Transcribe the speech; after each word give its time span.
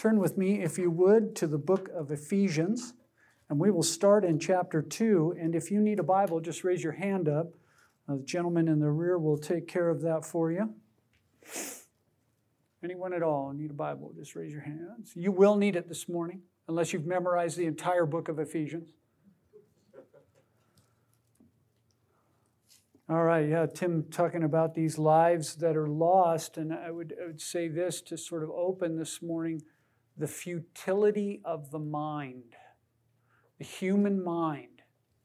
Turn 0.00 0.18
with 0.18 0.38
me, 0.38 0.62
if 0.62 0.78
you 0.78 0.90
would, 0.90 1.36
to 1.36 1.46
the 1.46 1.58
book 1.58 1.90
of 1.94 2.10
Ephesians, 2.10 2.94
and 3.50 3.60
we 3.60 3.70
will 3.70 3.82
start 3.82 4.24
in 4.24 4.38
chapter 4.38 4.80
2. 4.80 5.34
And 5.38 5.54
if 5.54 5.70
you 5.70 5.78
need 5.78 5.98
a 5.98 6.02
Bible, 6.02 6.40
just 6.40 6.64
raise 6.64 6.82
your 6.82 6.94
hand 6.94 7.28
up. 7.28 7.48
Uh, 8.08 8.16
the 8.16 8.22
gentleman 8.22 8.66
in 8.66 8.80
the 8.80 8.90
rear 8.90 9.18
will 9.18 9.36
take 9.36 9.68
care 9.68 9.90
of 9.90 10.00
that 10.00 10.24
for 10.24 10.50
you. 10.50 10.72
Anyone 12.82 13.12
at 13.12 13.22
all 13.22 13.52
need 13.52 13.72
a 13.72 13.74
Bible, 13.74 14.14
just 14.16 14.34
raise 14.34 14.50
your 14.50 14.62
hands. 14.62 15.12
You 15.14 15.32
will 15.32 15.56
need 15.56 15.76
it 15.76 15.86
this 15.86 16.08
morning, 16.08 16.40
unless 16.66 16.94
you've 16.94 17.04
memorized 17.04 17.58
the 17.58 17.66
entire 17.66 18.06
book 18.06 18.30
of 18.30 18.38
Ephesians. 18.38 18.94
All 23.06 23.22
right, 23.22 23.46
yeah, 23.46 23.66
Tim 23.66 24.04
talking 24.10 24.44
about 24.44 24.74
these 24.74 24.96
lives 24.96 25.56
that 25.56 25.76
are 25.76 25.88
lost, 25.88 26.56
and 26.56 26.72
I 26.72 26.90
would, 26.90 27.14
I 27.22 27.26
would 27.26 27.42
say 27.42 27.68
this 27.68 28.00
to 28.02 28.16
sort 28.16 28.42
of 28.42 28.48
open 28.48 28.96
this 28.96 29.20
morning 29.20 29.60
the 30.16 30.26
futility 30.26 31.40
of 31.44 31.70
the 31.70 31.78
mind, 31.78 32.56
the 33.58 33.64
human 33.64 34.22
mind, 34.22 34.82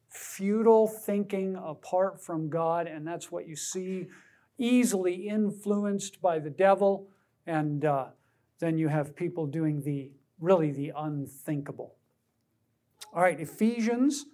futile 0.09 0.87
thinking 0.87 1.55
apart 1.55 2.23
from 2.23 2.49
God, 2.49 2.87
and 2.87 3.05
that's 3.05 3.31
what 3.31 3.47
you 3.47 3.55
see 3.55 4.07
easily 4.57 5.27
influenced 5.27 6.21
by 6.21 6.39
the 6.39 6.49
devil, 6.49 7.09
and 7.45 7.83
uh, 7.83 8.05
then 8.59 8.77
you 8.77 8.87
have 8.87 9.15
people 9.15 9.45
doing 9.45 9.81
the 9.81 10.11
really 10.39 10.71
the 10.71 10.91
unthinkable. 10.95 11.95
All 13.13 13.21
right, 13.21 13.39
Ephesians, 13.39 14.25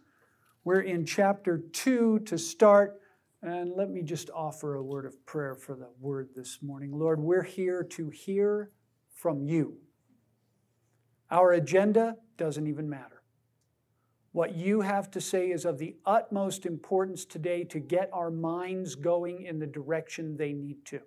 we're 0.64 0.82
in 0.82 1.06
chapter 1.06 1.64
2 1.74 2.20
to 2.20 2.38
start. 2.38 3.00
And 3.44 3.72
let 3.76 3.90
me 3.90 4.04
just 4.04 4.30
offer 4.30 4.76
a 4.76 4.84
word 4.84 5.06
of 5.06 5.26
prayer 5.26 5.56
for 5.56 5.76
the 5.76 5.90
word 6.00 6.30
this 6.36 6.60
morning. 6.62 6.92
Lord, 6.92 7.20
we're 7.20 7.42
here 7.42 7.84
to 7.84 8.10
hear 8.10 8.72
from 9.16 9.48
you. 9.48 9.78
Our 11.32 11.54
agenda 11.54 12.18
doesn't 12.38 12.68
even 12.68 12.90
matter. 12.90 13.22
What 14.34 14.56
you 14.56 14.82
have 14.82 15.10
to 15.12 15.22
say 15.22 15.50
is 15.52 15.66
of 15.66 15.78
the 15.78 15.96
utmost 16.06 16.66
importance 16.66 17.26
today 17.26 17.64
to 17.66 17.80
get 17.80 18.10
our 18.14 18.30
minds 18.30 18.96
going 18.96 19.44
in 19.44 19.60
the 19.60 19.68
direction 19.68 20.38
they 20.38 20.54
need 20.54 20.86
to. 20.86 21.02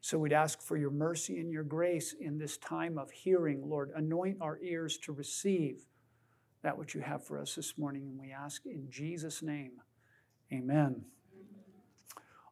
So 0.00 0.18
we'd 0.18 0.32
ask 0.32 0.62
for 0.62 0.76
your 0.76 0.90
mercy 0.90 1.40
and 1.40 1.50
your 1.50 1.64
grace 1.64 2.14
in 2.18 2.38
this 2.38 2.56
time 2.58 2.96
of 2.96 3.10
hearing, 3.10 3.68
Lord. 3.68 3.90
Anoint 3.94 4.38
our 4.40 4.58
ears 4.62 4.98
to 4.98 5.12
receive 5.12 5.84
that 6.62 6.78
which 6.78 6.94
you 6.94 7.00
have 7.00 7.26
for 7.26 7.38
us 7.38 7.54
this 7.54 7.76
morning. 7.76 8.02
And 8.06 8.18
we 8.18 8.32
ask 8.32 8.64
in 8.66 8.86
Jesus' 8.88 9.42
name, 9.42 9.72
amen. 10.52 11.02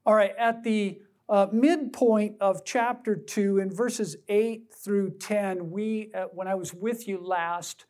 All 0.05 0.15
right, 0.15 0.35
at 0.39 0.63
the 0.63 1.01
uh, 1.29 1.47
midpoint 1.95 2.37
of 2.41 2.65
chapter 2.65 3.15
2, 3.15 3.59
in 3.59 3.73
verses 3.73 4.17
8 4.29 4.75
through 4.75 5.11
10, 5.19 5.71
we, 5.71 6.11
uh, 6.13 6.25
when 6.33 6.49
I 6.49 6.57
was 6.57 6.75
with 6.75 7.07
you 7.07 7.25
last, 7.25 7.85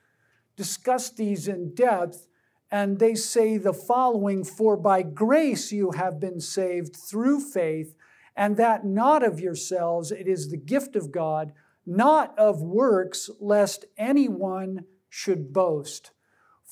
discussed 0.56 1.16
these 1.16 1.48
in 1.48 1.74
depth, 1.74 2.26
and 2.70 2.98
they 2.98 3.14
say 3.14 3.56
the 3.56 3.72
following 3.72 4.44
For 4.44 4.76
by 4.76 5.02
grace 5.02 5.72
you 5.72 5.92
have 5.92 6.20
been 6.20 6.40
saved 6.40 6.96
through 6.96 7.40
faith, 7.40 7.94
and 8.36 8.58
that 8.58 8.84
not 8.84 9.24
of 9.24 9.40
yourselves, 9.40 10.12
it 10.12 10.28
is 10.28 10.50
the 10.50 10.58
gift 10.58 10.96
of 10.96 11.10
God, 11.10 11.52
not 11.86 12.38
of 12.38 12.60
works, 12.60 13.30
lest 13.40 13.86
anyone 13.96 14.84
should 15.08 15.50
boast. 15.50 16.10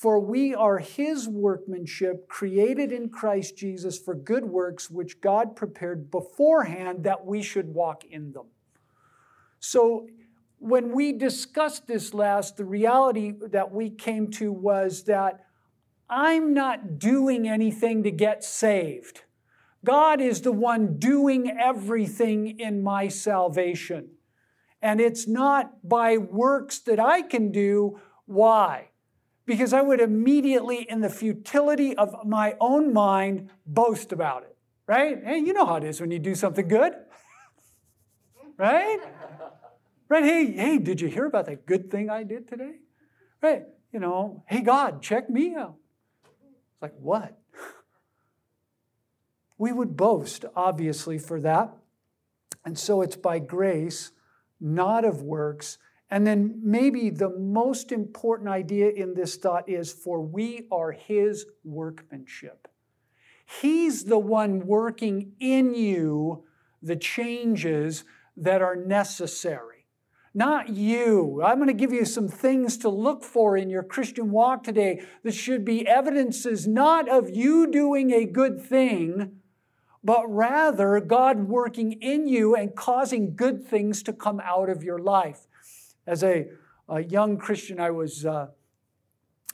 For 0.03 0.19
we 0.19 0.53
are 0.53 0.79
his 0.79 1.29
workmanship, 1.29 2.27
created 2.27 2.91
in 2.91 3.07
Christ 3.07 3.55
Jesus 3.55 3.97
for 3.97 4.13
good 4.13 4.43
works, 4.43 4.89
which 4.89 5.21
God 5.21 5.55
prepared 5.55 6.11
beforehand 6.11 7.05
that 7.05 7.25
we 7.25 7.41
should 7.41 7.73
walk 7.73 8.03
in 8.03 8.33
them. 8.33 8.47
So, 9.61 10.09
when 10.59 10.91
we 10.91 11.13
discussed 11.13 11.87
this 11.87 12.13
last, 12.13 12.57
the 12.57 12.65
reality 12.65 13.31
that 13.49 13.71
we 13.71 13.89
came 13.89 14.29
to 14.31 14.51
was 14.51 15.05
that 15.05 15.45
I'm 16.09 16.53
not 16.53 16.99
doing 16.99 17.47
anything 17.47 18.03
to 18.03 18.11
get 18.11 18.43
saved. 18.43 19.21
God 19.85 20.19
is 20.19 20.41
the 20.41 20.51
one 20.51 20.99
doing 20.99 21.49
everything 21.49 22.59
in 22.59 22.83
my 22.83 23.07
salvation. 23.07 24.09
And 24.81 24.99
it's 24.99 25.29
not 25.29 25.87
by 25.87 26.17
works 26.17 26.79
that 26.79 26.99
I 26.99 27.21
can 27.21 27.53
do. 27.53 28.01
Why? 28.25 28.89
Because 29.45 29.73
I 29.73 29.81
would 29.81 29.99
immediately, 29.99 30.85
in 30.89 31.01
the 31.01 31.09
futility 31.09 31.95
of 31.95 32.25
my 32.25 32.55
own 32.59 32.93
mind, 32.93 33.49
boast 33.65 34.11
about 34.11 34.43
it. 34.43 34.55
Right? 34.87 35.23
Hey, 35.23 35.37
you 35.37 35.53
know 35.53 35.65
how 35.65 35.75
it 35.75 35.83
is 35.83 36.01
when 36.01 36.11
you 36.11 36.19
do 36.19 36.35
something 36.35 36.67
good. 36.67 36.93
right? 38.57 38.99
Right? 40.09 40.23
Hey, 40.23 40.51
hey, 40.51 40.77
did 40.77 41.01
you 41.01 41.07
hear 41.07 41.25
about 41.25 41.45
that 41.45 41.65
good 41.65 41.89
thing 41.89 42.09
I 42.09 42.23
did 42.23 42.47
today? 42.47 42.75
Right? 43.41 43.63
You 43.91 43.99
know, 43.99 44.43
hey, 44.47 44.61
God, 44.61 45.01
check 45.01 45.29
me 45.29 45.55
out. 45.55 45.75
It's 46.73 46.81
like, 46.81 46.93
what? 46.99 47.37
We 49.55 49.71
would 49.71 49.95
boast, 49.95 50.43
obviously, 50.55 51.17
for 51.17 51.39
that. 51.39 51.73
And 52.65 52.77
so 52.77 53.01
it's 53.01 53.15
by 53.15 53.39
grace, 53.39 54.11
not 54.59 55.05
of 55.05 55.21
works, 55.21 55.77
and 56.13 56.27
then 56.27 56.59
maybe 56.61 57.09
the 57.09 57.31
most 57.31 57.91
important 57.91 58.47
idea 58.47 58.91
in 58.91 59.15
this 59.15 59.35
thought 59.35 59.67
is 59.67 59.91
for 59.91 60.21
we 60.21 60.67
are 60.71 60.91
his 60.91 61.47
workmanship. 61.63 62.67
He's 63.47 64.03
the 64.03 64.19
one 64.19 64.67
working 64.67 65.31
in 65.39 65.73
you 65.73 66.43
the 66.83 66.95
changes 66.95 68.03
that 68.37 68.61
are 68.61 68.75
necessary. 68.75 69.87
Not 70.35 70.69
you. 70.69 71.41
I'm 71.43 71.55
going 71.55 71.65
to 71.65 71.73
give 71.73 71.91
you 71.91 72.05
some 72.05 72.27
things 72.27 72.77
to 72.77 72.89
look 72.89 73.23
for 73.23 73.57
in 73.57 73.71
your 73.71 73.81
Christian 73.81 74.29
walk 74.29 74.61
today 74.63 75.01
that 75.23 75.33
should 75.33 75.65
be 75.65 75.87
evidences 75.87 76.67
not 76.67 77.09
of 77.09 77.31
you 77.31 77.71
doing 77.71 78.11
a 78.11 78.25
good 78.25 78.61
thing, 78.61 79.39
but 80.03 80.25
rather 80.27 80.99
God 80.99 81.47
working 81.47 81.93
in 81.93 82.27
you 82.27 82.55
and 82.55 82.75
causing 82.75 83.35
good 83.35 83.65
things 83.65 84.03
to 84.03 84.13
come 84.13 84.39
out 84.45 84.69
of 84.69 84.83
your 84.83 84.99
life. 84.99 85.47
As 86.05 86.23
a, 86.23 86.47
a 86.89 87.01
young 87.03 87.37
Christian, 87.37 87.79
I 87.79 87.91
was, 87.91 88.25
uh, 88.25 88.47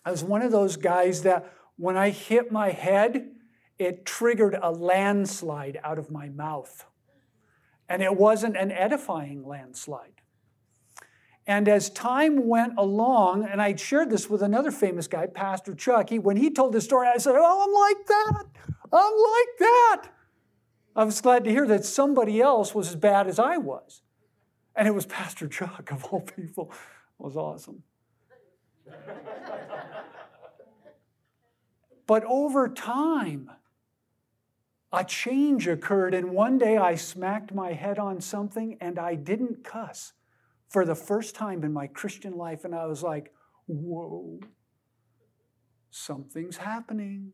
I 0.05 0.11
was 0.11 0.23
one 0.23 0.41
of 0.41 0.51
those 0.51 0.77
guys 0.77 1.23
that 1.23 1.53
when 1.77 1.95
I 1.95 2.09
hit 2.09 2.51
my 2.51 2.69
head, 2.71 3.31
it 3.77 4.05
triggered 4.05 4.57
a 4.61 4.71
landslide 4.71 5.79
out 5.83 5.97
of 5.97 6.11
my 6.11 6.29
mouth. 6.29 6.85
And 7.87 8.03
it 8.03 8.15
wasn't 8.15 8.57
an 8.57 8.71
edifying 8.71 9.45
landslide. 9.45 10.21
And 11.47 11.67
as 11.67 11.89
time 11.89 12.47
went 12.47 12.73
along, 12.77 13.43
and 13.43 13.59
I 13.59 13.75
shared 13.75 14.11
this 14.11 14.29
with 14.29 14.43
another 14.43 14.69
famous 14.69 15.07
guy, 15.07 15.25
Pastor 15.25 15.73
Chuck, 15.73 16.09
he, 16.09 16.19
when 16.19 16.37
he 16.37 16.51
told 16.51 16.73
the 16.73 16.81
story, 16.81 17.07
I 17.07 17.17
said, 17.17 17.33
Oh, 17.35 17.63
I'm 17.65 17.73
like 17.73 18.05
that. 18.05 18.45
I'm 18.91 19.13
like 19.13 19.57
that. 19.59 20.03
I 20.95 21.03
was 21.05 21.21
glad 21.21 21.43
to 21.45 21.49
hear 21.49 21.65
that 21.67 21.85
somebody 21.85 22.41
else 22.41 22.75
was 22.75 22.89
as 22.89 22.95
bad 22.95 23.27
as 23.27 23.39
I 23.39 23.57
was. 23.57 24.01
And 24.79 24.87
it 24.87 24.91
was 24.91 25.05
Pastor 25.05 25.49
Chuck, 25.49 25.91
of 25.91 26.05
all 26.05 26.21
people. 26.21 26.71
It 26.71 27.23
was 27.23 27.35
awesome. 27.35 27.83
but 32.07 32.23
over 32.23 32.69
time, 32.69 33.51
a 34.93 35.03
change 35.03 35.67
occurred, 35.67 36.13
and 36.13 36.31
one 36.31 36.57
day 36.57 36.77
I 36.77 36.95
smacked 36.95 37.53
my 37.53 37.73
head 37.73 37.99
on 37.99 38.21
something 38.21 38.77
and 38.79 38.97
I 38.97 39.15
didn't 39.15 39.65
cuss 39.65 40.13
for 40.69 40.85
the 40.85 40.95
first 40.95 41.35
time 41.35 41.65
in 41.65 41.73
my 41.73 41.87
Christian 41.87 42.37
life. 42.37 42.63
And 42.63 42.73
I 42.73 42.85
was 42.85 43.03
like, 43.03 43.33
whoa, 43.65 44.39
something's 45.91 46.55
happening. 46.55 47.33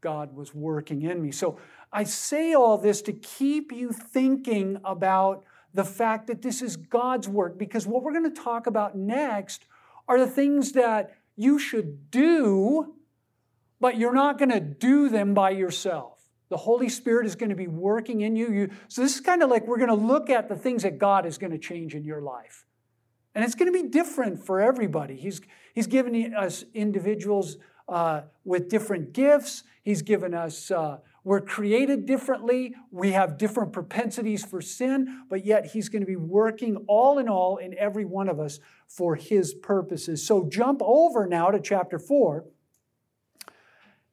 God 0.00 0.34
was 0.34 0.52
working 0.52 1.02
in 1.02 1.22
me. 1.22 1.30
So 1.30 1.56
I 1.92 2.02
say 2.02 2.52
all 2.52 2.78
this 2.78 3.00
to 3.02 3.12
keep 3.12 3.70
you 3.70 3.92
thinking 3.92 4.80
about 4.84 5.44
the 5.74 5.84
fact 5.84 6.26
that 6.26 6.42
this 6.42 6.62
is 6.62 6.76
God's 6.76 7.28
work 7.28 7.58
because 7.58 7.86
what 7.86 8.02
we're 8.02 8.12
going 8.12 8.32
to 8.32 8.42
talk 8.42 8.66
about 8.66 8.96
next 8.96 9.64
are 10.08 10.18
the 10.18 10.26
things 10.26 10.72
that 10.72 11.16
you 11.36 11.58
should 11.58 12.10
do, 12.10 12.94
but 13.80 13.96
you're 13.96 14.14
not 14.14 14.38
going 14.38 14.50
to 14.50 14.60
do 14.60 15.08
them 15.08 15.34
by 15.34 15.50
yourself. 15.50 16.18
The 16.48 16.56
Holy 16.56 16.88
Spirit 16.88 17.26
is 17.26 17.36
going 17.36 17.50
to 17.50 17.56
be 17.56 17.68
working 17.68 18.22
in 18.22 18.34
you. 18.34 18.52
you 18.52 18.70
so, 18.88 19.02
this 19.02 19.14
is 19.14 19.20
kind 19.20 19.42
of 19.42 19.50
like 19.50 19.66
we're 19.66 19.78
going 19.78 19.88
to 19.88 19.94
look 19.94 20.28
at 20.28 20.48
the 20.48 20.56
things 20.56 20.82
that 20.82 20.98
God 20.98 21.24
is 21.24 21.38
going 21.38 21.52
to 21.52 21.58
change 21.58 21.94
in 21.94 22.04
your 22.04 22.20
life. 22.20 22.66
And 23.34 23.44
it's 23.44 23.54
going 23.54 23.72
to 23.72 23.82
be 23.82 23.88
different 23.88 24.44
for 24.44 24.60
everybody. 24.60 25.16
He's, 25.16 25.40
he's 25.72 25.86
given 25.86 26.34
us 26.34 26.64
individuals 26.74 27.56
uh, 27.88 28.22
with 28.44 28.68
different 28.68 29.12
gifts. 29.12 29.62
He's 29.82 30.02
given 30.02 30.34
us, 30.34 30.72
uh, 30.72 30.98
we're 31.24 31.40
created 31.40 32.06
differently. 32.06 32.74
We 32.90 33.12
have 33.12 33.36
different 33.36 33.72
propensities 33.72 34.44
for 34.44 34.60
sin, 34.60 35.24
but 35.28 35.44
yet 35.44 35.66
He's 35.66 35.88
going 35.88 36.02
to 36.02 36.06
be 36.06 36.16
working 36.16 36.76
all 36.88 37.18
in 37.18 37.28
all 37.28 37.58
in 37.58 37.76
every 37.78 38.04
one 38.04 38.28
of 38.28 38.40
us 38.40 38.58
for 38.88 39.16
His 39.16 39.52
purposes. 39.52 40.26
So 40.26 40.48
jump 40.48 40.80
over 40.82 41.26
now 41.26 41.50
to 41.50 41.60
chapter 41.60 41.98
4, 41.98 42.44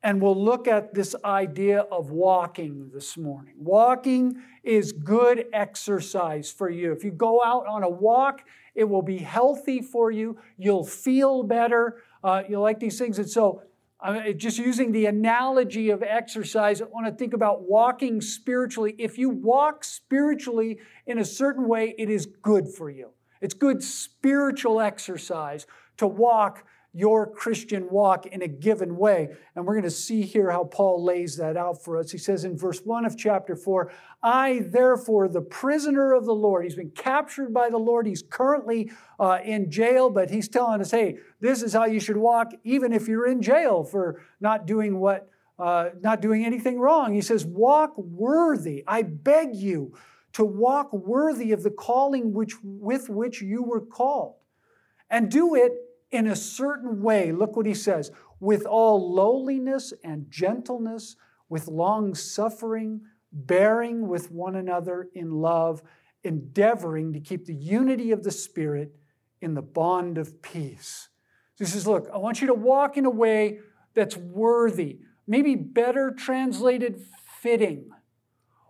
and 0.04 0.21
we'll 0.21 0.42
look 0.42 0.68
at 0.68 0.94
this 0.94 1.15
idea 1.24 1.81
of 1.81 2.12
walking 2.12 2.92
this 2.94 3.18
morning. 3.18 3.56
Walking 3.57 4.42
is 4.63 4.92
good 4.92 5.45
exercise 5.54 6.51
for 6.51 6.69
you. 6.69 6.92
If 6.92 7.04
you 7.04 7.12
go 7.12 7.44
out 7.44 7.65
on 7.68 7.83
a 7.83 7.89
walk, 7.89 8.42
it 8.75 8.83
will 8.83 9.01
be 9.01 9.18
healthy 9.18 9.81
for 9.81 10.12
you. 10.12 10.38
You'll 10.57 10.86
feel 10.86 11.44
better. 11.44 12.04
Uh, 12.24 12.44
you'll 12.48 12.62
like 12.62 12.80
these 12.80 13.00
things. 13.00 13.18
And 13.18 13.30
so, 13.30 13.63
uh, 14.00 14.32
just 14.32 14.58
using 14.60 14.92
the 14.92 15.08
analogy 15.08 15.90
of 15.90 16.04
exercise, 16.04 16.82
I 16.82 16.86
want 16.86 17.08
to 17.08 17.12
think 17.12 17.34
about 17.34 17.64
walking 17.64 18.22
spiritually. 18.22 18.96
If 18.98 19.18
you 19.18 19.30
walk 19.30 19.84
spiritually 19.84 20.80
in 21.08 21.18
a 21.18 21.26
certain 21.26 21.68
way, 21.68 21.96
it 21.98 22.10
is 22.10 22.26
good 22.26 22.68
for 22.68 22.90
you. 22.90 23.10
It's 23.42 23.54
good 23.54 23.84
spiritual 23.84 24.82
exercise 24.82 25.66
to 25.98 26.08
walk 26.08 26.66
your 26.94 27.30
Christian 27.30 27.88
walk 27.89 28.25
in 28.25 28.42
a 28.42 28.48
given 28.48 28.98
way. 28.98 29.30
And 29.56 29.66
we're 29.66 29.75
going 29.75 29.84
to 29.84 29.92
see 29.92 30.24
here 30.24 30.50
how 30.50 30.63
Paul 30.63 31.04
lays 31.04 31.38
that 31.38 31.56
out 31.56 31.84
for 31.84 31.98
us. 31.98 32.12
He 32.12 32.18
says 32.18 32.44
in 32.44 32.57
verse 32.57 32.80
1 32.84 33.06
of 33.06 33.18
chapter 33.18 33.56
4 33.56 33.92
I, 34.24 34.63
therefore, 34.66 35.28
the 35.28 35.42
prisoner 35.42 36.13
of 36.13 36.25
the 36.25 36.34
Lord, 36.34 36.63
he's 36.63 36.75
been 36.75 36.92
captured 36.92 37.54
by 37.54 37.69
the 37.69 37.78
Lord. 37.78 38.07
He's 38.07 38.24
currently 38.24 38.92
uh, 39.19 39.39
in 39.44 39.69
jail, 39.69 40.10
but 40.10 40.30
he's 40.30 40.50
telling 40.50 40.81
us, 40.81 40.92
hey, 40.92 41.18
this 41.39 41.62
is 41.62 41.74
how 41.74 41.86
you 41.86 42.00
should 42.00 42.18
walk, 42.18 42.51
even 42.63 42.94
if 42.94 43.07
you're 43.07 43.28
in 43.28 43.42
jail 43.42 43.83
for 43.83 44.22
not 44.40 44.66
doing 44.66 45.00
what. 45.00 45.30
Uh, 45.60 45.90
not 46.01 46.22
doing 46.22 46.45
anything 46.45 46.80
wrong. 46.80 47.16
He 47.16 47.22
says, 47.22 47.44
Walk 47.44 47.98
worthy. 47.98 48.83
I 48.86 49.01
beg 49.01 49.56
you 49.56 49.92
to 50.33 50.45
walk 50.45 50.94
worthy 50.94 51.51
of 51.51 51.63
the 51.63 51.72
calling 51.72 52.31
which, 52.31 52.54
with 52.63 53.10
which 53.10 53.42
you 53.42 53.63
were 53.63 53.81
called. 53.81 54.36
And 55.10 55.31
do 55.31 55.56
it 55.56 55.72
in 56.12 56.27
a 56.27 56.36
certain 56.36 57.01
way. 57.01 57.31
Look 57.31 57.56
what 57.56 57.65
he 57.65 57.74
says 57.74 58.12
with 58.39 58.65
all 58.65 59.13
lowliness 59.13 59.94
and 60.04 60.30
gentleness, 60.30 61.15
with 61.50 61.68
long 61.68 62.13
suffering, 62.13 63.01
bearing 63.31 64.07
with 64.07 64.31
one 64.31 64.56
another 64.56 65.09
in 65.13 65.31
love, 65.31 65.81
endeavoring 66.24 67.13
to 67.13 67.19
keep 67.19 67.45
the 67.45 67.56
unity 67.56 68.12
of 68.12 68.24
the 68.24 68.31
Spirit 68.31 68.95
in 69.42 69.54
the 69.54 69.62
bond 69.62 70.18
of 70.18 70.42
peace. 70.42 71.09
So 71.56 71.65
he 71.65 71.71
says, 71.71 71.88
Look, 71.88 72.09
I 72.13 72.18
want 72.18 72.42
you 72.42 72.48
to 72.48 72.54
walk 72.54 72.98
in 72.98 73.06
a 73.06 73.09
way 73.09 73.59
that's 73.94 74.18
worthy, 74.18 75.00
maybe 75.25 75.56
better 75.56 76.12
translated, 76.12 77.01
fitting 77.42 77.89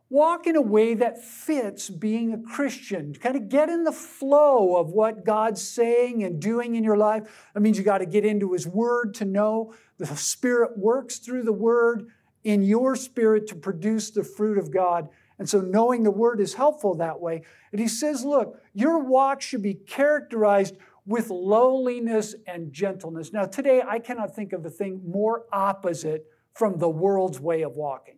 walk 0.09 0.47
in 0.47 0.55
a 0.55 0.61
way 0.61 0.93
that 0.93 1.23
fits 1.23 1.89
being 1.89 2.33
a 2.33 2.37
Christian. 2.37 3.13
Kind 3.13 3.35
of 3.35 3.49
get 3.49 3.69
in 3.69 3.83
the 3.83 3.91
flow 3.91 4.77
of 4.77 4.89
what 4.89 5.25
God's 5.25 5.61
saying 5.61 6.23
and 6.23 6.41
doing 6.41 6.75
in 6.75 6.83
your 6.83 6.97
life. 6.97 7.49
That 7.53 7.59
means 7.59 7.77
you 7.77 7.83
got 7.83 7.97
to 7.99 8.05
get 8.05 8.25
into 8.25 8.53
His 8.53 8.67
Word 8.67 9.13
to 9.15 9.25
know 9.25 9.73
the 9.97 10.05
Spirit 10.05 10.77
works 10.77 11.17
through 11.17 11.43
the 11.43 11.53
Word 11.53 12.07
in 12.43 12.63
your 12.63 12.95
spirit 12.95 13.47
to 13.47 13.55
produce 13.55 14.11
the 14.11 14.23
fruit 14.23 14.57
of 14.57 14.71
God. 14.71 15.09
And 15.39 15.49
so 15.49 15.59
knowing 15.59 16.03
the 16.03 16.11
Word 16.11 16.39
is 16.39 16.53
helpful 16.53 16.95
that 16.95 17.19
way. 17.19 17.43
And 17.71 17.81
He 17.81 17.87
says, 17.87 18.23
look, 18.23 18.61
your 18.73 18.99
walk 18.99 19.41
should 19.41 19.61
be 19.61 19.73
characterized 19.73 20.77
with 21.05 21.29
lowliness 21.29 22.35
and 22.45 22.71
gentleness. 22.71 23.31
Now, 23.31 23.45
today, 23.45 23.81
I 23.85 23.99
cannot 23.99 24.35
think 24.35 24.53
of 24.53 24.65
a 24.65 24.69
thing 24.69 25.01
more 25.05 25.45
opposite 25.51 26.25
from 26.53 26.79
the 26.79 26.89
world's 26.89 27.39
way 27.39 27.61
of 27.61 27.75
walking 27.75 28.16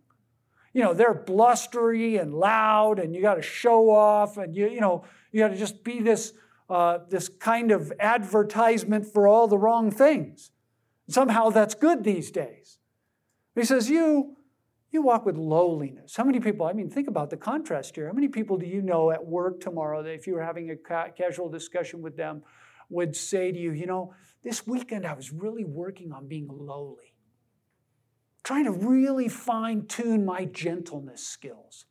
you 0.74 0.84
know, 0.84 0.94
they're 0.94 1.14
blustery 1.14 2.18
and 2.18 2.34
loud, 2.34 3.00
and 3.00 3.16
you 3.16 3.22
got 3.22 3.36
to 3.36 3.42
show 3.42 3.90
off, 3.90 4.38
and 4.38 4.56
you, 4.56 4.68
you 4.68 4.82
know, 4.82 5.04
you 5.32 5.40
got 5.40 5.50
to 5.50 5.58
just 5.58 5.84
be 5.84 6.00
this, 6.00 6.34
uh, 6.70 7.00
this 7.10 7.30
kind 7.30 7.72
of 7.72 7.92
advertisement 8.00 9.06
for 9.06 9.28
all 9.28 9.48
the 9.48 9.58
wrong 9.58 9.92
things. 9.92 10.52
Somehow 11.08 11.50
that's 11.50 11.76
good 11.76 12.04
these 12.04 12.30
days. 12.30 12.78
He 13.56 13.66
says, 13.66 13.90
you, 13.90 14.38
you 14.92 15.02
walk 15.02 15.26
with 15.26 15.38
lowliness. 15.38 16.16
How 16.16 16.24
many 16.24 16.40
people, 16.40 16.66
I 16.66 16.74
mean, 16.74 16.90
think 16.90 17.08
about 17.08 17.30
the 17.30 17.38
contrast 17.38 17.96
here. 17.96 18.08
How 18.08 18.14
many 18.14 18.28
people 18.28 18.58
do 18.58 18.66
you 18.66 18.82
know 18.82 19.12
at 19.12 19.26
work 19.26 19.60
tomorrow 19.60 20.04
that 20.04 20.14
if 20.14 20.28
you 20.28 20.34
were 20.34 20.44
having 20.44 20.70
a 20.72 20.76
ca- 20.76 21.10
casual 21.10 21.50
discussion 21.50 22.02
with 22.02 22.16
them, 22.16 22.44
would 22.90 23.16
say 23.16 23.52
to 23.52 23.58
you, 23.58 23.72
you 23.72 23.86
know, 23.86 24.14
this 24.44 24.66
weekend 24.66 25.06
I 25.06 25.14
was 25.14 25.32
really 25.32 25.64
working 25.64 26.12
on 26.12 26.28
being 26.28 26.48
lowly 26.50 27.09
trying 28.50 28.66
to 28.66 28.72
really 28.72 29.28
fine 29.28 29.86
tune 29.86 30.26
my 30.26 30.44
gentleness 30.44 31.24
skills. 31.24 31.86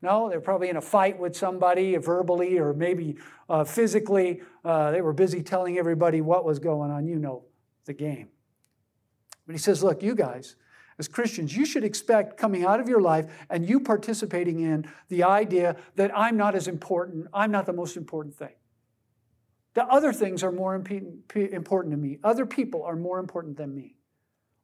No, 0.00 0.30
they're 0.30 0.40
probably 0.40 0.70
in 0.70 0.78
a 0.78 0.80
fight 0.80 1.18
with 1.18 1.36
somebody 1.36 1.98
verbally 1.98 2.58
or 2.58 2.72
maybe 2.72 3.18
uh, 3.50 3.64
physically. 3.64 4.40
Uh, 4.64 4.92
they 4.92 5.02
were 5.02 5.12
busy 5.12 5.42
telling 5.42 5.76
everybody 5.76 6.22
what 6.22 6.46
was 6.46 6.58
going 6.58 6.90
on. 6.90 7.06
You 7.06 7.18
know 7.18 7.44
the 7.84 7.92
game. 7.92 8.28
But 9.46 9.54
he 9.54 9.58
says, 9.58 9.84
Look, 9.84 10.02
you 10.02 10.14
guys, 10.14 10.56
as 10.98 11.08
Christians, 11.08 11.54
you 11.54 11.66
should 11.66 11.84
expect 11.84 12.38
coming 12.38 12.64
out 12.64 12.80
of 12.80 12.88
your 12.88 13.02
life 13.02 13.26
and 13.50 13.68
you 13.68 13.80
participating 13.80 14.60
in 14.60 14.90
the 15.10 15.24
idea 15.24 15.76
that 15.96 16.10
I'm 16.16 16.38
not 16.38 16.54
as 16.54 16.68
important, 16.68 17.26
I'm 17.34 17.50
not 17.50 17.66
the 17.66 17.74
most 17.74 17.98
important 17.98 18.34
thing. 18.34 18.54
The 19.74 19.84
other 19.84 20.14
things 20.14 20.42
are 20.42 20.52
more 20.52 20.74
important 20.74 21.22
to 21.34 21.98
me. 21.98 22.18
Other 22.24 22.46
people 22.46 22.82
are 22.82 22.96
more 22.96 23.18
important 23.18 23.58
than 23.58 23.74
me 23.74 23.95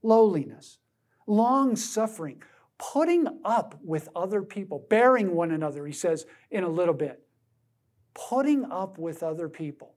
lowliness, 0.03 0.79
long 1.27 1.77
suffering, 1.77 2.43
putting 2.79 3.27
up 3.45 3.79
with 3.83 4.09
other 4.17 4.43
people, 4.43 4.85
bearing 4.91 5.35
one 5.35 5.53
another, 5.53 5.87
he 5.87 5.93
says 5.93 6.27
in 6.51 6.65
a 6.65 6.69
little 6.69 6.95
bit. 6.95 7.23
Putting 8.15 8.71
up 8.71 8.99
with 8.99 9.23
other 9.23 9.49
people. 9.49 9.95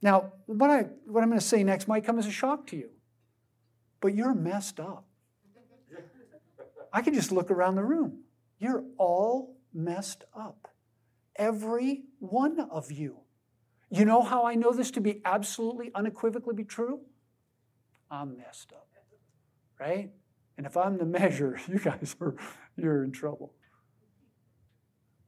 Now, 0.00 0.32
what, 0.46 0.70
I, 0.70 0.82
what 1.06 1.22
I'm 1.22 1.28
going 1.28 1.40
to 1.40 1.44
say 1.44 1.64
next 1.64 1.88
might 1.88 2.04
come 2.04 2.18
as 2.18 2.26
a 2.26 2.30
shock 2.30 2.68
to 2.68 2.76
you, 2.76 2.90
but 4.00 4.14
you're 4.14 4.34
messed 4.34 4.80
up. 4.80 5.04
I 6.92 7.02
can 7.02 7.12
just 7.12 7.32
look 7.32 7.50
around 7.50 7.74
the 7.74 7.84
room. 7.84 8.20
You're 8.58 8.84
all 8.96 9.56
messed 9.74 10.24
up. 10.34 10.68
Every 11.36 12.04
one 12.18 12.60
of 12.70 12.90
you. 12.90 13.18
You 13.90 14.04
know 14.04 14.22
how 14.22 14.46
I 14.46 14.54
know 14.54 14.72
this 14.72 14.90
to 14.92 15.00
be 15.00 15.20
absolutely 15.24 15.90
unequivocally 15.94 16.54
be 16.54 16.64
true? 16.64 17.00
I'm 18.10 18.36
messed 18.36 18.72
up 18.72 18.87
right? 19.80 20.10
And 20.56 20.66
if 20.66 20.76
I'm 20.76 20.98
the 20.98 21.06
measure, 21.06 21.58
you 21.68 21.78
guys 21.78 22.16
are 22.20 22.36
you're 22.76 23.04
in 23.04 23.12
trouble. 23.12 23.54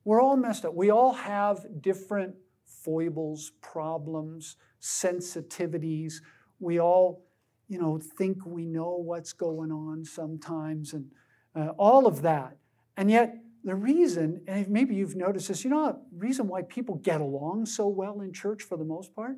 We're 0.04 0.20
all 0.20 0.36
messed 0.36 0.64
up. 0.64 0.74
We 0.74 0.90
all 0.90 1.12
have 1.12 1.64
different 1.80 2.34
foibles, 2.64 3.52
problems, 3.60 4.56
sensitivities. 4.80 6.14
We 6.58 6.80
all, 6.80 7.24
you 7.68 7.78
know, 7.78 8.00
think 8.18 8.38
we 8.46 8.66
know 8.66 8.96
what's 8.96 9.32
going 9.32 9.70
on 9.70 10.04
sometimes 10.04 10.94
and 10.94 11.10
uh, 11.54 11.68
all 11.78 12.06
of 12.06 12.22
that. 12.22 12.56
And 12.96 13.10
yet, 13.10 13.36
the 13.62 13.74
reason, 13.74 14.40
and 14.46 14.68
maybe 14.68 14.94
you've 14.94 15.16
noticed 15.16 15.48
this, 15.48 15.64
you 15.64 15.70
know, 15.70 15.92
the 15.92 16.18
reason 16.18 16.48
why 16.48 16.62
people 16.62 16.94
get 16.96 17.20
along 17.20 17.66
so 17.66 17.88
well 17.88 18.22
in 18.22 18.32
church 18.32 18.62
for 18.62 18.78
the 18.78 18.84
most 18.84 19.14
part? 19.14 19.36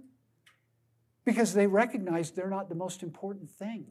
Because 1.24 1.54
they 1.54 1.66
recognize 1.66 2.30
they're 2.30 2.50
not 2.50 2.68
the 2.68 2.74
most 2.74 3.02
important 3.02 3.50
thing. 3.50 3.86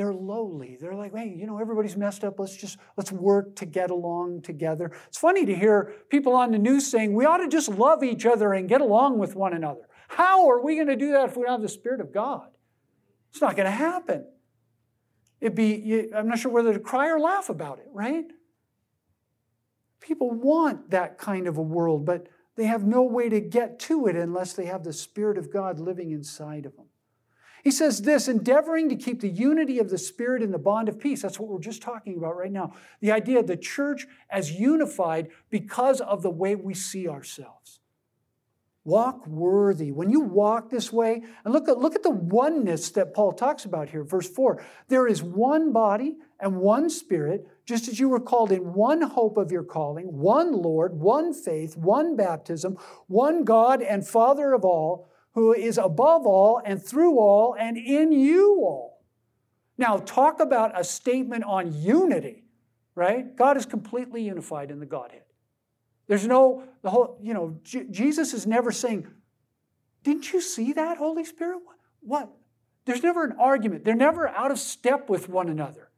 They're 0.00 0.14
lowly. 0.14 0.78
They're 0.80 0.94
like, 0.94 1.14
hey, 1.14 1.28
you 1.28 1.46
know, 1.46 1.58
everybody's 1.58 1.94
messed 1.94 2.24
up. 2.24 2.38
Let's 2.38 2.56
just 2.56 2.78
let's 2.96 3.12
work 3.12 3.54
to 3.56 3.66
get 3.66 3.90
along 3.90 4.40
together. 4.40 4.92
It's 5.08 5.18
funny 5.18 5.44
to 5.44 5.54
hear 5.54 5.92
people 6.08 6.32
on 6.32 6.52
the 6.52 6.58
news 6.58 6.90
saying 6.90 7.12
we 7.12 7.26
ought 7.26 7.36
to 7.36 7.48
just 7.48 7.68
love 7.68 8.02
each 8.02 8.24
other 8.24 8.54
and 8.54 8.66
get 8.66 8.80
along 8.80 9.18
with 9.18 9.36
one 9.36 9.52
another. 9.52 9.82
How 10.08 10.48
are 10.48 10.64
we 10.64 10.76
going 10.76 10.86
to 10.86 10.96
do 10.96 11.12
that 11.12 11.28
if 11.28 11.36
we 11.36 11.42
don't 11.42 11.52
have 11.52 11.60
the 11.60 11.68
Spirit 11.68 12.00
of 12.00 12.14
God? 12.14 12.48
It's 13.30 13.42
not 13.42 13.56
going 13.56 13.66
to 13.66 13.70
happen. 13.70 14.24
It'd 15.38 15.54
be, 15.54 16.08
I'm 16.16 16.28
not 16.28 16.38
sure 16.38 16.50
whether 16.50 16.72
to 16.72 16.80
cry 16.80 17.10
or 17.10 17.20
laugh 17.20 17.50
about 17.50 17.78
it, 17.78 17.88
right? 17.92 18.24
People 20.00 20.30
want 20.30 20.92
that 20.92 21.18
kind 21.18 21.46
of 21.46 21.58
a 21.58 21.62
world, 21.62 22.06
but 22.06 22.26
they 22.56 22.64
have 22.64 22.84
no 22.84 23.02
way 23.02 23.28
to 23.28 23.40
get 23.42 23.78
to 23.80 24.06
it 24.06 24.16
unless 24.16 24.54
they 24.54 24.64
have 24.64 24.82
the 24.82 24.94
Spirit 24.94 25.36
of 25.36 25.52
God 25.52 25.78
living 25.78 26.10
inside 26.10 26.64
of 26.64 26.74
them. 26.76 26.86
He 27.62 27.70
says 27.70 28.02
this 28.02 28.28
endeavoring 28.28 28.88
to 28.88 28.96
keep 28.96 29.20
the 29.20 29.28
unity 29.28 29.78
of 29.78 29.90
the 29.90 29.98
Spirit 29.98 30.42
in 30.42 30.50
the 30.50 30.58
bond 30.58 30.88
of 30.88 30.98
peace. 30.98 31.22
That's 31.22 31.38
what 31.38 31.48
we're 31.48 31.58
just 31.58 31.82
talking 31.82 32.16
about 32.16 32.36
right 32.36 32.52
now. 32.52 32.74
The 33.00 33.12
idea 33.12 33.40
of 33.40 33.46
the 33.46 33.56
church 33.56 34.06
as 34.30 34.52
unified 34.52 35.28
because 35.50 36.00
of 36.00 36.22
the 36.22 36.30
way 36.30 36.54
we 36.54 36.74
see 36.74 37.08
ourselves. 37.08 37.80
Walk 38.84 39.26
worthy. 39.26 39.92
When 39.92 40.08
you 40.08 40.20
walk 40.20 40.70
this 40.70 40.90
way, 40.90 41.22
and 41.44 41.52
look 41.52 41.68
at, 41.68 41.78
look 41.78 41.94
at 41.94 42.02
the 42.02 42.10
oneness 42.10 42.90
that 42.92 43.12
Paul 43.12 43.32
talks 43.32 43.66
about 43.66 43.90
here, 43.90 44.04
verse 44.04 44.28
4. 44.28 44.64
There 44.88 45.06
is 45.06 45.22
one 45.22 45.70
body 45.70 46.16
and 46.40 46.56
one 46.56 46.88
spirit, 46.88 47.46
just 47.66 47.88
as 47.88 48.00
you 48.00 48.08
were 48.08 48.20
called 48.20 48.52
in 48.52 48.72
one 48.72 49.02
hope 49.02 49.36
of 49.36 49.52
your 49.52 49.64
calling, 49.64 50.06
one 50.06 50.52
Lord, 50.52 50.94
one 50.94 51.34
faith, 51.34 51.76
one 51.76 52.16
baptism, 52.16 52.78
one 53.06 53.44
God 53.44 53.82
and 53.82 54.06
Father 54.06 54.54
of 54.54 54.64
all, 54.64 55.09
who 55.34 55.52
is 55.52 55.78
above 55.78 56.26
all 56.26 56.60
and 56.64 56.82
through 56.82 57.18
all 57.18 57.54
and 57.58 57.76
in 57.76 58.12
you 58.12 58.60
all. 58.62 59.04
Now, 59.78 59.96
talk 59.98 60.40
about 60.40 60.78
a 60.78 60.84
statement 60.84 61.44
on 61.44 61.72
unity, 61.72 62.44
right? 62.94 63.34
God 63.34 63.56
is 63.56 63.64
completely 63.64 64.22
unified 64.22 64.70
in 64.70 64.78
the 64.80 64.86
Godhead. 64.86 65.22
There's 66.06 66.26
no, 66.26 66.64
the 66.82 66.90
whole, 66.90 67.18
you 67.22 67.32
know, 67.32 67.58
J- 67.62 67.86
Jesus 67.90 68.34
is 68.34 68.46
never 68.46 68.72
saying, 68.72 69.06
Didn't 70.02 70.32
you 70.32 70.40
see 70.40 70.72
that, 70.72 70.98
Holy 70.98 71.24
Spirit? 71.24 71.60
What? 72.00 72.30
There's 72.84 73.02
never 73.02 73.24
an 73.24 73.36
argument. 73.38 73.84
They're 73.84 73.94
never 73.94 74.28
out 74.28 74.50
of 74.50 74.58
step 74.58 75.08
with 75.08 75.28
one 75.28 75.48
another. 75.48 75.90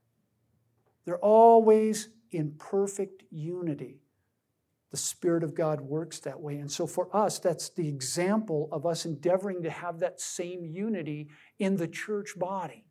They're 1.04 1.18
always 1.18 2.10
in 2.30 2.52
perfect 2.58 3.22
unity. 3.30 4.01
The 4.92 4.96
Spirit 4.96 5.42
of 5.42 5.54
God 5.54 5.80
works 5.80 6.20
that 6.20 6.40
way. 6.40 6.58
And 6.58 6.70
so 6.70 6.86
for 6.86 7.14
us, 7.16 7.40
that's 7.40 7.70
the 7.70 7.88
example 7.88 8.68
of 8.70 8.86
us 8.86 9.04
endeavoring 9.04 9.64
to 9.64 9.70
have 9.70 9.98
that 9.98 10.20
same 10.20 10.64
unity 10.64 11.28
in 11.58 11.76
the 11.76 11.88
church 11.88 12.38
body. 12.38 12.84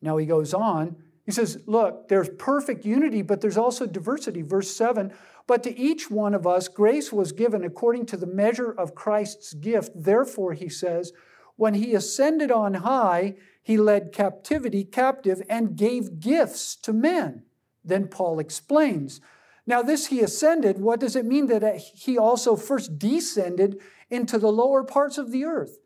Now 0.00 0.16
he 0.18 0.26
goes 0.26 0.54
on 0.54 0.96
he 1.24 1.30
says, 1.30 1.62
Look, 1.66 2.08
there's 2.08 2.28
perfect 2.38 2.84
unity, 2.84 3.22
but 3.22 3.40
there's 3.40 3.56
also 3.56 3.86
diversity. 3.86 4.42
Verse 4.42 4.74
7 4.74 5.12
But 5.46 5.62
to 5.64 5.78
each 5.78 6.10
one 6.10 6.34
of 6.34 6.46
us, 6.46 6.68
grace 6.68 7.12
was 7.12 7.32
given 7.32 7.64
according 7.64 8.06
to 8.06 8.16
the 8.16 8.26
measure 8.26 8.72
of 8.72 8.94
Christ's 8.94 9.54
gift. 9.54 9.92
Therefore, 9.94 10.52
he 10.54 10.68
says, 10.68 11.12
when 11.56 11.74
he 11.74 11.94
ascended 11.94 12.50
on 12.50 12.74
high, 12.74 13.36
he 13.62 13.76
led 13.76 14.12
captivity 14.12 14.84
captive 14.84 15.42
and 15.48 15.76
gave 15.76 16.18
gifts 16.18 16.74
to 16.76 16.92
men. 16.92 17.44
Then 17.84 18.08
Paul 18.08 18.38
explains. 18.38 19.20
Now, 19.66 19.82
this 19.82 20.06
he 20.06 20.20
ascended, 20.20 20.80
what 20.80 21.00
does 21.00 21.14
it 21.14 21.24
mean 21.24 21.46
that 21.46 21.78
he 21.78 22.18
also 22.18 22.56
first 22.56 22.98
descended 22.98 23.80
into 24.10 24.38
the 24.38 24.52
lower 24.52 24.82
parts 24.82 25.18
of 25.18 25.30
the 25.30 25.44
earth? 25.44 25.78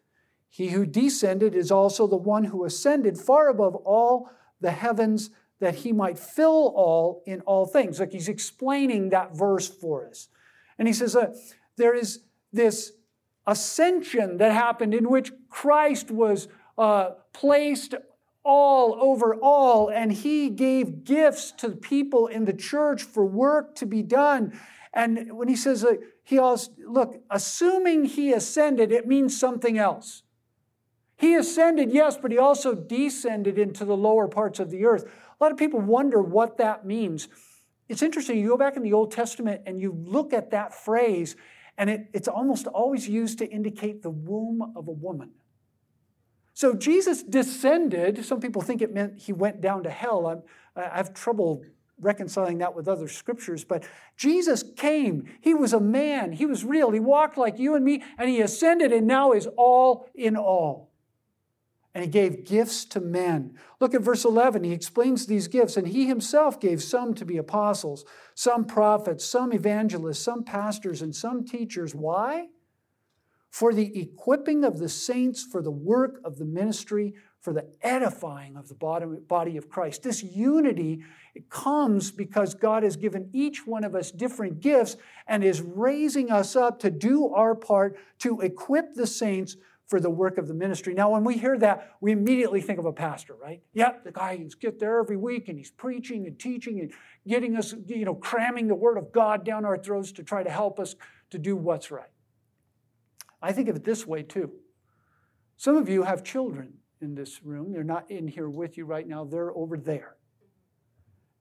He 0.49 0.69
who 0.69 0.87
descended 0.87 1.55
is 1.55 1.71
also 1.71 2.07
the 2.07 2.17
one 2.17 2.45
who 2.45 2.65
ascended 2.65 3.19
far 3.19 3.49
above 3.49 3.75
all 3.77 4.31
the 4.61 4.71
heavens 4.71 5.31
that 5.61 5.77
he 5.77 5.93
might 5.93 6.19
fill 6.19 6.73
all 6.75 7.23
in 7.27 7.41
all 7.43 7.67
things. 7.67 8.01
Like 8.01 8.13
he's 8.13 8.29
explaining 8.29 9.11
that 9.11 9.37
verse 9.37 9.69
for 9.69 10.07
us. 10.09 10.29
And 10.79 10.89
he 10.89 10.95
says, 10.95 11.17
uh, 11.17 11.35
there 11.77 11.95
is 11.95 12.21
this 12.53 12.93
ascension 13.47 14.39
that 14.39 14.53
happened 14.53 14.95
in 14.95 15.09
which 15.11 15.33
Christ 15.49 16.11
was 16.11 16.49
uh, 16.79 17.11
placed 17.33 17.95
all 18.47 18.97
over 19.01 19.35
all, 19.35 19.89
and 19.89 20.13
he 20.13 20.49
gave 20.49 21.03
gifts 21.03 21.51
to 21.51 21.69
the 21.69 21.77
people 21.77 22.29
in 22.29 22.45
the 22.45 22.53
church 22.53 23.03
for 23.03 23.27
work 23.27 23.75
to 23.75 23.87
be 23.87 24.03
done. 24.03 24.59
And 24.95 25.37
when 25.37 25.49
he 25.49 25.57
says, 25.57 25.85
he 26.23 26.39
also, 26.39 26.71
look, 26.87 27.21
assuming 27.29 28.05
he 28.05 28.33
ascended, 28.33 28.93
it 28.93 29.07
means 29.07 29.39
something 29.39 29.77
else. 29.77 30.23
He 31.19 31.35
ascended, 31.35 31.93
yes, 31.93 32.17
but 32.17 32.31
he 32.31 32.39
also 32.39 32.75
descended 32.75 33.59
into 33.59 33.85
the 33.85 33.97
lower 33.97 34.29
parts 34.29 34.61
of 34.61 34.71
the 34.71 34.85
earth. 34.85 35.05
A 35.05 35.45
lot 35.45 35.51
of 35.51 35.59
people 35.59 35.81
wonder 35.81 36.23
what 36.23 36.59
that 36.59 36.87
means. 36.87 37.29
It's 37.89 38.03
interesting, 38.03 38.39
you 38.39 38.49
go 38.49 38.57
back 38.57 38.77
in 38.77 38.83
the 38.83 38.93
Old 38.93 39.13
Testament 39.13 39.63
and 39.67 39.81
you 39.81 39.93
look 39.93 40.33
at 40.33 40.51
that 40.51 40.75
phrase, 40.75 41.37
and 41.79 41.91
it, 41.91 42.09
it's 42.13 42.29
almost 42.29 42.67
always 42.67 43.09
used 43.09 43.39
to 43.39 43.47
indicate 43.51 44.03
the 44.03 44.11
womb 44.11 44.73
of 44.77 44.89
a 44.89 44.93
woman. 44.93 45.33
So 46.57 46.73
Jesus 46.73 47.23
descended. 47.23 48.25
Some 48.25 48.41
people 48.41 48.63
think 48.63 48.81
it 48.81 48.91
meant 48.91 49.19
he 49.19 49.35
went 49.35 49.61
down 49.61 49.83
to 49.83 49.91
hell. 49.91 50.27
I'm, 50.27 50.43
I 50.75 50.97
have 50.97 51.13
trouble 51.13 51.63
reconciling 52.01 52.57
that 52.59 52.75
with 52.75 52.89
other 52.89 53.09
scriptures, 53.09 53.63
but 53.63 53.85
Jesus 54.17 54.65
came. 54.75 55.29
He 55.43 55.53
was 55.53 55.75
a 55.75 55.81
man. 55.81 56.33
He 56.33 56.47
was 56.47 56.65
real. 56.65 56.93
He 56.93 56.99
walked 56.99 57.37
like 57.37 57.59
you 57.59 57.75
and 57.75 57.85
me, 57.85 58.03
and 58.17 58.31
he 58.31 58.41
ascended 58.41 58.91
and 58.91 59.07
now 59.07 59.33
is 59.33 59.47
all 59.59 60.09
in 60.15 60.35
all 60.35 60.91
and 61.95 62.05
he 62.05 62.11
gave 62.11 62.45
gifts 62.45 62.85
to 62.85 63.01
men. 63.01 63.55
Look 63.81 63.95
at 63.95 64.03
verse 64.03 64.27
11. 64.27 64.65
He 64.65 64.73
explains 64.73 65.25
these 65.25 65.49
gifts, 65.49 65.79
and 65.79 65.89
he 65.89 66.07
himself 66.07 66.61
gave 66.61 66.83
some 66.83 67.15
to 67.15 67.25
be 67.25 67.39
apostles, 67.39 68.05
some 68.35 68.67
prophets, 68.67 69.25
some 69.25 69.51
evangelists, 69.51 70.23
some 70.23 70.45
pastors, 70.45 71.01
and 71.01 71.17
some 71.17 71.43
teachers. 71.43 71.95
Why? 71.95 72.49
For 73.57 73.73
the 73.73 73.99
equipping 73.99 74.65
of 74.65 74.79
the 74.79 74.89
saints, 74.91 75.43
for 75.43 75.63
the 75.63 75.71
work 75.71 76.21
of 76.27 76.37
the 76.37 76.45
ministry, 76.45 77.15
for 77.41 77.55
the 77.55 77.67
edifying 77.81 78.55
of 78.55 78.69
the 78.69 78.75
body 78.75 79.57
of 79.57 79.71
Christ. 79.71 80.03
This 80.03 80.23
unity 80.23 81.03
it 81.35 81.49
comes 81.49 82.11
because 82.11 82.55
God 82.55 82.83
has 82.83 82.97
given 82.97 83.31
each 83.33 83.67
one 83.67 83.83
of 83.83 83.95
us 83.95 84.11
different 84.11 84.61
gifts 84.61 84.99
and 85.27 85.43
is 85.43 85.63
raising 85.63 86.31
us 86.31 86.55
up 86.55 86.79
to 86.81 86.91
do 86.91 87.33
our 87.33 87.55
part 87.55 87.99
to 88.19 88.43
equip 88.43 88.93
the 88.93 89.07
saints 89.07 89.57
for 89.87 90.01
the 90.01 90.11
work 90.11 90.37
of 90.37 90.49
the 90.49 90.55
ministry. 90.55 90.93
Now, 90.93 91.09
when 91.13 91.25
we 91.25 91.39
hear 91.39 91.57
that, 91.57 91.97
we 92.03 92.13
immediately 92.13 92.61
think 92.61 92.79
of 92.79 92.85
a 92.85 92.93
pastor, 92.93 93.37
right? 93.43 93.63
Yep, 93.73 94.05
the 94.05 94.13
guy 94.13 94.37
who's 94.37 94.55
get 94.55 94.79
there 94.79 94.99
every 94.99 95.17
week 95.17 95.49
and 95.49 95.57
he's 95.57 95.71
preaching 95.71 96.27
and 96.27 96.39
teaching 96.39 96.81
and 96.81 96.93
getting 97.27 97.57
us, 97.57 97.75
you 97.87 98.05
know, 98.05 98.17
cramming 98.17 98.69
the 98.69 98.75
word 98.75 98.99
of 98.99 99.13
God 99.13 99.47
down 99.47 99.65
our 99.65 99.79
throats 99.79 100.13
to 100.13 100.23
try 100.23 100.43
to 100.43 100.51
help 100.51 100.79
us 100.79 100.95
to 101.31 101.39
do 101.39 101.57
what's 101.57 101.91
right. 101.91 102.11
I 103.47 103.53
think 103.53 103.69
of 103.69 103.77
it 103.77 103.85
this 103.85 104.05
way 104.05 104.25
too. 104.25 104.51
Some 105.57 105.77
of 105.77 105.89
you 105.89 106.03
have 106.03 106.25
children 106.25 106.79
in 107.01 107.15
this 107.15 107.45
room. 107.45 107.71
They're 107.71 107.85
not 107.85 108.11
in 108.11 108.27
here 108.27 108.49
with 108.49 108.77
you 108.77 108.85
right 108.85 109.07
now, 109.07 109.23
they're 109.23 109.57
over 109.57 109.77
there. 109.77 110.17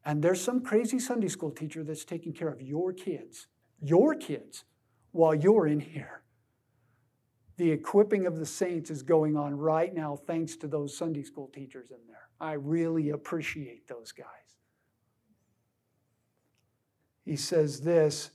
And 0.06 0.22
there's 0.22 0.40
some 0.40 0.62
crazy 0.62 1.00
Sunday 1.00 1.30
school 1.30 1.50
teacher 1.50 1.84
that's 1.84 2.06
taking 2.06 2.32
care 2.32 2.50
of 2.50 2.62
your 2.62 2.94
kids, 2.94 3.48
your 3.82 4.14
kids, 4.14 4.66
while 5.14 5.34
you're 5.34 5.66
in 5.66 5.80
here. 5.80 6.22
The 7.58 7.72
equipping 7.72 8.28
of 8.28 8.38
the 8.38 8.46
saints 8.46 8.92
is 8.92 9.02
going 9.02 9.36
on 9.36 9.56
right 9.56 9.92
now 9.92 10.16
thanks 10.16 10.56
to 10.58 10.68
those 10.68 10.96
Sunday 10.96 11.24
school 11.24 11.48
teachers 11.48 11.90
in 11.90 12.06
there. 12.08 12.30
I 12.40 12.54
really 12.54 13.10
appreciate 13.10 13.88
those 13.88 14.12
guys. 14.12 14.28
He 17.24 17.36
says 17.36 17.82
this 17.82 18.30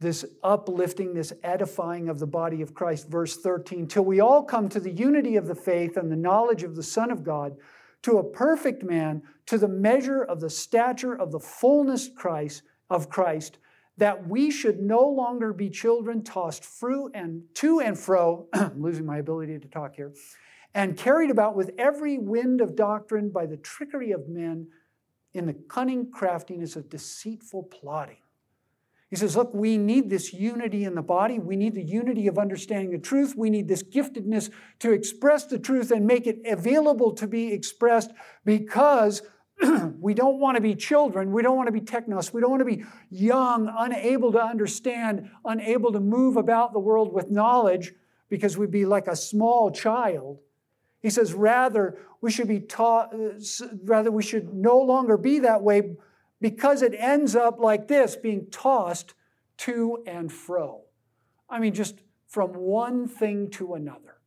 this 0.00 0.24
uplifting, 0.44 1.12
this 1.12 1.32
edifying 1.42 2.08
of 2.08 2.18
the 2.18 2.26
body 2.26 2.62
of 2.62 2.74
Christ, 2.74 3.08
verse 3.08 3.36
13, 3.36 3.88
till 3.88 4.04
we 4.04 4.20
all 4.20 4.44
come 4.44 4.68
to 4.68 4.80
the 4.80 4.92
unity 4.92 5.36
of 5.36 5.46
the 5.46 5.54
faith 5.54 5.96
and 5.96 6.10
the 6.10 6.16
knowledge 6.16 6.62
of 6.62 6.76
the 6.76 6.82
Son 6.82 7.10
of 7.10 7.24
God, 7.24 7.56
to 8.02 8.18
a 8.18 8.24
perfect 8.24 8.84
man, 8.84 9.22
to 9.46 9.58
the 9.58 9.68
measure 9.68 10.22
of 10.22 10.40
the 10.40 10.50
stature 10.50 11.14
of 11.14 11.32
the 11.32 11.40
fullness 11.40 12.08
Christ 12.14 12.62
of 12.88 13.10
Christ, 13.10 13.58
that 13.96 14.28
we 14.28 14.52
should 14.52 14.78
no 14.78 15.00
longer 15.00 15.52
be 15.52 15.68
children 15.68 16.22
tossed 16.22 16.64
through 16.64 17.10
and 17.12 17.42
to 17.54 17.80
and 17.80 17.98
fro, 17.98 18.46
I'm 18.52 18.80
losing 18.80 19.04
my 19.04 19.18
ability 19.18 19.58
to 19.58 19.68
talk 19.68 19.96
here, 19.96 20.12
and 20.74 20.96
carried 20.96 21.32
about 21.32 21.56
with 21.56 21.72
every 21.76 22.18
wind 22.18 22.60
of 22.60 22.76
doctrine 22.76 23.30
by 23.30 23.46
the 23.46 23.56
trickery 23.56 24.12
of 24.12 24.28
men 24.28 24.68
in 25.34 25.46
the 25.46 25.54
cunning 25.54 26.12
craftiness 26.12 26.76
of 26.76 26.88
deceitful 26.88 27.64
plotting. 27.64 28.18
He 29.10 29.16
says, 29.16 29.36
Look, 29.36 29.54
we 29.54 29.78
need 29.78 30.10
this 30.10 30.32
unity 30.32 30.84
in 30.84 30.94
the 30.94 31.02
body. 31.02 31.38
We 31.38 31.56
need 31.56 31.74
the 31.74 31.82
unity 31.82 32.26
of 32.26 32.38
understanding 32.38 32.90
the 32.90 32.98
truth. 32.98 33.34
We 33.36 33.48
need 33.48 33.66
this 33.66 33.82
giftedness 33.82 34.50
to 34.80 34.92
express 34.92 35.46
the 35.46 35.58
truth 35.58 35.90
and 35.90 36.06
make 36.06 36.26
it 36.26 36.40
available 36.46 37.12
to 37.14 37.26
be 37.26 37.52
expressed 37.52 38.10
because 38.44 39.22
we 40.00 40.12
don't 40.12 40.38
want 40.38 40.56
to 40.56 40.60
be 40.60 40.74
children. 40.74 41.32
We 41.32 41.42
don't 41.42 41.56
want 41.56 41.68
to 41.68 41.72
be 41.72 41.80
technos. 41.80 42.32
We 42.32 42.40
don't 42.42 42.50
want 42.50 42.60
to 42.60 42.76
be 42.76 42.84
young, 43.10 43.72
unable 43.76 44.30
to 44.32 44.42
understand, 44.42 45.30
unable 45.44 45.92
to 45.92 46.00
move 46.00 46.36
about 46.36 46.72
the 46.72 46.78
world 46.78 47.12
with 47.12 47.30
knowledge 47.30 47.92
because 48.28 48.58
we'd 48.58 48.70
be 48.70 48.84
like 48.84 49.08
a 49.08 49.16
small 49.16 49.70
child. 49.70 50.38
He 51.00 51.10
says, 51.10 51.32
rather, 51.32 51.98
we 52.20 52.30
should 52.30 52.48
be 52.48 52.60
taught, 52.60 53.14
uh, 53.14 53.66
rather, 53.84 54.10
we 54.10 54.22
should 54.22 54.52
no 54.52 54.78
longer 54.78 55.16
be 55.16 55.38
that 55.40 55.62
way 55.62 55.96
because 56.40 56.82
it 56.82 56.94
ends 56.96 57.34
up 57.34 57.58
like 57.58 57.88
this 57.88 58.16
being 58.16 58.46
tossed 58.50 59.14
to 59.58 60.02
and 60.06 60.32
fro. 60.32 60.82
I 61.48 61.58
mean, 61.58 61.74
just 61.74 61.96
from 62.26 62.50
one 62.50 63.08
thing 63.08 63.50
to 63.50 63.74
another, 63.74 64.18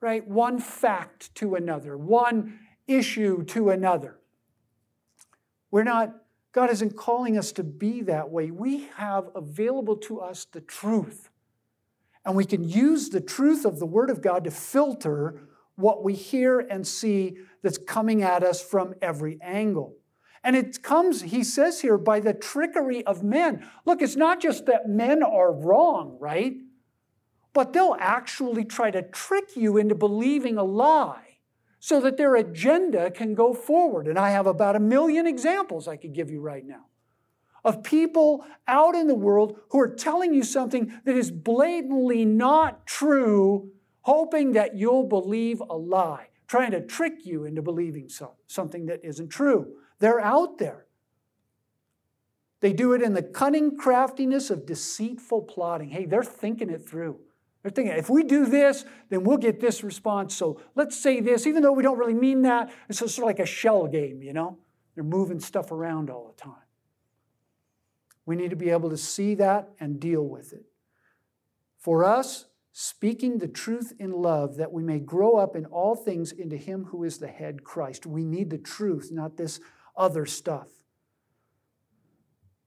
right? 0.00 0.26
One 0.26 0.58
fact 0.58 1.34
to 1.36 1.54
another, 1.54 1.96
one 1.96 2.58
issue 2.86 3.44
to 3.44 3.70
another. 3.70 4.18
We're 5.70 5.84
not, 5.84 6.14
God 6.52 6.70
isn't 6.70 6.96
calling 6.96 7.38
us 7.38 7.52
to 7.52 7.64
be 7.64 8.02
that 8.02 8.30
way. 8.30 8.50
We 8.50 8.88
have 8.96 9.28
available 9.34 9.96
to 9.98 10.20
us 10.20 10.44
the 10.44 10.60
truth. 10.60 11.30
And 12.24 12.34
we 12.34 12.44
can 12.44 12.68
use 12.68 13.10
the 13.10 13.20
truth 13.20 13.64
of 13.64 13.78
the 13.78 13.86
Word 13.86 14.10
of 14.10 14.20
God 14.20 14.44
to 14.44 14.50
filter 14.50 15.48
what 15.76 16.02
we 16.02 16.14
hear 16.14 16.58
and 16.58 16.86
see 16.86 17.36
that's 17.62 17.78
coming 17.78 18.22
at 18.22 18.42
us 18.42 18.60
from 18.60 18.94
every 19.00 19.38
angle. 19.40 19.94
And 20.46 20.54
it 20.54 20.80
comes, 20.80 21.22
he 21.22 21.42
says 21.42 21.80
here, 21.80 21.98
by 21.98 22.20
the 22.20 22.32
trickery 22.32 23.04
of 23.04 23.24
men. 23.24 23.68
Look, 23.84 24.00
it's 24.00 24.14
not 24.14 24.40
just 24.40 24.66
that 24.66 24.88
men 24.88 25.24
are 25.24 25.52
wrong, 25.52 26.18
right? 26.20 26.54
But 27.52 27.72
they'll 27.72 27.96
actually 27.98 28.64
try 28.64 28.92
to 28.92 29.02
trick 29.02 29.56
you 29.56 29.76
into 29.76 29.96
believing 29.96 30.56
a 30.56 30.62
lie 30.62 31.38
so 31.80 32.00
that 32.00 32.16
their 32.16 32.36
agenda 32.36 33.10
can 33.10 33.34
go 33.34 33.54
forward. 33.54 34.06
And 34.06 34.16
I 34.16 34.30
have 34.30 34.46
about 34.46 34.76
a 34.76 34.80
million 34.80 35.26
examples 35.26 35.88
I 35.88 35.96
could 35.96 36.14
give 36.14 36.30
you 36.30 36.40
right 36.40 36.64
now 36.64 36.86
of 37.64 37.82
people 37.82 38.44
out 38.68 38.94
in 38.94 39.08
the 39.08 39.16
world 39.16 39.58
who 39.70 39.80
are 39.80 39.92
telling 39.92 40.32
you 40.32 40.44
something 40.44 40.92
that 41.04 41.16
is 41.16 41.32
blatantly 41.32 42.24
not 42.24 42.86
true, 42.86 43.72
hoping 44.02 44.52
that 44.52 44.76
you'll 44.76 45.08
believe 45.08 45.60
a 45.68 45.76
lie, 45.76 46.28
trying 46.46 46.70
to 46.70 46.80
trick 46.80 47.26
you 47.26 47.44
into 47.44 47.60
believing 47.60 48.08
something 48.46 48.86
that 48.86 49.04
isn't 49.04 49.28
true. 49.28 49.74
They're 49.98 50.20
out 50.20 50.58
there. 50.58 50.86
They 52.60 52.72
do 52.72 52.92
it 52.94 53.02
in 53.02 53.14
the 53.14 53.22
cunning 53.22 53.76
craftiness 53.76 54.50
of 54.50 54.66
deceitful 54.66 55.42
plotting. 55.42 55.90
Hey, 55.90 56.06
they're 56.06 56.24
thinking 56.24 56.70
it 56.70 56.88
through. 56.88 57.20
They're 57.62 57.70
thinking, 57.70 57.96
if 57.96 58.08
we 58.08 58.22
do 58.22 58.46
this, 58.46 58.84
then 59.08 59.24
we'll 59.24 59.38
get 59.38 59.60
this 59.60 59.82
response. 59.82 60.34
So 60.34 60.60
let's 60.74 60.96
say 60.96 61.20
this, 61.20 61.46
even 61.46 61.62
though 61.62 61.72
we 61.72 61.82
don't 61.82 61.98
really 61.98 62.14
mean 62.14 62.42
that. 62.42 62.72
It's 62.88 62.98
sort 62.98 63.10
of 63.10 63.24
like 63.24 63.40
a 63.40 63.46
shell 63.46 63.86
game, 63.86 64.22
you 64.22 64.32
know? 64.32 64.58
They're 64.94 65.04
moving 65.04 65.40
stuff 65.40 65.70
around 65.72 66.08
all 66.08 66.32
the 66.34 66.40
time. 66.40 66.54
We 68.24 68.36
need 68.36 68.50
to 68.50 68.56
be 68.56 68.70
able 68.70 68.90
to 68.90 68.96
see 68.96 69.34
that 69.36 69.70
and 69.78 70.00
deal 70.00 70.22
with 70.22 70.52
it. 70.52 70.64
For 71.78 72.04
us, 72.04 72.46
speaking 72.72 73.38
the 73.38 73.48
truth 73.48 73.92
in 73.98 74.10
love, 74.10 74.56
that 74.56 74.72
we 74.72 74.82
may 74.82 74.98
grow 74.98 75.36
up 75.36 75.54
in 75.54 75.66
all 75.66 75.94
things 75.94 76.32
into 76.32 76.56
Him 76.56 76.84
who 76.84 77.04
is 77.04 77.18
the 77.18 77.28
head, 77.28 77.62
Christ. 77.62 78.06
We 78.06 78.24
need 78.24 78.50
the 78.50 78.58
truth, 78.58 79.10
not 79.12 79.36
this 79.36 79.60
other 79.96 80.26
stuff. 80.26 80.68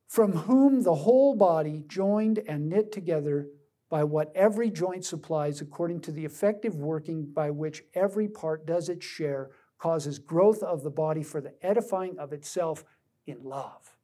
From 0.08 0.34
whom 0.34 0.82
the 0.82 0.96
whole 0.96 1.36
body, 1.36 1.84
joined 1.88 2.40
and 2.48 2.70
knit 2.70 2.92
together 2.92 3.48
by 3.90 4.04
what 4.04 4.32
every 4.36 4.70
joint 4.70 5.06
supplies, 5.06 5.62
according 5.62 6.02
to 6.02 6.12
the 6.12 6.26
effective 6.26 6.76
working 6.76 7.26
by 7.26 7.50
which 7.50 7.84
every 7.94 8.28
part 8.28 8.66
does 8.66 8.90
its 8.90 9.06
share, 9.06 9.50
causes 9.78 10.20
growth 10.20 10.62
of 10.62 10.84
the 10.84 10.90
body 10.90 11.24
for 11.24 11.42
the 11.42 11.54
edifying 11.62 12.18
of 12.20 12.34
itself 12.34 12.84
in 13.26 13.44
love. 13.44 13.96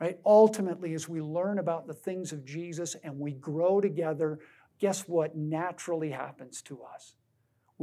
Right? 0.00 0.18
Ultimately, 0.26 0.94
as 0.94 1.08
we 1.08 1.20
learn 1.20 1.58
about 1.58 1.86
the 1.86 1.94
things 1.94 2.32
of 2.32 2.44
Jesus 2.44 2.96
and 3.02 3.18
we 3.18 3.32
grow 3.32 3.80
together, 3.80 4.40
guess 4.78 5.08
what 5.08 5.36
naturally 5.36 6.10
happens 6.10 6.60
to 6.62 6.82
us? 6.82 7.14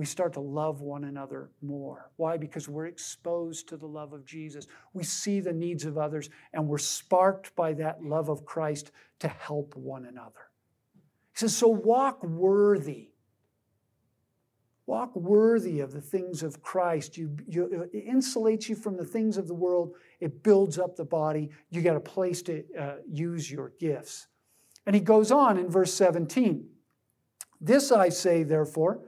We 0.01 0.05
start 0.07 0.33
to 0.33 0.39
love 0.39 0.81
one 0.81 1.03
another 1.03 1.51
more. 1.61 2.09
Why? 2.15 2.35
Because 2.35 2.67
we're 2.67 2.87
exposed 2.87 3.69
to 3.69 3.77
the 3.77 3.85
love 3.85 4.13
of 4.13 4.25
Jesus. 4.25 4.65
We 4.93 5.03
see 5.03 5.39
the 5.41 5.53
needs 5.53 5.85
of 5.85 5.95
others, 5.95 6.31
and 6.53 6.67
we're 6.67 6.79
sparked 6.79 7.55
by 7.55 7.73
that 7.73 8.03
love 8.03 8.27
of 8.27 8.43
Christ 8.43 8.89
to 9.19 9.27
help 9.27 9.75
one 9.75 10.05
another. 10.05 10.49
He 11.33 11.41
says, 11.41 11.55
So 11.55 11.67
walk 11.67 12.23
worthy. 12.23 13.09
Walk 14.87 15.15
worthy 15.15 15.81
of 15.81 15.91
the 15.91 16.01
things 16.01 16.41
of 16.41 16.63
Christ. 16.63 17.15
You, 17.15 17.37
you, 17.45 17.87
it 17.93 18.07
insulates 18.07 18.67
you 18.67 18.73
from 18.73 18.97
the 18.97 19.05
things 19.05 19.37
of 19.37 19.47
the 19.47 19.53
world. 19.53 19.93
It 20.19 20.41
builds 20.41 20.79
up 20.79 20.95
the 20.95 21.05
body. 21.05 21.51
You 21.69 21.83
got 21.83 21.95
a 21.95 21.99
place 21.99 22.41
to 22.41 22.63
uh, 22.75 22.95
use 23.07 23.51
your 23.51 23.73
gifts. 23.79 24.25
And 24.87 24.95
he 24.95 24.99
goes 24.99 25.31
on 25.31 25.59
in 25.59 25.69
verse 25.69 25.93
17. 25.93 26.67
This 27.61 27.91
I 27.91 28.09
say, 28.09 28.41
therefore, 28.41 29.01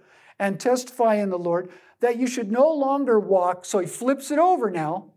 and 0.44 0.60
testify 0.60 1.16
in 1.16 1.30
the 1.30 1.40
Lord 1.40 1.70
that 2.02 2.18
you 2.18 2.28
should 2.28 2.52
no 2.52 2.70
longer 2.70 3.18
walk. 3.18 3.64
So 3.64 3.80
he 3.80 3.88
flips 3.88 4.30
it 4.30 4.38
over 4.38 4.70
now. 4.70 5.14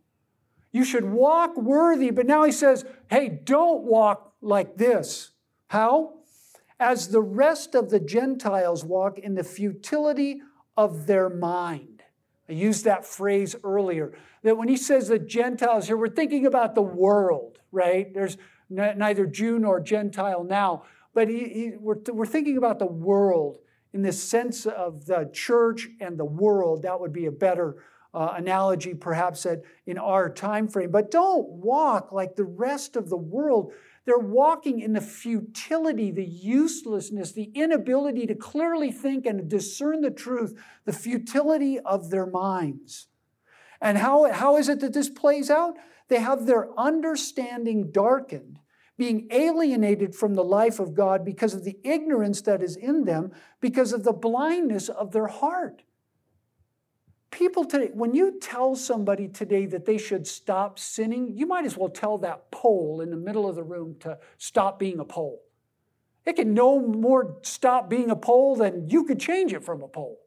You 0.71 0.85
should 0.85 1.05
walk 1.05 1.57
worthy, 1.57 2.11
but 2.11 2.27
now 2.27 2.45
he 2.45 2.53
says, 2.53 2.85
hey, 3.11 3.41
don't 3.43 3.83
walk 3.83 4.35
like 4.41 4.77
this. 4.77 5.33
How? 5.67 6.21
As 6.79 7.09
the 7.09 7.23
rest 7.23 7.75
of 7.75 7.91
the 7.91 7.99
Gentiles 7.99 8.85
walk 8.85 9.19
in 9.19 9.35
the 9.35 9.43
futility 9.43 10.43
of 10.77 11.09
their 11.09 11.29
mind. 11.29 12.05
I 12.49 12.53
used 12.53 12.85
that 12.85 13.05
phrase 13.05 13.57
earlier. 13.65 14.17
That 14.45 14.57
when 14.57 14.69
he 14.69 14.77
says 14.77 15.09
the 15.09 15.19
Gentiles 15.19 15.89
here, 15.89 15.97
we're 15.97 16.09
thinking 16.09 16.47
about 16.47 16.77
the 16.77 16.83
world, 16.83 17.59
right? 17.73 18.15
There's 18.15 18.37
neither 18.71 19.27
Jew 19.27 19.59
nor 19.59 19.81
Gentile 19.81 20.45
now, 20.45 20.85
but 21.15 21.29
he, 21.29 21.49
he, 21.49 21.73
we're, 21.81 21.99
we're 22.13 22.27
thinking 22.27 22.59
about 22.59 22.79
the 22.79 22.87
world 22.87 23.59
in 23.97 24.03
this 24.03 24.23
sense 24.23 24.67
of 24.67 25.07
the 25.07 25.31
church 25.33 25.89
and 26.03 26.19
the 26.19 26.25
world. 26.25 26.83
That 26.83 27.01
would 27.01 27.15
be 27.15 27.25
a 27.25 27.33
better 27.33 27.83
uh, 28.13 28.35
analogy, 28.37 28.93
perhaps, 28.93 29.47
at, 29.47 29.63
in 29.87 29.97
our 29.97 30.29
time 30.29 30.69
frame. 30.69 30.91
But 30.91 31.11
don't 31.11 31.49
walk 31.49 32.13
like 32.13 32.37
the 32.37 32.45
rest 32.45 32.95
of 32.95 33.09
the 33.09 33.17
world. 33.17 33.73
They're 34.05 34.19
walking 34.19 34.81
in 34.81 34.93
the 34.93 35.01
futility, 35.01 36.11
the 36.11 36.27
uselessness, 36.27 37.33
the 37.33 37.51
inability 37.55 38.27
to 38.27 38.35
clearly 38.35 38.93
think 38.93 39.25
and 39.25 39.49
discern 39.49 40.03
the 40.03 40.11
truth, 40.11 40.55
the 40.85 40.93
futility 40.93 41.81
of 41.81 42.11
their 42.11 42.27
minds. 42.27 43.09
And 43.81 43.97
how, 43.97 44.31
how 44.31 44.59
is 44.59 44.69
it 44.69 44.81
that 44.81 44.93
this 44.93 45.09
plays 45.09 45.49
out? 45.49 45.75
They 46.09 46.21
have 46.21 46.45
their 46.45 46.69
understanding 46.79 47.91
darkened 47.93 48.61
being 48.97 49.29
alienated 49.31 50.15
from 50.15 50.35
the 50.35 50.45
life 50.45 50.79
of 50.79 50.95
God 50.95 51.25
because 51.25 51.55
of 51.55 51.65
the 51.65 51.79
ignorance 51.85 52.41
that 52.43 52.63
is 52.63 52.77
in 52.77 53.05
them, 53.05 53.33
because 53.61 53.93
of 53.93 54.05
the 54.05 54.13
blindness 54.13 54.89
of 54.89 55.13
their 55.13 55.27
heart. 55.27 55.83
People 57.31 57.65
today, 57.65 57.91
when 57.93 58.15
you 58.15 58.39
tell 58.41 58.75
somebody 58.75 59.29
today 59.29 59.67
that 59.67 59.85
they 59.85 59.99
should 59.99 60.27
stop 60.27 60.79
sinning, 60.79 61.37
you 61.37 61.47
might 61.47 61.67
as 61.67 61.77
well 61.77 61.91
tell 61.91 62.17
that 62.19 62.51
pole 62.51 63.01
in 63.03 63.11
the 63.11 63.17
middle 63.17 63.49
of 63.49 63.57
the 63.57 63.63
room 63.63 63.97
to 64.01 64.19
stop 64.39 64.79
being 64.79 65.01
a 65.01 65.05
pole. 65.05 65.43
It 66.25 66.37
can 66.37 66.55
no 66.55 66.81
more 66.81 67.39
stop 67.43 67.91
being 67.91 68.11
a 68.11 68.17
pole 68.17 68.57
than 68.57 68.89
you 68.89 69.05
could 69.05 69.21
change 69.21 69.53
it 69.53 69.63
from 69.63 69.83
a 69.83 69.89
pole. 69.89 70.19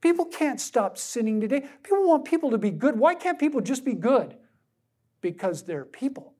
People 0.00 0.26
can't 0.26 0.60
stop 0.60 0.96
sinning 0.96 1.40
today. 1.40 1.60
People 1.82 2.06
want 2.06 2.24
people 2.24 2.50
to 2.50 2.58
be 2.58 2.70
good. 2.70 2.98
Why 2.98 3.14
can't 3.14 3.38
people 3.38 3.60
just 3.60 3.84
be 3.84 3.94
good? 3.94 4.36
Because 5.20 5.64
they're 5.64 5.84
people. 5.84 6.34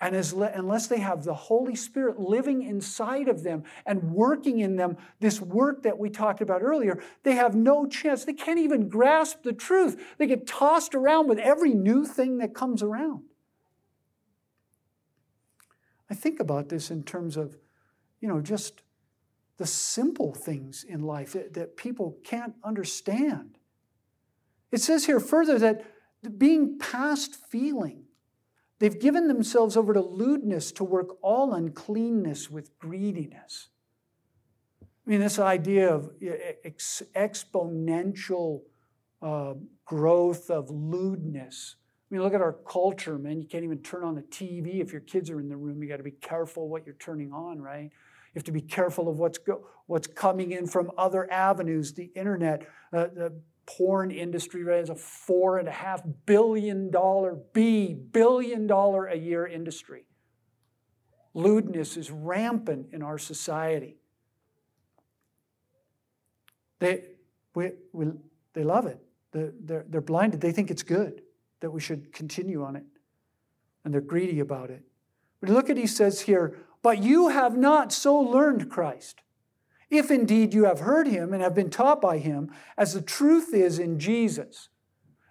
And 0.00 0.14
as, 0.14 0.32
unless 0.32 0.88
they 0.88 0.98
have 0.98 1.24
the 1.24 1.34
Holy 1.34 1.74
Spirit 1.74 2.20
living 2.20 2.62
inside 2.62 3.28
of 3.28 3.42
them 3.42 3.64
and 3.86 4.12
working 4.12 4.58
in 4.58 4.76
them, 4.76 4.98
this 5.20 5.40
work 5.40 5.84
that 5.84 5.98
we 5.98 6.10
talked 6.10 6.42
about 6.42 6.62
earlier, 6.62 7.02
they 7.22 7.32
have 7.32 7.54
no 7.54 7.86
chance. 7.86 8.24
They 8.24 8.34
can't 8.34 8.58
even 8.58 8.90
grasp 8.90 9.42
the 9.42 9.54
truth. 9.54 10.14
They 10.18 10.26
get 10.26 10.46
tossed 10.46 10.94
around 10.94 11.28
with 11.28 11.38
every 11.38 11.72
new 11.72 12.04
thing 12.04 12.38
that 12.38 12.54
comes 12.54 12.82
around. 12.82 13.22
I 16.10 16.14
think 16.14 16.40
about 16.40 16.68
this 16.68 16.90
in 16.90 17.02
terms 17.02 17.38
of, 17.38 17.56
you 18.20 18.28
know, 18.28 18.40
just 18.40 18.82
the 19.56 19.66
simple 19.66 20.34
things 20.34 20.84
in 20.84 21.02
life 21.02 21.32
that, 21.32 21.54
that 21.54 21.76
people 21.76 22.18
can't 22.22 22.54
understand. 22.62 23.56
It 24.70 24.82
says 24.82 25.06
here 25.06 25.20
further 25.20 25.58
that 25.58 25.84
being 26.38 26.78
past 26.78 27.36
feeling, 27.50 28.05
They've 28.78 28.98
given 28.98 29.28
themselves 29.28 29.76
over 29.76 29.94
to 29.94 30.00
lewdness 30.00 30.70
to 30.72 30.84
work 30.84 31.16
all 31.22 31.54
uncleanness 31.54 32.50
with 32.50 32.78
greediness. 32.78 33.68
I 34.82 35.10
mean, 35.10 35.20
this 35.20 35.38
idea 35.38 35.94
of 35.94 36.10
ex- 36.64 37.02
exponential 37.14 38.62
uh, 39.22 39.54
growth 39.84 40.50
of 40.50 40.68
lewdness. 40.70 41.76
I 42.10 42.14
mean, 42.14 42.22
look 42.22 42.34
at 42.34 42.40
our 42.40 42.52
culture, 42.52 43.18
man. 43.18 43.40
You 43.40 43.46
can't 43.46 43.64
even 43.64 43.78
turn 43.78 44.04
on 44.04 44.14
the 44.14 44.22
TV 44.22 44.80
if 44.80 44.92
your 44.92 45.00
kids 45.00 45.30
are 45.30 45.40
in 45.40 45.48
the 45.48 45.56
room. 45.56 45.82
You 45.82 45.88
got 45.88 45.96
to 45.96 46.02
be 46.02 46.10
careful 46.10 46.68
what 46.68 46.84
you're 46.84 46.96
turning 46.96 47.32
on, 47.32 47.60
right? 47.60 47.84
You 47.84 48.32
have 48.34 48.44
to 48.44 48.52
be 48.52 48.60
careful 48.60 49.08
of 49.08 49.18
what's 49.18 49.38
go- 49.38 49.66
what's 49.86 50.06
coming 50.06 50.52
in 50.52 50.66
from 50.66 50.90
other 50.98 51.30
avenues, 51.32 51.94
the 51.94 52.10
internet, 52.14 52.66
uh, 52.92 53.06
the 53.14 53.40
porn 53.66 54.10
industry 54.10 54.62
is 54.78 54.90
a 54.90 54.94
four 54.94 55.58
and 55.58 55.68
a 55.68 55.72
half 55.72 56.02
billion 56.24 56.90
dollar 56.90 57.36
B 57.52 57.94
billion 57.94 58.66
dollar 58.66 59.06
a 59.06 59.16
year 59.16 59.46
industry. 59.46 60.06
Lewdness 61.34 61.96
is 61.96 62.10
rampant 62.10 62.88
in 62.92 63.02
our 63.02 63.18
society. 63.18 63.96
They, 66.78 67.04
we, 67.54 67.72
we, 67.92 68.06
they 68.52 68.64
love 68.64 68.86
it. 68.86 69.00
They're, 69.32 69.84
they're 69.88 70.00
blinded. 70.00 70.40
They 70.40 70.52
think 70.52 70.70
it's 70.70 70.82
good 70.82 71.22
that 71.60 71.70
we 71.70 71.80
should 71.80 72.12
continue 72.12 72.64
on 72.64 72.76
it. 72.76 72.84
And 73.84 73.92
they're 73.92 74.00
greedy 74.00 74.40
about 74.40 74.70
it. 74.70 74.82
But 75.40 75.50
look 75.50 75.68
at 75.68 75.76
he 75.76 75.86
says 75.86 76.22
here, 76.22 76.56
but 76.82 77.02
you 77.02 77.28
have 77.28 77.56
not 77.56 77.92
so 77.92 78.18
learned 78.18 78.70
Christ. 78.70 79.20
If 79.90 80.10
indeed 80.10 80.52
you 80.52 80.64
have 80.64 80.80
heard 80.80 81.06
him 81.06 81.32
and 81.32 81.42
have 81.42 81.54
been 81.54 81.70
taught 81.70 82.00
by 82.00 82.18
him, 82.18 82.50
as 82.76 82.92
the 82.92 83.00
truth 83.00 83.54
is 83.54 83.78
in 83.78 83.98
Jesus. 83.98 84.68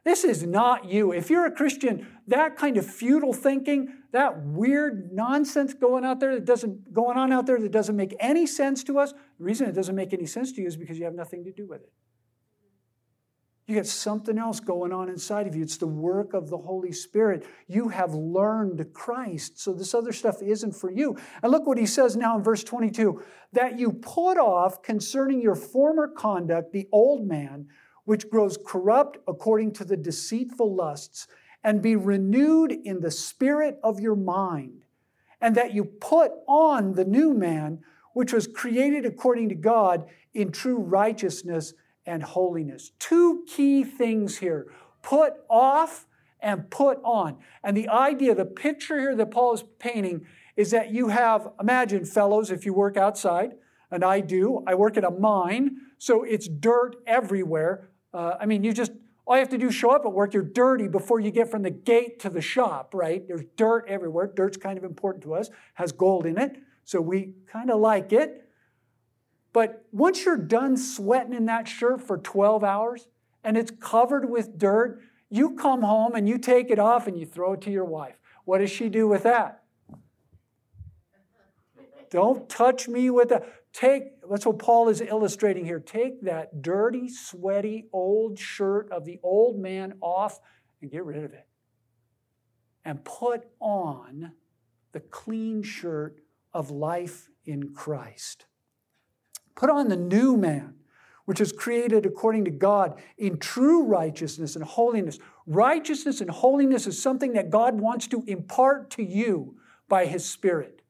This 0.05 0.23
is 0.23 0.43
not 0.43 0.85
you. 0.85 1.11
If 1.11 1.31
you're 1.31 1.47
a 1.47 1.51
Christian, 1.51 2.07
that 2.27 2.55
kind 2.55 2.77
of 2.77 2.85
futile 2.85 3.33
thinking, 3.33 3.91
that 4.11 4.45
weird 4.45 5.11
nonsense 5.11 5.73
going 5.73 6.05
out 6.05 6.19
there 6.19 6.35
that 6.35 6.45
doesn't 6.45 6.93
going 6.93 7.17
on 7.17 7.33
out 7.33 7.47
there 7.47 7.59
that 7.59 7.71
doesn't 7.71 7.95
make 7.95 8.15
any 8.19 8.45
sense 8.45 8.83
to 8.83 8.99
us, 8.99 9.13
the 9.13 9.43
reason 9.43 9.67
it 9.67 9.73
doesn't 9.73 9.95
make 9.95 10.13
any 10.13 10.27
sense 10.27 10.51
to 10.53 10.61
you 10.61 10.67
is 10.67 10.77
because 10.77 10.99
you 10.99 11.05
have 11.05 11.15
nothing 11.15 11.43
to 11.43 11.51
do 11.51 11.67
with 11.67 11.81
it. 11.81 11.91
You 13.67 13.75
got 13.75 13.87
something 13.87 14.37
else 14.37 14.59
going 14.59 14.93
on 14.93 15.09
inside 15.09 15.47
of 15.47 15.55
you. 15.55 15.63
It's 15.63 15.77
the 15.77 15.87
work 15.87 16.35
of 16.35 16.49
the 16.49 16.57
Holy 16.57 16.91
Spirit. 16.91 17.47
You 17.67 17.89
have 17.89 18.13
learned 18.13 18.93
Christ. 18.93 19.59
So 19.59 19.73
this 19.73 19.95
other 19.95 20.11
stuff 20.11 20.43
isn't 20.43 20.73
for 20.73 20.91
you. 20.91 21.17
And 21.41 21.51
look 21.51 21.65
what 21.65 21.79
he 21.79 21.87
says 21.87 22.15
now 22.15 22.37
in 22.37 22.43
verse 22.43 22.63
22 22.63 23.23
that 23.53 23.79
you 23.79 23.91
put 23.91 24.37
off 24.37 24.83
concerning 24.83 25.41
your 25.41 25.55
former 25.55 26.07
conduct 26.07 26.73
the 26.73 26.87
old 26.91 27.27
man, 27.27 27.67
which 28.03 28.29
grows 28.29 28.55
corrupt 28.63 29.17
according 29.27 29.73
to 29.73 29.85
the 29.85 29.97
deceitful 29.97 30.75
lusts, 30.75 31.27
and 31.63 31.81
be 31.81 31.95
renewed 31.95 32.71
in 32.71 32.99
the 32.99 33.09
spirit 33.09 33.79
of 33.83 33.99
your 33.99 34.15
mind, 34.15 34.83
and 35.41 35.55
that 35.55 35.73
you 35.73 35.85
put 35.85 36.31
on 36.47 36.93
the 36.93 37.05
new 37.05 37.33
man, 37.33 37.79
which 38.13 38.31
was 38.31 38.45
created 38.45 39.07
according 39.07 39.49
to 39.49 39.55
God 39.55 40.05
in 40.35 40.51
true 40.51 40.77
righteousness 40.77 41.73
and 42.05 42.23
holiness. 42.23 42.91
Two 42.99 43.43
key 43.47 43.83
things 43.83 44.37
here 44.37 44.67
put 45.01 45.33
off 45.49 46.05
and 46.39 46.69
put 46.69 46.99
on. 47.03 47.37
And 47.63 47.75
the 47.75 47.89
idea, 47.89 48.35
the 48.35 48.45
picture 48.45 48.99
here 48.99 49.15
that 49.15 49.31
Paul 49.31 49.53
is 49.53 49.63
painting 49.79 50.25
is 50.55 50.71
that 50.71 50.91
you 50.91 51.09
have, 51.09 51.49
imagine, 51.59 52.05
fellows, 52.05 52.51
if 52.51 52.65
you 52.65 52.73
work 52.73 52.97
outside, 52.97 53.53
and 53.91 54.03
I 54.03 54.19
do, 54.19 54.63
I 54.65 54.75
work 54.75 54.97
at 54.97 55.03
a 55.03 55.11
mine, 55.11 55.77
so 55.97 56.23
it's 56.23 56.47
dirt 56.47 56.95
everywhere. 57.07 57.89
Uh, 58.13 58.35
I 58.39 58.45
mean, 58.45 58.63
you 58.63 58.73
just, 58.73 58.91
all 59.25 59.35
you 59.35 59.39
have 59.39 59.49
to 59.49 59.57
do 59.57 59.67
is 59.67 59.75
show 59.75 59.91
up 59.91 60.05
at 60.05 60.13
work, 60.13 60.33
you're 60.33 60.43
dirty 60.43 60.87
before 60.87 61.19
you 61.19 61.31
get 61.31 61.49
from 61.49 61.63
the 61.63 61.71
gate 61.71 62.19
to 62.21 62.29
the 62.29 62.41
shop, 62.41 62.93
right? 62.93 63.27
There's 63.27 63.43
dirt 63.57 63.85
everywhere. 63.87 64.31
Dirt's 64.33 64.57
kind 64.57 64.77
of 64.77 64.83
important 64.83 65.23
to 65.23 65.33
us, 65.33 65.49
has 65.75 65.91
gold 65.91 66.25
in 66.25 66.37
it, 66.37 66.57
so 66.83 67.01
we 67.01 67.33
kind 67.51 67.69
of 67.69 67.79
like 67.79 68.13
it. 68.13 68.44
But 69.55 69.85
once 69.93 70.25
you're 70.25 70.35
done 70.35 70.75
sweating 70.75 71.33
in 71.33 71.45
that 71.45 71.65
shirt 71.65 72.01
for 72.01 72.17
12 72.17 72.61
hours 72.61 73.07
and 73.41 73.55
it's 73.55 73.71
covered 73.71 74.29
with 74.29 74.57
dirt, 74.57 74.99
you 75.29 75.55
come 75.55 75.81
home 75.81 76.13
and 76.13 76.27
you 76.27 76.37
take 76.37 76.69
it 76.69 76.77
off 76.77 77.07
and 77.07 77.17
you 77.17 77.25
throw 77.25 77.53
it 77.53 77.61
to 77.61 77.71
your 77.71 77.85
wife. 77.85 78.19
What 78.43 78.57
does 78.57 78.69
she 78.69 78.89
do 78.89 79.07
with 79.07 79.23
that? 79.23 79.63
Don't 82.09 82.49
touch 82.49 82.89
me 82.89 83.09
with 83.09 83.29
that. 83.29 83.45
Take, 83.71 84.19
that's 84.29 84.45
what 84.45 84.59
Paul 84.59 84.89
is 84.89 84.99
illustrating 84.99 85.63
here. 85.63 85.79
Take 85.79 86.23
that 86.23 86.61
dirty, 86.61 87.07
sweaty, 87.07 87.85
old 87.93 88.37
shirt 88.37 88.91
of 88.91 89.05
the 89.05 89.21
old 89.23 89.57
man 89.57 89.93
off 90.01 90.37
and 90.81 90.91
get 90.91 91.05
rid 91.05 91.23
of 91.23 91.31
it. 91.31 91.47
And 92.83 93.05
put 93.05 93.47
on 93.61 94.33
the 94.91 94.99
clean 94.99 95.63
shirt 95.63 96.19
of 96.53 96.71
life 96.71 97.29
in 97.45 97.73
Christ. 97.73 98.47
Put 99.55 99.69
on 99.69 99.87
the 99.87 99.95
new 99.95 100.37
man, 100.37 100.75
which 101.25 101.41
is 101.41 101.51
created 101.51 102.05
according 102.05 102.45
to 102.45 102.51
God 102.51 103.01
in 103.17 103.37
true 103.37 103.83
righteousness 103.83 104.55
and 104.55 104.63
holiness. 104.63 105.17
Righteousness 105.47 106.21
and 106.21 106.29
holiness 106.29 106.87
is 106.87 107.01
something 107.01 107.33
that 107.33 107.49
God 107.49 107.79
wants 107.79 108.07
to 108.07 108.23
impart 108.27 108.89
to 108.91 109.03
you 109.03 109.55
by 109.87 110.05
His 110.05 110.25
Spirit. 110.25 110.81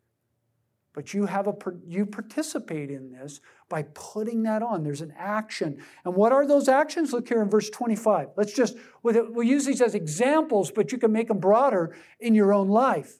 But 0.93 1.13
you 1.13 1.25
have 1.25 1.47
a 1.47 1.53
you 1.85 2.05
participate 2.05 2.89
in 2.89 3.11
this 3.11 3.41
by 3.67 3.83
putting 3.93 4.43
that 4.43 4.63
on. 4.63 4.83
There's 4.83 5.01
an 5.01 5.13
action. 5.17 5.83
And 6.05 6.15
what 6.15 6.31
are 6.31 6.47
those 6.47 6.69
actions? 6.69 7.11
Look 7.11 7.27
here 7.27 7.41
in 7.41 7.49
verse 7.49 7.69
25. 7.69 8.29
Let's 8.37 8.53
just 8.53 8.77
we'll 9.03 9.43
use 9.43 9.65
these 9.65 9.81
as 9.81 9.93
examples, 9.93 10.71
but 10.71 10.93
you 10.93 10.97
can 10.97 11.11
make 11.11 11.27
them 11.27 11.39
broader 11.39 11.93
in 12.21 12.33
your 12.33 12.53
own 12.53 12.69
life. 12.69 13.19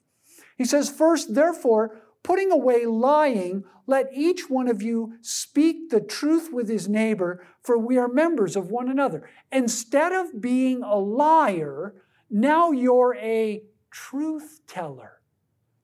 He 0.56 0.64
says, 0.64 0.88
First, 0.88 1.34
therefore, 1.34 1.98
putting 2.26 2.50
away 2.50 2.84
lying, 2.84 3.62
let 3.86 4.08
each 4.12 4.50
one 4.50 4.66
of 4.66 4.82
you 4.82 5.14
speak 5.20 5.90
the 5.90 6.00
truth 6.00 6.50
with 6.52 6.68
his 6.68 6.88
neighbor, 6.88 7.46
for 7.62 7.78
we 7.78 7.96
are 7.96 8.08
members 8.08 8.56
of 8.56 8.68
one 8.68 8.88
another. 8.88 9.30
Instead 9.52 10.12
of 10.12 10.40
being 10.40 10.82
a 10.82 10.96
liar, 10.96 11.94
now 12.28 12.72
you're 12.72 13.14
a 13.22 13.62
truth 13.92 14.60
teller. 14.66 15.20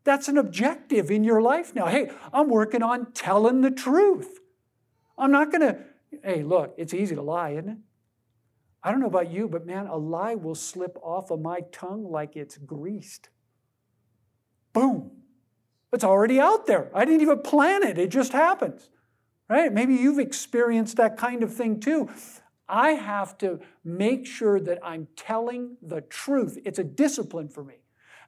That's 0.02 0.26
an 0.26 0.36
objective 0.36 1.12
in 1.12 1.22
your 1.22 1.40
life 1.40 1.76
now. 1.76 1.86
Hey, 1.86 2.10
I'm 2.32 2.48
working 2.48 2.82
on 2.82 3.12
telling 3.12 3.60
the 3.60 3.70
truth. 3.70 4.40
I'm 5.16 5.30
not 5.30 5.52
going 5.52 5.60
to, 5.60 5.78
hey, 6.24 6.42
look, 6.42 6.74
it's 6.76 6.92
easy 6.92 7.14
to 7.14 7.22
lie, 7.22 7.50
isn't 7.50 7.68
it? 7.68 7.78
I 8.82 8.90
don't 8.90 8.98
know 8.98 9.06
about 9.06 9.30
you, 9.30 9.46
but 9.46 9.64
man, 9.64 9.86
a 9.86 9.96
lie 9.96 10.34
will 10.34 10.56
slip 10.56 10.98
off 11.04 11.30
of 11.30 11.40
my 11.40 11.60
tongue 11.70 12.10
like 12.10 12.34
it's 12.34 12.58
greased. 12.58 13.28
Boom. 14.72 15.21
It's 15.92 16.04
already 16.04 16.40
out 16.40 16.66
there. 16.66 16.90
I 16.94 17.04
didn't 17.04 17.20
even 17.20 17.40
plan 17.40 17.82
it, 17.82 17.98
it 17.98 18.10
just 18.10 18.32
happens. 18.32 18.88
Right? 19.48 19.72
Maybe 19.72 19.94
you've 19.94 20.18
experienced 20.18 20.96
that 20.96 21.18
kind 21.18 21.42
of 21.42 21.52
thing 21.52 21.78
too. 21.78 22.08
I 22.68 22.92
have 22.92 23.36
to 23.38 23.60
make 23.84 24.24
sure 24.24 24.58
that 24.60 24.78
I'm 24.82 25.08
telling 25.14 25.76
the 25.82 26.00
truth. 26.00 26.58
It's 26.64 26.78
a 26.78 26.84
discipline 26.84 27.48
for 27.48 27.62
me. 27.62 27.74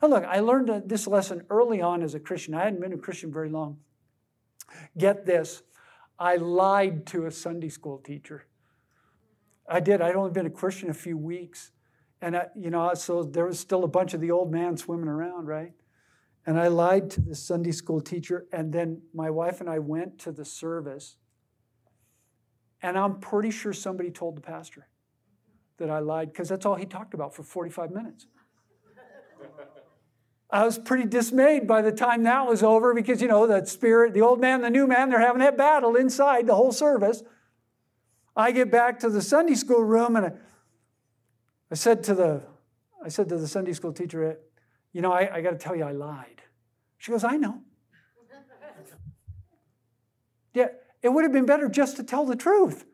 And 0.03 0.11
look, 0.11 0.25
I 0.25 0.41
learned 0.41 0.69
uh, 0.69 0.81
this 0.85 1.07
lesson 1.07 1.47
early 1.49 1.81
on 1.81 2.03
as 2.03 2.15
a 2.15 2.21
Christian. 2.21 2.53
I 2.55 2.65
hadn't 2.65 2.81
been 2.81 2.93
a 2.93 2.99
Christian 2.99 3.33
very 3.33 3.49
long. 3.49 3.79
Get 4.99 5.25
this 5.25 5.63
I 6.19 6.37
lied 6.37 7.07
to 7.07 7.27
a 7.27 7.31
Sunday 7.31 7.69
school 7.69 7.99
teacher. 7.99 8.47
I 9.69 9.81
did. 9.81 10.01
I'd 10.01 10.15
only 10.15 10.31
been 10.31 10.47
a 10.47 10.51
Christian 10.51 10.91
a 10.91 10.95
few 10.95 11.17
weeks. 11.17 11.73
And, 12.21 12.37
I, 12.37 12.47
you 12.55 12.71
know, 12.71 12.93
so 12.95 13.23
there 13.23 13.47
was 13.47 13.59
still 13.59 13.85
a 13.85 13.89
bunch 13.89 14.15
of 14.15 14.21
the 14.21 14.31
old 14.31 14.53
man 14.53 14.77
swimming 14.77 15.09
around, 15.09 15.47
right? 15.47 15.73
And 16.47 16.59
I 16.59 16.69
lied 16.69 17.11
to 17.11 17.21
the 17.21 17.35
Sunday 17.35 17.73
school 17.73 18.01
teacher, 18.01 18.47
and 18.53 18.73
then 18.73 19.03
my 19.15 19.31
wife 19.31 19.61
and 19.61 19.71
I 19.71 19.79
went 19.79 20.19
to 20.21 20.33
the 20.33 20.45
service. 20.45 21.17
And 22.83 22.99
I'm 22.99 23.19
pretty 23.19 23.51
sure 23.51 23.73
somebody 23.73 24.11
told 24.11 24.37
the 24.37 24.43
pastor 24.43 24.89
that 25.79 25.91
I 25.91 26.01
lied 26.01 26.33
because 26.33 26.51
that's 26.51 26.67
all 26.67 26.75
he 26.75 26.85
talked 26.85 27.15
about 27.15 27.35
for 27.35 27.43
45 27.43 27.91
minutes. 27.91 28.27
I 30.51 30.65
was 30.65 30.79
pretty 30.79 31.09
dismayed 31.09 31.67
by 31.67 31.83
the 31.83 31.91
time 31.91 32.23
that 32.25 32.47
was 32.47 32.63
over 32.63 32.95
because, 32.95 33.21
you 33.21 33.27
know, 33.27 33.47
that 33.47 33.67
spirit, 33.67 34.15
the 34.15 34.21
old 34.21 34.41
man, 34.41 34.61
the 34.61 34.71
new 34.71 34.87
man, 34.87 35.11
they're 35.11 35.19
having 35.19 35.41
that 35.41 35.57
battle 35.57 35.97
inside 35.97 36.47
the 36.47 36.55
whole 36.55 36.71
service. 36.71 37.25
I 38.37 38.53
get 38.53 38.71
back 38.71 39.01
to 39.01 39.09
the 39.09 39.23
Sunday 39.23 39.55
school 39.55 39.83
room 39.83 40.15
and 40.15 40.27
I, 40.27 40.33
I 41.71 41.75
said 41.75 42.05
to 42.05 42.15
the 42.15 42.43
I 43.05 43.09
said 43.09 43.29
to 43.31 43.37
the 43.37 43.49
Sunday 43.49 43.73
school 43.73 43.93
teacher, 43.93 44.39
you 44.95 45.03
know, 45.03 45.13
I, 45.13 45.37
I 45.37 45.41
got 45.43 45.51
to 45.51 45.59
tell 45.59 45.77
you, 45.77 45.85
I 45.85 45.93
lied. 45.93 46.41
She 46.97 47.13
goes, 47.13 47.25
I 47.25 47.37
know. 47.37 47.61
yeah, 50.55 50.69
it 51.03 51.11
would 51.11 51.25
have 51.25 51.33
been 51.33 51.45
better 51.45 51.69
just 51.69 51.97
to 51.97 52.05
tell 52.05 52.25
the 52.25 52.37
truth. 52.37 52.87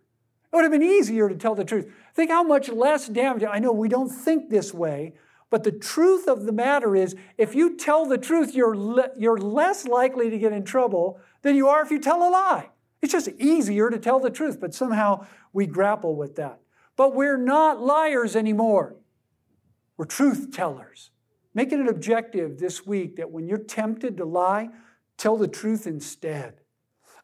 It 0.53 0.57
would 0.57 0.63
have 0.63 0.73
been 0.73 0.83
easier 0.83 1.29
to 1.29 1.37
tell 1.37 1.55
the 1.55 1.65
truth. 1.65 1.93
Think 2.15 2.31
how 2.31 2.43
much 2.43 2.71
less 2.71 3.07
damage. 3.07 3.45
I 3.45 3.61
know 3.61 3.71
we 3.71 3.89
don't 3.89 4.09
think 4.09 4.49
this 4.49 4.75
way, 4.75 5.13
but 5.51 5.63
the 5.63 5.71
truth 5.71 6.27
of 6.27 6.47
the 6.47 6.53
matter 6.53 6.97
is 6.97 7.15
if 7.37 7.55
you 7.55 7.77
tell 7.77 8.07
the 8.07 8.19
truth, 8.19 8.55
you're, 8.55 8.77
le- 8.77 9.11
you're 9.17 9.39
less 9.39 9.87
likely 9.87 10.31
to 10.31 10.39
get 10.39 10.53
in 10.53 10.65
trouble 10.65 11.21
than 11.43 11.55
you 11.55 11.69
are 11.69 11.83
if 11.83 11.91
you 11.91 12.01
tell 12.01 12.27
a 12.27 12.31
lie. 12.31 12.71
It's 13.03 13.13
just 13.13 13.29
easier 13.39 13.91
to 13.91 13.99
tell 13.99 14.21
the 14.21 14.31
truth, 14.31 14.59
but 14.59 14.75
somehow 14.75 15.27
we 15.53 15.67
grapple 15.67 16.17
with 16.17 16.37
that. 16.37 16.61
But 16.97 17.15
we're 17.15 17.37
not 17.37 17.81
liars 17.81 18.35
anymore, 18.35 18.97
we're 19.99 20.07
truth 20.07 20.51
tellers. 20.53 21.11
Make 21.55 21.73
it 21.73 21.81
an 21.81 21.89
objective 21.89 22.59
this 22.59 22.87
week 22.87 23.17
that 23.17 23.31
when 23.31 23.47
you're 23.47 23.59
tempted 23.59 24.17
to 24.19 24.25
lie, 24.25 24.69
tell 25.17 25.37
the 25.37 25.49
truth 25.49 25.87
instead. 25.87 26.61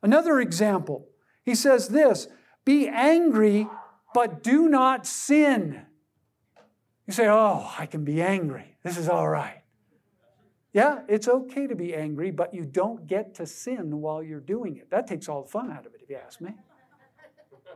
Another 0.03 0.41
example, 0.41 1.09
he 1.45 1.55
says 1.55 1.89
this 1.89 2.29
be 2.65 2.89
angry, 2.89 3.69
but 4.13 4.43
do 4.43 4.69
not 4.69 5.07
sin. 5.07 5.83
You 7.07 7.13
say, 7.13 7.29
Oh, 7.29 7.73
I 7.79 7.87
can 7.87 8.05
be 8.05 8.21
angry. 8.21 8.77
This 8.83 8.99
is 8.99 9.09
all 9.09 9.29
right. 9.29 9.63
Yeah, 10.73 10.99
it's 11.09 11.27
okay 11.27 11.67
to 11.67 11.75
be 11.75 11.95
angry, 11.95 12.31
but 12.31 12.53
you 12.53 12.67
don't 12.67 13.07
get 13.07 13.35
to 13.37 13.47
sin 13.47 14.01
while 14.03 14.23
you're 14.23 14.41
doing 14.41 14.77
it. 14.77 14.91
That 14.91 15.07
takes 15.07 15.27
all 15.29 15.43
the 15.43 15.49
fun 15.49 15.73
out 15.73 15.87
of 15.87 15.95
it, 15.95 16.01
if 16.03 16.11
you 16.11 16.17
ask 16.17 16.39
me. 16.41 16.51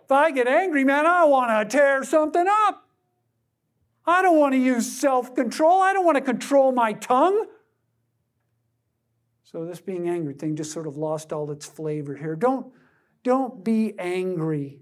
If 0.05 0.13
I 0.13 0.31
get 0.33 0.47
angry, 0.47 0.85
man, 0.85 1.07
I 1.07 1.25
want 1.25 1.71
to 1.71 1.79
tear 1.79 2.03
something 2.05 2.45
up. 2.47 2.90
I 4.11 4.23
don't 4.23 4.39
want 4.39 4.55
to 4.55 4.59
use 4.59 4.91
self 4.91 5.35
control. 5.35 5.81
I 5.81 5.93
don't 5.93 6.05
want 6.05 6.17
to 6.17 6.23
control 6.23 6.73
my 6.73 6.93
tongue. 6.93 7.47
So, 9.45 9.65
this 9.65 9.81
being 9.81 10.09
angry 10.09 10.35
thing 10.35 10.55
just 10.55 10.73
sort 10.73 10.87
of 10.87 10.97
lost 10.97 11.33
all 11.33 11.51
its 11.51 11.67
flavor 11.67 12.15
here. 12.15 12.37
Don't, 12.37 12.73
don't 13.25 13.65
be 13.65 13.95
angry 13.99 14.81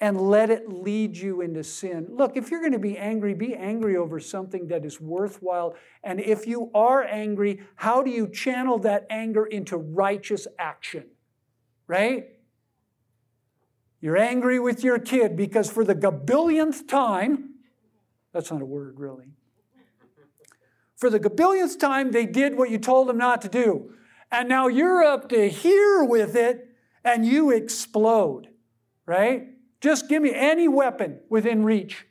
and 0.00 0.18
let 0.20 0.48
it 0.50 0.68
lead 0.72 1.16
you 1.16 1.42
into 1.42 1.62
sin. 1.62 2.06
Look, 2.10 2.36
if 2.36 2.50
you're 2.50 2.60
going 2.60 2.72
to 2.72 2.78
be 2.78 2.96
angry, 2.96 3.34
be 3.34 3.54
angry 3.54 3.96
over 3.96 4.18
something 4.18 4.68
that 4.68 4.84
is 4.84 4.98
worthwhile. 5.00 5.76
And 6.02 6.18
if 6.20 6.46
you 6.46 6.70
are 6.74 7.04
angry, 7.04 7.60
how 7.76 8.02
do 8.02 8.10
you 8.10 8.26
channel 8.26 8.78
that 8.78 9.06
anger 9.10 9.44
into 9.44 9.76
righteous 9.76 10.46
action? 10.58 11.04
Right? 11.86 12.28
You're 14.00 14.16
angry 14.16 14.58
with 14.58 14.82
your 14.82 14.98
kid 14.98 15.36
because 15.36 15.70
for 15.70 15.84
the 15.84 15.94
gabillionth 15.94 16.88
time, 16.88 17.50
that's 18.32 18.50
not 18.50 18.62
a 18.62 18.66
word, 18.66 18.98
really. 18.98 19.26
For 20.96 21.08
the 21.10 21.18
gabillionth 21.18 21.78
time, 21.78 22.12
they 22.12 22.26
did 22.26 22.56
what 22.56 22.70
you 22.70 22.78
told 22.78 23.08
them 23.08 23.16
not 23.16 23.40
to 23.42 23.48
do. 23.48 23.94
And 24.30 24.48
now 24.48 24.68
you're 24.68 25.02
up 25.02 25.28
to 25.30 25.48
here 25.48 26.04
with 26.04 26.36
it 26.36 26.68
and 27.04 27.24
you 27.24 27.50
explode, 27.50 28.48
right? 29.06 29.48
Just 29.80 30.08
give 30.08 30.22
me 30.22 30.32
any 30.34 30.68
weapon 30.68 31.20
within 31.28 31.64
reach, 31.64 32.06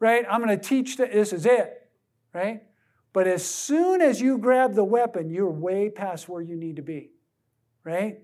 right? 0.00 0.24
I'm 0.28 0.42
going 0.42 0.58
to 0.58 0.68
teach 0.68 0.96
that 0.96 1.12
this 1.12 1.32
is 1.32 1.44
it, 1.44 1.90
right? 2.32 2.62
But 3.12 3.26
as 3.26 3.44
soon 3.44 4.00
as 4.00 4.20
you 4.20 4.38
grab 4.38 4.74
the 4.74 4.84
weapon, 4.84 5.30
you're 5.30 5.50
way 5.50 5.90
past 5.90 6.28
where 6.28 6.42
you 6.42 6.56
need 6.56 6.76
to 6.76 6.82
be, 6.82 7.10
right? 7.84 8.20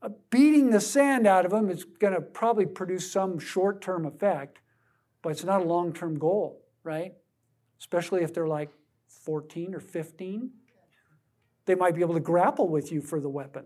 Uh, 0.00 0.10
beating 0.30 0.70
the 0.70 0.80
sand 0.80 1.26
out 1.26 1.44
of 1.44 1.50
them 1.50 1.70
is 1.70 1.84
going 1.84 2.14
to 2.14 2.20
probably 2.20 2.66
produce 2.66 3.10
some 3.10 3.38
short 3.38 3.82
term 3.82 4.06
effect, 4.06 4.60
but 5.22 5.30
it's 5.30 5.44
not 5.44 5.62
a 5.62 5.64
long 5.64 5.92
term 5.92 6.18
goal, 6.18 6.62
right? 6.84 7.14
Especially 7.78 8.22
if 8.22 8.34
they're 8.34 8.48
like 8.48 8.70
14 9.06 9.74
or 9.74 9.80
15. 9.80 10.50
They 11.64 11.74
might 11.74 11.94
be 11.94 12.00
able 12.00 12.14
to 12.14 12.20
grapple 12.20 12.68
with 12.68 12.90
you 12.90 13.00
for 13.00 13.20
the 13.20 13.28
weapon, 13.28 13.64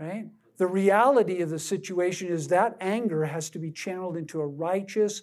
right? 0.00 0.26
The 0.56 0.66
reality 0.66 1.42
of 1.42 1.50
the 1.50 1.58
situation 1.58 2.28
is 2.28 2.48
that 2.48 2.76
anger 2.80 3.24
has 3.26 3.50
to 3.50 3.58
be 3.58 3.70
channeled 3.70 4.16
into 4.16 4.40
a 4.40 4.46
righteous, 4.46 5.22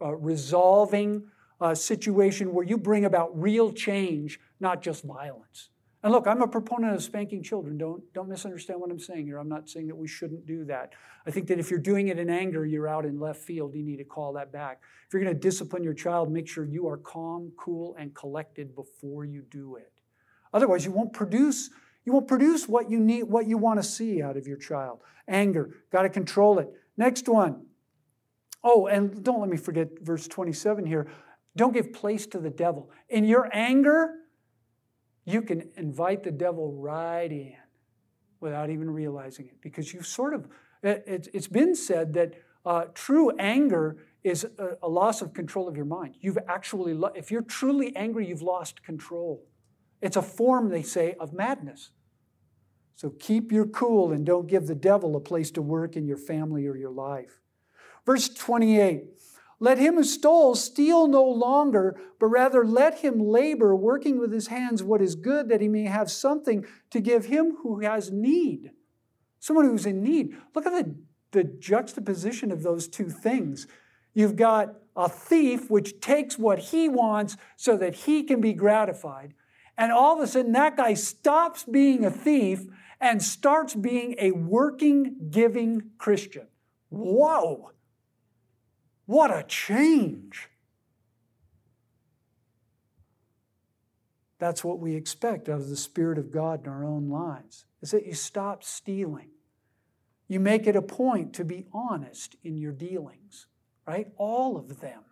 uh, 0.00 0.14
resolving 0.16 1.24
uh, 1.60 1.74
situation 1.74 2.54
where 2.54 2.64
you 2.64 2.78
bring 2.78 3.04
about 3.04 3.38
real 3.38 3.72
change, 3.72 4.40
not 4.58 4.82
just 4.82 5.04
violence. 5.04 5.68
And 6.02 6.12
look, 6.12 6.26
I'm 6.26 6.40
a 6.40 6.48
proponent 6.48 6.94
of 6.94 7.02
spanking 7.02 7.42
children. 7.42 7.76
Don't, 7.76 8.02
don't 8.14 8.28
misunderstand 8.28 8.80
what 8.80 8.90
I'm 8.90 8.98
saying 8.98 9.26
here. 9.26 9.38
I'm 9.38 9.50
not 9.50 9.68
saying 9.68 9.88
that 9.88 9.96
we 9.96 10.08
shouldn't 10.08 10.46
do 10.46 10.64
that. 10.64 10.94
I 11.26 11.30
think 11.30 11.46
that 11.48 11.58
if 11.58 11.70
you're 11.70 11.78
doing 11.78 12.08
it 12.08 12.18
in 12.18 12.30
anger, 12.30 12.64
you're 12.64 12.88
out 12.88 13.04
in 13.04 13.20
left 13.20 13.40
field. 13.40 13.74
You 13.74 13.84
need 13.84 13.98
to 13.98 14.04
call 14.04 14.32
that 14.34 14.50
back. 14.50 14.80
If 15.06 15.12
you're 15.12 15.22
going 15.22 15.34
to 15.34 15.38
discipline 15.38 15.84
your 15.84 15.92
child, 15.92 16.32
make 16.32 16.48
sure 16.48 16.64
you 16.64 16.88
are 16.88 16.96
calm, 16.96 17.52
cool, 17.58 17.94
and 17.98 18.14
collected 18.14 18.74
before 18.74 19.26
you 19.26 19.42
do 19.50 19.76
it. 19.76 19.92
Otherwise, 20.54 20.86
you 20.86 20.90
won't 20.90 21.12
produce 21.12 21.70
you 22.04 22.14
won't 22.14 22.28
produce 22.28 22.66
what 22.66 22.90
you 22.90 22.98
need, 22.98 23.24
what 23.24 23.46
you 23.46 23.58
want 23.58 23.78
to 23.78 23.82
see 23.82 24.22
out 24.22 24.36
of 24.36 24.46
your 24.46 24.56
child. 24.56 25.00
Anger, 25.28 25.84
got 25.92 26.02
to 26.02 26.08
control 26.08 26.58
it. 26.58 26.68
Next 26.96 27.28
one. 27.28 27.66
Oh, 28.64 28.86
and 28.86 29.22
don't 29.22 29.40
let 29.40 29.48
me 29.48 29.56
forget 29.56 29.88
verse 30.00 30.26
27 30.26 30.86
here. 30.86 31.08
Don't 31.56 31.72
give 31.74 31.92
place 31.92 32.26
to 32.28 32.38
the 32.38 32.50
devil. 32.50 32.90
In 33.08 33.24
your 33.24 33.48
anger, 33.52 34.14
you 35.30 35.42
can 35.42 35.70
invite 35.76 36.22
the 36.22 36.30
devil 36.30 36.72
right 36.72 37.30
in 37.30 37.56
without 38.40 38.70
even 38.70 38.90
realizing 38.90 39.46
it 39.46 39.60
because 39.60 39.92
you've 39.92 40.06
sort 40.06 40.34
of, 40.34 40.48
it, 40.82 41.28
has 41.32 41.46
been 41.46 41.74
said 41.74 42.14
that 42.14 42.34
uh, 42.64 42.84
true 42.94 43.30
anger 43.38 43.98
is 44.22 44.46
a, 44.82 44.88
loss 44.88 45.22
of 45.22 45.32
control 45.32 45.66
of 45.68 45.76
your 45.76 45.86
mind. 45.86 46.14
You've 46.20 46.38
actually, 46.46 46.92
lo- 46.94 47.12
if 47.14 47.30
you're 47.30 47.42
truly 47.42 47.94
angry, 47.96 48.26
you've 48.26 48.42
lost 48.42 48.82
control. 48.82 49.46
It's 50.02 50.16
a 50.16 50.22
form, 50.22 50.68
they 50.68 50.82
say, 50.82 51.14
of 51.18 51.32
madness. 51.32 51.90
So 52.96 53.10
keep 53.18 53.50
your 53.50 53.66
cool 53.66 54.12
and 54.12 54.26
don't 54.26 54.46
give 54.46 54.66
the 54.66 54.74
devil 54.74 55.16
a 55.16 55.20
place 55.20 55.50
to 55.52 55.62
work 55.62 55.96
in 55.96 56.06
your 56.06 56.18
family 56.18 56.66
or 56.66 56.76
your 56.76 56.90
life. 56.90 57.40
Verse 58.04 58.28
28 58.28 59.04
Let 59.62 59.76
him 59.76 59.96
who 59.96 60.04
stole 60.04 60.54
steal 60.54 61.06
no 61.06 61.22
longer, 61.22 62.00
but 62.18 62.28
rather 62.28 62.64
let 62.64 63.00
him 63.00 63.18
labor, 63.18 63.76
working 63.76 64.18
with 64.18 64.32
his 64.32 64.46
hands 64.46 64.82
what 64.82 65.02
is 65.02 65.14
good, 65.14 65.50
that 65.50 65.60
he 65.60 65.68
may 65.68 65.84
have 65.84 66.10
something 66.10 66.64
to 66.90 67.00
give 67.00 67.26
him 67.26 67.58
who 67.62 67.80
has 67.80 68.10
need. 68.10 68.70
Someone 69.38 69.66
who's 69.66 69.84
in 69.84 70.02
need. 70.02 70.34
Look 70.54 70.66
at 70.66 70.72
the, 70.72 70.94
the 71.32 71.44
juxtaposition 71.44 72.50
of 72.50 72.62
those 72.62 72.88
two 72.88 73.10
things. 73.10 73.66
You've 74.14 74.36
got 74.36 74.76
a 74.96 75.10
thief 75.10 75.70
which 75.70 76.00
takes 76.00 76.38
what 76.38 76.58
he 76.58 76.88
wants 76.88 77.36
so 77.56 77.76
that 77.76 77.94
he 77.94 78.22
can 78.22 78.40
be 78.40 78.54
gratified. 78.54 79.34
And 79.76 79.92
all 79.92 80.16
of 80.16 80.22
a 80.22 80.26
sudden, 80.26 80.52
that 80.52 80.78
guy 80.78 80.94
stops 80.94 81.64
being 81.64 82.04
a 82.04 82.10
thief 82.10 82.66
and 82.98 83.22
starts 83.22 83.74
being 83.74 84.14
a 84.18 84.32
working, 84.32 85.16
giving 85.30 85.90
Christian. 85.98 86.46
Whoa! 86.88 87.72
What 89.10 89.36
a 89.36 89.42
change! 89.42 90.48
That's 94.38 94.62
what 94.62 94.78
we 94.78 94.94
expect 94.94 95.48
out 95.48 95.58
of 95.58 95.68
the 95.68 95.76
Spirit 95.76 96.16
of 96.16 96.30
God 96.30 96.64
in 96.64 96.70
our 96.70 96.84
own 96.84 97.08
lives, 97.08 97.64
is 97.82 97.90
that 97.90 98.06
you 98.06 98.14
stop 98.14 98.62
stealing. 98.62 99.30
You 100.28 100.38
make 100.38 100.68
it 100.68 100.76
a 100.76 100.80
point 100.80 101.32
to 101.34 101.44
be 101.44 101.66
honest 101.72 102.36
in 102.44 102.56
your 102.56 102.70
dealings, 102.70 103.48
right? 103.84 104.06
All 104.16 104.56
of 104.56 104.78
them. 104.78 105.02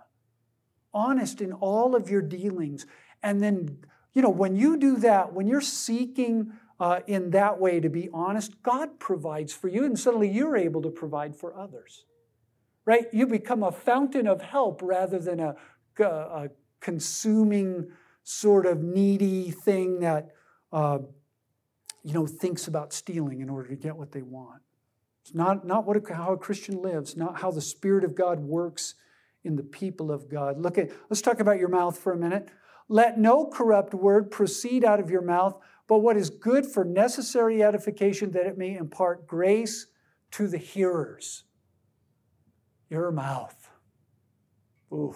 Honest 0.95 1.41
in 1.41 1.53
all 1.53 1.97
of 1.97 2.09
your 2.09 2.23
dealings. 2.23 2.87
And 3.25 3.43
then, 3.43 3.79
you 4.15 4.23
know, 4.23 4.31
when 4.31 4.55
you 4.55 4.77
do 4.77 4.97
that, 4.99 5.33
when 5.33 5.49
you're 5.49 5.61
seeking 5.61 6.53
uh, 6.79 7.01
in 7.09 7.31
that 7.31 7.59
way 7.59 7.81
to 7.81 7.89
be 7.89 8.09
honest, 8.15 8.63
God 8.63 9.01
provides 9.01 9.53
for 9.53 9.67
you, 9.67 9.85
and 9.85 9.99
suddenly 9.99 10.29
you're 10.29 10.57
able 10.57 10.83
to 10.83 10.89
provide 10.89 11.35
for 11.35 11.53
others. 11.53 12.05
Right? 12.89 13.05
You 13.13 13.27
become 13.27 13.63
a 13.63 13.71
fountain 13.71 14.27
of 14.27 14.41
help 14.41 14.81
rather 14.83 15.19
than 15.19 15.41
a, 15.41 15.57
a, 16.01 16.49
consuming, 16.81 17.91
sort 18.23 18.65
of 18.65 18.83
needy 18.83 19.51
thing 19.51 20.01
that 20.01 20.31
uh, 20.73 21.01
you 22.03 22.15
know 22.15 22.27
thinks 22.27 22.67
about 22.67 22.95
stealing 22.95 23.43
in 23.43 23.51
order 23.51 23.69
to 23.69 23.77
get 23.77 23.95
what 23.95 24.13
they 24.13 24.23
want. 24.23 24.63
It's 25.21 25.35
not, 25.35 25.67
not 25.67 25.85
what 25.85 25.99
a, 25.99 26.15
how 26.15 26.33
a 26.33 26.39
Christian 26.39 26.81
lives, 26.81 27.15
not 27.15 27.43
how 27.43 27.51
the 27.51 27.61
Spirit 27.61 28.05
of 28.05 28.15
God 28.15 28.41
works 28.41 28.95
in 29.45 29.57
the 29.57 29.63
people 29.63 30.11
of 30.11 30.31
God. 30.31 30.59
Look 30.59 30.79
at 30.79 30.91
let's 31.11 31.21
talk 31.21 31.41
about 31.41 31.59
your 31.59 31.69
mouth 31.69 31.99
for 31.99 32.15
a 32.15 32.17
minute. 32.17 32.49
Let 32.89 33.19
no 33.19 33.49
corrupt 33.49 33.93
word 33.93 34.31
proceed 34.31 34.83
out 34.83 34.99
of 34.99 35.11
your 35.11 35.21
mouth, 35.21 35.61
but 35.89 35.99
what 35.99 36.17
is 36.17 36.31
good 36.31 36.65
for 36.65 36.87
necessary 36.87 37.63
edification, 37.63 38.31
that 38.31 38.47
it 38.47 38.57
may 38.57 38.79
impart 38.79 39.27
grace 39.27 39.89
to 40.31 40.49
the 40.49 40.57
hearers. 40.57 41.45
Your 42.89 43.11
mouth. 43.11 43.69
Ooh. 44.93 45.15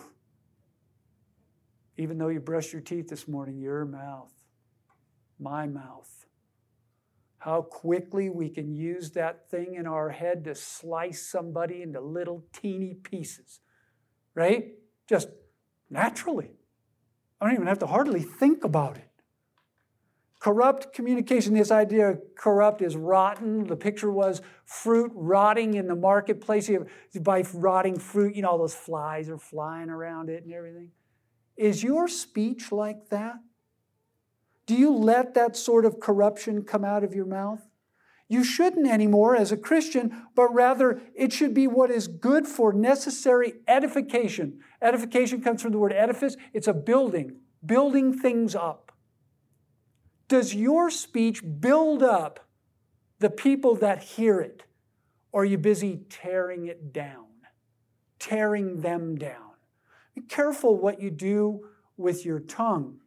Even 1.96 2.18
though 2.18 2.28
you 2.28 2.40
brush 2.40 2.72
your 2.72 2.82
teeth 2.82 3.08
this 3.08 3.28
morning, 3.28 3.58
your 3.58 3.84
mouth, 3.84 4.32
my 5.38 5.66
mouth. 5.66 6.26
How 7.38 7.62
quickly 7.62 8.30
we 8.30 8.48
can 8.48 8.74
use 8.74 9.10
that 9.12 9.50
thing 9.50 9.74
in 9.74 9.86
our 9.86 10.10
head 10.10 10.44
to 10.44 10.54
slice 10.54 11.26
somebody 11.26 11.82
into 11.82 12.00
little 12.00 12.44
teeny 12.52 12.94
pieces, 12.94 13.60
right? 14.34 14.74
Just 15.08 15.28
naturally. 15.90 16.52
I 17.40 17.46
don't 17.46 17.54
even 17.54 17.66
have 17.66 17.80
to 17.80 17.86
hardly 17.86 18.22
think 18.22 18.62
about 18.62 18.96
it. 18.96 19.11
Corrupt 20.42 20.92
communication, 20.92 21.54
this 21.54 21.70
idea 21.70 22.10
of 22.10 22.20
corrupt 22.36 22.82
is 22.82 22.96
rotten. 22.96 23.64
The 23.64 23.76
picture 23.76 24.10
was 24.10 24.42
fruit 24.64 25.12
rotting 25.14 25.74
in 25.74 25.86
the 25.86 25.94
marketplace. 25.94 26.68
Buy 27.20 27.44
rotting 27.54 27.96
fruit, 27.96 28.34
you 28.34 28.42
know, 28.42 28.48
all 28.48 28.58
those 28.58 28.74
flies 28.74 29.30
are 29.30 29.38
flying 29.38 29.88
around 29.88 30.30
it 30.30 30.42
and 30.42 30.52
everything. 30.52 30.90
Is 31.56 31.84
your 31.84 32.08
speech 32.08 32.72
like 32.72 33.10
that? 33.10 33.36
Do 34.66 34.74
you 34.74 34.92
let 34.92 35.34
that 35.34 35.56
sort 35.56 35.84
of 35.84 36.00
corruption 36.00 36.64
come 36.64 36.84
out 36.84 37.04
of 37.04 37.14
your 37.14 37.26
mouth? 37.26 37.62
You 38.26 38.42
shouldn't 38.42 38.88
anymore 38.88 39.36
as 39.36 39.52
a 39.52 39.56
Christian, 39.56 40.24
but 40.34 40.52
rather 40.52 41.02
it 41.14 41.32
should 41.32 41.54
be 41.54 41.68
what 41.68 41.92
is 41.92 42.08
good 42.08 42.48
for 42.48 42.72
necessary 42.72 43.60
edification. 43.68 44.58
Edification 44.80 45.40
comes 45.40 45.62
from 45.62 45.70
the 45.70 45.78
word 45.78 45.92
edifice, 45.92 46.36
it's 46.52 46.66
a 46.66 46.74
building, 46.74 47.36
building 47.64 48.12
things 48.18 48.56
up. 48.56 48.91
Does 50.32 50.54
your 50.54 50.88
speech 50.88 51.42
build 51.60 52.02
up 52.02 52.40
the 53.18 53.28
people 53.28 53.74
that 53.74 54.02
hear 54.02 54.40
it? 54.40 54.62
Or 55.30 55.42
are 55.42 55.44
you 55.44 55.58
busy 55.58 56.06
tearing 56.08 56.64
it 56.68 56.90
down, 56.90 57.26
tearing 58.18 58.80
them 58.80 59.16
down? 59.16 59.50
Be 60.14 60.22
careful 60.22 60.78
what 60.78 61.02
you 61.02 61.10
do 61.10 61.68
with 61.98 62.24
your 62.24 62.40
tongue. 62.40 63.00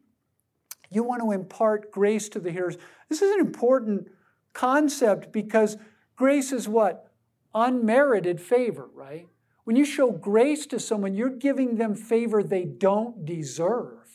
You 0.88 1.02
want 1.02 1.20
to 1.20 1.32
impart 1.32 1.90
grace 1.90 2.28
to 2.28 2.38
the 2.38 2.52
hearers. 2.52 2.76
This 3.08 3.22
is 3.22 3.32
an 3.32 3.40
important 3.40 4.06
concept 4.52 5.32
because 5.32 5.78
grace 6.14 6.52
is 6.52 6.68
what? 6.68 7.10
Unmerited 7.56 8.40
favor, 8.40 8.88
right? 8.94 9.26
When 9.64 9.74
you 9.74 9.84
show 9.84 10.12
grace 10.12 10.64
to 10.66 10.78
someone, 10.78 11.16
you're 11.16 11.30
giving 11.30 11.74
them 11.74 11.96
favor 11.96 12.44
they 12.44 12.66
don't 12.66 13.24
deserve. 13.24 14.05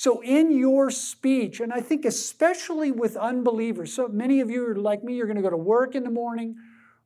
So, 0.00 0.22
in 0.22 0.50
your 0.50 0.90
speech, 0.90 1.60
and 1.60 1.74
I 1.74 1.82
think 1.82 2.06
especially 2.06 2.90
with 2.90 3.18
unbelievers, 3.18 3.92
so 3.92 4.08
many 4.08 4.40
of 4.40 4.48
you 4.48 4.66
are 4.66 4.74
like 4.74 5.04
me, 5.04 5.14
you're 5.14 5.26
going 5.26 5.36
to 5.36 5.42
go 5.42 5.50
to 5.50 5.58
work 5.58 5.94
in 5.94 6.04
the 6.04 6.10
morning, 6.10 6.56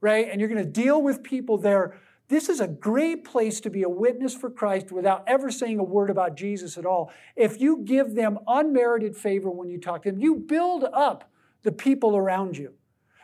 right? 0.01 0.29
And 0.31 0.39
you're 0.39 0.49
going 0.49 0.65
to 0.65 0.71
deal 0.71 1.03
with 1.03 1.25
people 1.25 1.59
there. 1.59 1.99
This 2.29 2.49
is 2.49 2.61
a 2.61 2.69
great 2.69 3.25
place 3.25 3.61
to 3.63 3.69
be 3.69 3.83
a 3.83 3.89
witness 3.89 4.33
for 4.33 4.49
Christ 4.49 4.93
without 4.93 5.25
ever 5.27 5.51
saying 5.51 5.81
a 5.81 5.83
word 5.83 6.09
about 6.09 6.37
Jesus 6.37 6.79
at 6.79 6.87
all. 6.87 7.11
If 7.35 7.61
you 7.61 7.83
give 7.85 8.15
them 8.15 8.39
unmerited 8.47 9.17
favor 9.17 9.51
when 9.51 9.71
you 9.71 9.81
talk 9.81 10.05
to 10.05 10.13
them, 10.13 10.21
you 10.21 10.37
build 10.37 10.85
up 10.85 11.29
the 11.65 11.73
people 11.73 12.17
around 12.17 12.57
you. 12.57 12.75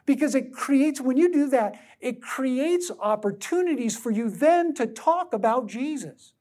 Because 0.04 0.34
it 0.34 0.52
creates, 0.52 1.00
when 1.00 1.16
you 1.16 1.32
do 1.32 1.48
that, 1.48 1.80
it 2.00 2.20
creates 2.20 2.90
opportunities 2.98 3.96
for 3.96 4.10
you 4.10 4.30
then 4.30 4.74
to 4.74 4.88
talk 4.88 5.32
about 5.32 5.68
Jesus. 5.68 6.32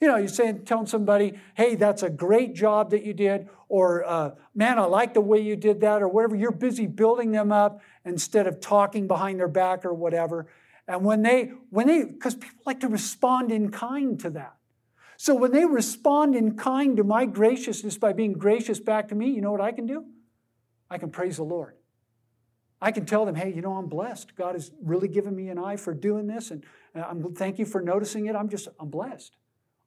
You 0.00 0.08
know, 0.08 0.16
you're 0.16 0.28
saying, 0.28 0.64
telling 0.64 0.86
somebody, 0.86 1.38
hey, 1.54 1.74
that's 1.74 2.02
a 2.02 2.08
great 2.08 2.54
job 2.54 2.90
that 2.90 3.04
you 3.04 3.12
did, 3.12 3.48
or 3.68 4.04
uh, 4.04 4.30
man, 4.54 4.78
I 4.78 4.84
like 4.86 5.12
the 5.12 5.20
way 5.20 5.40
you 5.40 5.56
did 5.56 5.82
that, 5.82 6.02
or 6.02 6.08
whatever. 6.08 6.36
You're 6.36 6.52
busy 6.52 6.86
building 6.86 7.32
them 7.32 7.52
up 7.52 7.82
instead 8.04 8.46
of 8.46 8.60
talking 8.60 9.06
behind 9.06 9.38
their 9.38 9.48
back 9.48 9.84
or 9.84 9.92
whatever. 9.92 10.46
And 10.88 11.04
when 11.04 11.22
they, 11.22 11.52
when 11.68 11.86
they, 11.86 12.04
because 12.04 12.34
people 12.34 12.62
like 12.64 12.80
to 12.80 12.88
respond 12.88 13.52
in 13.52 13.70
kind 13.70 14.18
to 14.20 14.30
that. 14.30 14.56
So 15.18 15.34
when 15.34 15.52
they 15.52 15.66
respond 15.66 16.34
in 16.34 16.56
kind 16.56 16.96
to 16.96 17.04
my 17.04 17.26
graciousness 17.26 17.98
by 17.98 18.14
being 18.14 18.32
gracious 18.32 18.80
back 18.80 19.08
to 19.08 19.14
me, 19.14 19.30
you 19.30 19.42
know 19.42 19.52
what 19.52 19.60
I 19.60 19.70
can 19.70 19.86
do? 19.86 20.06
I 20.90 20.96
can 20.96 21.10
praise 21.10 21.36
the 21.36 21.42
Lord. 21.42 21.74
I 22.80 22.90
can 22.90 23.04
tell 23.04 23.26
them, 23.26 23.34
hey, 23.34 23.52
you 23.52 23.60
know, 23.60 23.74
I'm 23.74 23.86
blessed. 23.86 24.34
God 24.34 24.54
has 24.54 24.72
really 24.82 25.08
given 25.08 25.36
me 25.36 25.50
an 25.50 25.58
eye 25.58 25.76
for 25.76 25.92
doing 25.92 26.26
this, 26.26 26.50
and 26.50 26.64
I'm 26.94 27.34
thank 27.34 27.58
you 27.58 27.66
for 27.66 27.82
noticing 27.82 28.26
it. 28.26 28.34
I'm 28.34 28.48
just, 28.48 28.68
I'm 28.80 28.88
blessed. 28.88 29.36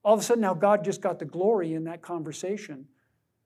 All 0.04 0.14
of 0.14 0.20
a 0.20 0.24
sudden, 0.24 0.42
now 0.42 0.54
God 0.54 0.84
just 0.84 1.02
got 1.02 1.20
the 1.20 1.26
glory 1.26 1.74
in 1.74 1.86
that 1.86 2.02
conversation, 2.02 2.86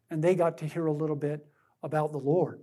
and 0.09 0.23
they 0.23 0.35
got 0.35 0.57
to 0.59 0.65
hear 0.65 0.87
a 0.87 0.93
little 0.93 1.15
bit 1.15 1.45
about 1.83 2.11
the 2.11 2.17
Lord. 2.17 2.61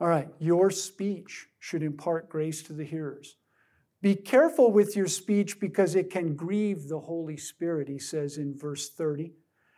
All 0.00 0.08
right, 0.08 0.28
your 0.38 0.70
speech 0.70 1.48
should 1.58 1.82
impart 1.82 2.28
grace 2.28 2.62
to 2.64 2.72
the 2.72 2.84
hearers. 2.84 3.36
Be 4.02 4.14
careful 4.14 4.70
with 4.70 4.94
your 4.94 5.06
speech 5.06 5.58
because 5.58 5.94
it 5.94 6.10
can 6.10 6.36
grieve 6.36 6.88
the 6.88 7.00
Holy 7.00 7.36
Spirit, 7.36 7.88
he 7.88 7.98
says 7.98 8.36
in 8.36 8.56
verse 8.56 8.90
30. 8.90 9.32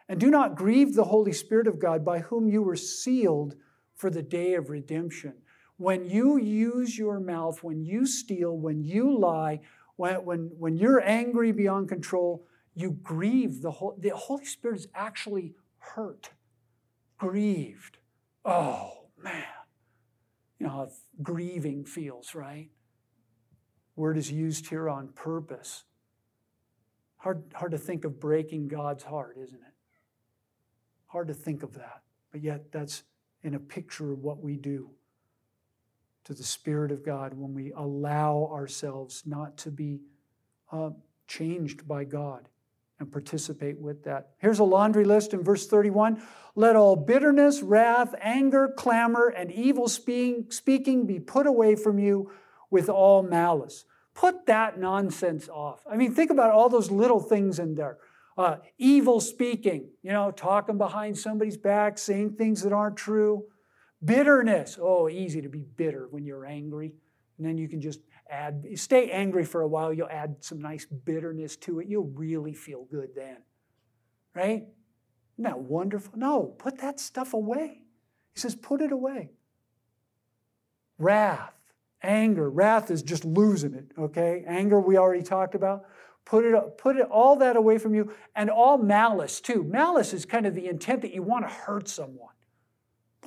And 0.08 0.18
do 0.18 0.30
not 0.30 0.56
grieve 0.56 0.94
the 0.94 1.04
Holy 1.04 1.32
Spirit 1.32 1.66
of 1.66 1.78
God 1.78 2.04
by 2.04 2.20
whom 2.20 2.48
you 2.48 2.62
were 2.62 2.76
sealed 2.76 3.54
for 3.94 4.10
the 4.10 4.22
day 4.22 4.54
of 4.54 4.70
redemption. 4.70 5.34
When 5.76 6.04
you 6.04 6.36
use 6.36 6.98
your 6.98 7.20
mouth, 7.20 7.62
when 7.62 7.84
you 7.84 8.06
steal, 8.06 8.56
when 8.56 8.82
you 8.82 9.16
lie, 9.16 9.60
when, 9.98 10.24
when, 10.24 10.50
when 10.56 10.76
you're 10.76 11.02
angry 11.04 11.50
beyond 11.50 11.88
control, 11.88 12.46
you 12.74 12.92
grieve 13.02 13.62
the 13.62 13.72
whole 13.72 13.96
the 13.98 14.10
Holy 14.10 14.44
Spirit 14.44 14.78
is 14.78 14.88
actually 14.94 15.54
hurt, 15.78 16.30
grieved. 17.18 17.98
Oh 18.44 19.08
man. 19.20 19.42
You 20.60 20.66
know 20.66 20.72
how 20.72 20.88
grieving 21.20 21.84
feels, 21.84 22.36
right? 22.36 22.70
Word 23.96 24.16
is 24.16 24.30
used 24.30 24.68
here 24.68 24.88
on 24.88 25.08
purpose. 25.08 25.82
Hard, 27.16 27.42
hard 27.52 27.72
to 27.72 27.78
think 27.78 28.04
of 28.04 28.20
breaking 28.20 28.68
God's 28.68 29.02
heart, 29.02 29.36
isn't 29.36 29.60
it? 29.60 29.74
Hard 31.06 31.26
to 31.26 31.34
think 31.34 31.64
of 31.64 31.74
that. 31.74 32.02
But 32.30 32.42
yet 32.42 32.70
that's 32.70 33.02
in 33.42 33.54
a 33.54 33.60
picture 33.60 34.12
of 34.12 34.20
what 34.20 34.40
we 34.40 34.56
do 34.56 34.90
to 36.28 36.34
the 36.34 36.44
Spirit 36.44 36.92
of 36.92 37.02
God 37.02 37.32
when 37.32 37.54
we 37.54 37.72
allow 37.72 38.50
ourselves 38.52 39.22
not 39.24 39.56
to 39.58 39.70
be 39.70 40.00
uh, 40.70 40.90
changed 41.26 41.88
by 41.88 42.04
God 42.04 42.50
and 43.00 43.10
participate 43.10 43.80
with 43.80 44.04
that. 44.04 44.32
Here's 44.36 44.58
a 44.58 44.64
laundry 44.64 45.06
list 45.06 45.32
in 45.32 45.42
verse 45.42 45.66
31. 45.66 46.20
Let 46.54 46.76
all 46.76 46.96
bitterness, 46.96 47.62
wrath, 47.62 48.14
anger, 48.20 48.68
clamor, 48.68 49.28
and 49.28 49.50
evil 49.50 49.88
speaking 49.88 51.06
be 51.06 51.18
put 51.18 51.46
away 51.46 51.74
from 51.76 51.98
you 51.98 52.30
with 52.70 52.90
all 52.90 53.22
malice. 53.22 53.86
Put 54.12 54.44
that 54.46 54.78
nonsense 54.78 55.48
off. 55.48 55.80
I 55.90 55.96
mean, 55.96 56.12
think 56.12 56.30
about 56.30 56.50
all 56.50 56.68
those 56.68 56.90
little 56.90 57.20
things 57.20 57.58
in 57.58 57.74
there 57.74 57.96
uh, 58.36 58.58
evil 58.76 59.18
speaking, 59.18 59.88
you 60.02 60.12
know, 60.12 60.30
talking 60.30 60.78
behind 60.78 61.18
somebody's 61.18 61.56
back, 61.56 61.98
saying 61.98 62.34
things 62.34 62.62
that 62.62 62.72
aren't 62.72 62.96
true. 62.96 63.44
Bitterness. 64.04 64.78
Oh, 64.80 65.08
easy 65.08 65.42
to 65.42 65.48
be 65.48 65.64
bitter 65.76 66.08
when 66.10 66.24
you're 66.24 66.46
angry. 66.46 66.92
And 67.36 67.46
then 67.46 67.58
you 67.58 67.68
can 67.68 67.80
just 67.80 68.00
add, 68.30 68.66
stay 68.74 69.10
angry 69.10 69.44
for 69.44 69.62
a 69.62 69.68
while, 69.68 69.92
you'll 69.92 70.08
add 70.08 70.36
some 70.40 70.60
nice 70.60 70.84
bitterness 70.84 71.56
to 71.56 71.80
it. 71.80 71.88
You'll 71.88 72.12
really 72.14 72.52
feel 72.52 72.84
good 72.84 73.10
then. 73.14 73.38
Right? 74.34 74.66
Isn't 75.34 75.44
that 75.44 75.58
wonderful? 75.58 76.14
No, 76.16 76.54
put 76.58 76.78
that 76.78 77.00
stuff 77.00 77.32
away. 77.32 77.82
He 78.34 78.40
says, 78.40 78.54
put 78.54 78.80
it 78.80 78.92
away. 78.92 79.30
Wrath, 80.98 81.54
anger. 82.02 82.50
Wrath 82.50 82.90
is 82.90 83.02
just 83.02 83.24
losing 83.24 83.74
it, 83.74 83.92
okay? 83.98 84.44
Anger, 84.46 84.80
we 84.80 84.96
already 84.96 85.22
talked 85.22 85.54
about. 85.54 85.84
Put 86.24 86.44
it, 86.44 86.76
put 86.76 86.96
it 86.96 87.06
all 87.08 87.36
that 87.36 87.56
away 87.56 87.78
from 87.78 87.94
you, 87.94 88.12
and 88.36 88.50
all 88.50 88.78
malice 88.78 89.40
too. 89.40 89.64
Malice 89.64 90.12
is 90.12 90.26
kind 90.26 90.44
of 90.44 90.54
the 90.54 90.66
intent 90.66 91.02
that 91.02 91.14
you 91.14 91.22
want 91.22 91.46
to 91.46 91.52
hurt 91.52 91.88
someone. 91.88 92.34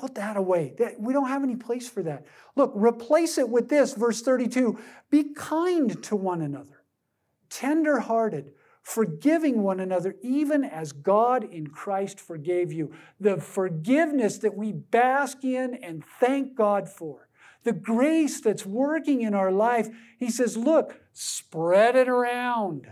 Put 0.02 0.16
that 0.16 0.36
away. 0.36 0.74
We 0.98 1.14
don't 1.14 1.28
have 1.28 1.44
any 1.44 1.56
place 1.56 1.88
for 1.88 2.02
that. 2.02 2.26
Look, 2.56 2.74
replace 2.76 3.38
it 3.38 3.48
with 3.48 3.70
this, 3.70 3.94
verse 3.94 4.24
32 4.24 4.80
Be 5.12 5.26
kind 5.36 6.02
to 6.02 6.16
one 6.16 6.42
another, 6.42 6.82
tender 7.52 8.00
hearted, 8.00 8.52
forgiving 8.82 9.62
one 9.62 9.80
another, 9.80 10.16
even 10.24 10.64
as 10.64 10.92
God 10.92 11.44
in 11.44 11.68
Christ 11.68 12.20
forgave 12.20 12.74
you. 12.74 12.92
The 13.20 13.38
forgiveness 13.38 14.40
that 14.40 14.58
we 14.58 14.72
bask 14.72 15.44
in 15.44 15.76
and 15.76 16.04
thank 16.20 16.56
God 16.56 16.90
for 16.90 17.30
the 17.62 17.72
grace 17.72 18.42
that's 18.42 18.66
working 18.66 19.22
in 19.22 19.36
our 19.36 19.52
life, 19.52 19.88
he 20.18 20.32
says, 20.32 20.58
look, 20.58 21.00
spread 21.14 21.96
it 21.96 22.10
around. 22.10 22.92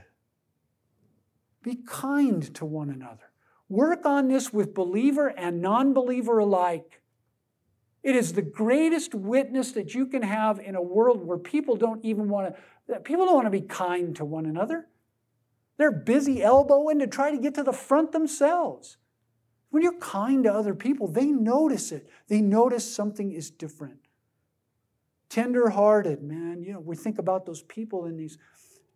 Be 1.63 1.79
kind 1.87 2.53
to 2.53 2.65
one 2.65 2.91
another. 2.91 3.31
Work 3.67 4.05
on 4.05 4.27
this 4.27 4.53
with 4.53 4.75
believer 4.75 5.27
and 5.27 5.59
non 5.59 5.93
believer 5.93 6.37
alike. 6.37 6.98
It 8.01 8.15
is 8.15 8.33
the 8.33 8.41
greatest 8.41 9.13
witness 9.13 9.71
that 9.73 9.93
you 9.93 10.05
can 10.05 10.21
have 10.21 10.59
in 10.59 10.75
a 10.75 10.81
world 10.81 11.25
where 11.25 11.37
people 11.37 11.75
don't 11.75 12.03
even 12.03 12.29
want 12.29 12.55
to, 12.87 12.99
people 13.01 13.25
don't 13.25 13.35
want 13.35 13.47
to 13.47 13.51
be 13.51 13.61
kind 13.61 14.15
to 14.15 14.25
one 14.25 14.45
another. 14.45 14.87
They're 15.77 15.91
busy 15.91 16.41
elbowing 16.41 16.99
to 16.99 17.07
try 17.07 17.31
to 17.31 17.37
get 17.37 17.55
to 17.55 17.63
the 17.63 17.73
front 17.73 18.11
themselves. 18.11 18.97
When 19.69 19.83
you're 19.83 19.99
kind 19.99 20.45
to 20.45 20.53
other 20.53 20.73
people, 20.73 21.07
they 21.07 21.27
notice 21.27 21.91
it. 21.91 22.09
They 22.27 22.41
notice 22.41 22.93
something 22.93 23.31
is 23.31 23.51
different 23.51 23.99
tenderhearted, 25.29 26.21
man. 26.23 26.63
You 26.63 26.73
know, 26.73 26.79
we 26.79 26.95
think 26.95 27.19
about 27.19 27.45
those 27.45 27.61
people 27.61 28.05
in 28.05 28.17
these 28.17 28.37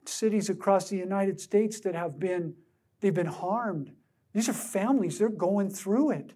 cities 0.06 0.50
across 0.50 0.90
the 0.90 0.98
United 0.98 1.40
States 1.40 1.80
that 1.82 1.96
have 1.96 2.20
been 2.20 2.56
they've 3.00 3.14
been 3.14 3.26
harmed. 3.26 3.92
These 4.34 4.50
are 4.50 4.54
families, 4.54 5.20
they're 5.20 5.30
going 5.30 5.70
through 5.70 6.12
it. 6.12 6.34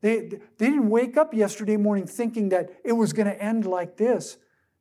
They, 0.00 0.28
they 0.58 0.66
didn't 0.66 0.90
wake 0.90 1.16
up 1.16 1.34
yesterday 1.34 1.76
morning 1.76 2.06
thinking 2.06 2.50
that 2.50 2.70
it 2.84 2.92
was 2.92 3.12
going 3.12 3.26
to 3.26 3.42
end 3.42 3.66
like 3.66 3.96
this. 3.96 4.38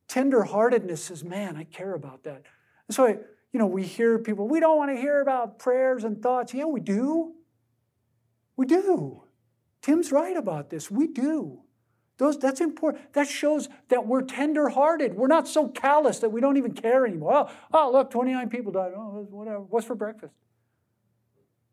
Tenderheartedness 0.08 1.00
says, 1.00 1.24
man, 1.24 1.58
I 1.58 1.64
care 1.64 1.94
about 1.94 2.24
that. 2.24 2.44
And 2.88 2.96
so, 2.96 3.08
you 3.08 3.60
know, 3.60 3.66
we 3.66 3.84
hear 3.84 4.20
people, 4.20 4.48
we 4.48 4.60
don't 4.60 4.78
want 4.78 4.92
to 4.92 5.02
hear 5.02 5.22
about 5.22 5.60
prayers 5.60 6.04
and 6.04 6.22
thoughts. 6.22 6.54
Yeah, 6.54 6.66
we 6.66 6.80
do. 6.80 7.34
We 8.56 8.66
do. 8.66 9.24
Tim's 9.82 10.12
right 10.12 10.38
about 10.38 10.70
this. 10.70 10.92
We 10.92 11.08
do. 11.08 11.62
Those, 12.18 12.40
that's 12.40 12.62
important. 12.62 13.14
That 13.14 13.28
shows 13.28 13.70
that 13.90 14.08
we're 14.08 14.24
tender-hearted. 14.24 15.14
We're 15.14 15.28
not 15.28 15.48
so 15.48 15.68
callous 15.68 16.20
that 16.20 16.30
we 16.30 16.42
don't 16.42 16.58
even 16.58 16.74
care 16.74 17.06
anymore. 17.06 17.34
Oh, 17.36 17.52
oh, 17.74 17.92
look, 17.92 18.10
29 18.10 18.50
people 18.50 18.72
died. 18.72 18.94
Oh, 18.96 19.28
whatever. 19.30 19.62
What's 19.62 19.86
for 19.86 19.96
breakfast? 19.96 20.34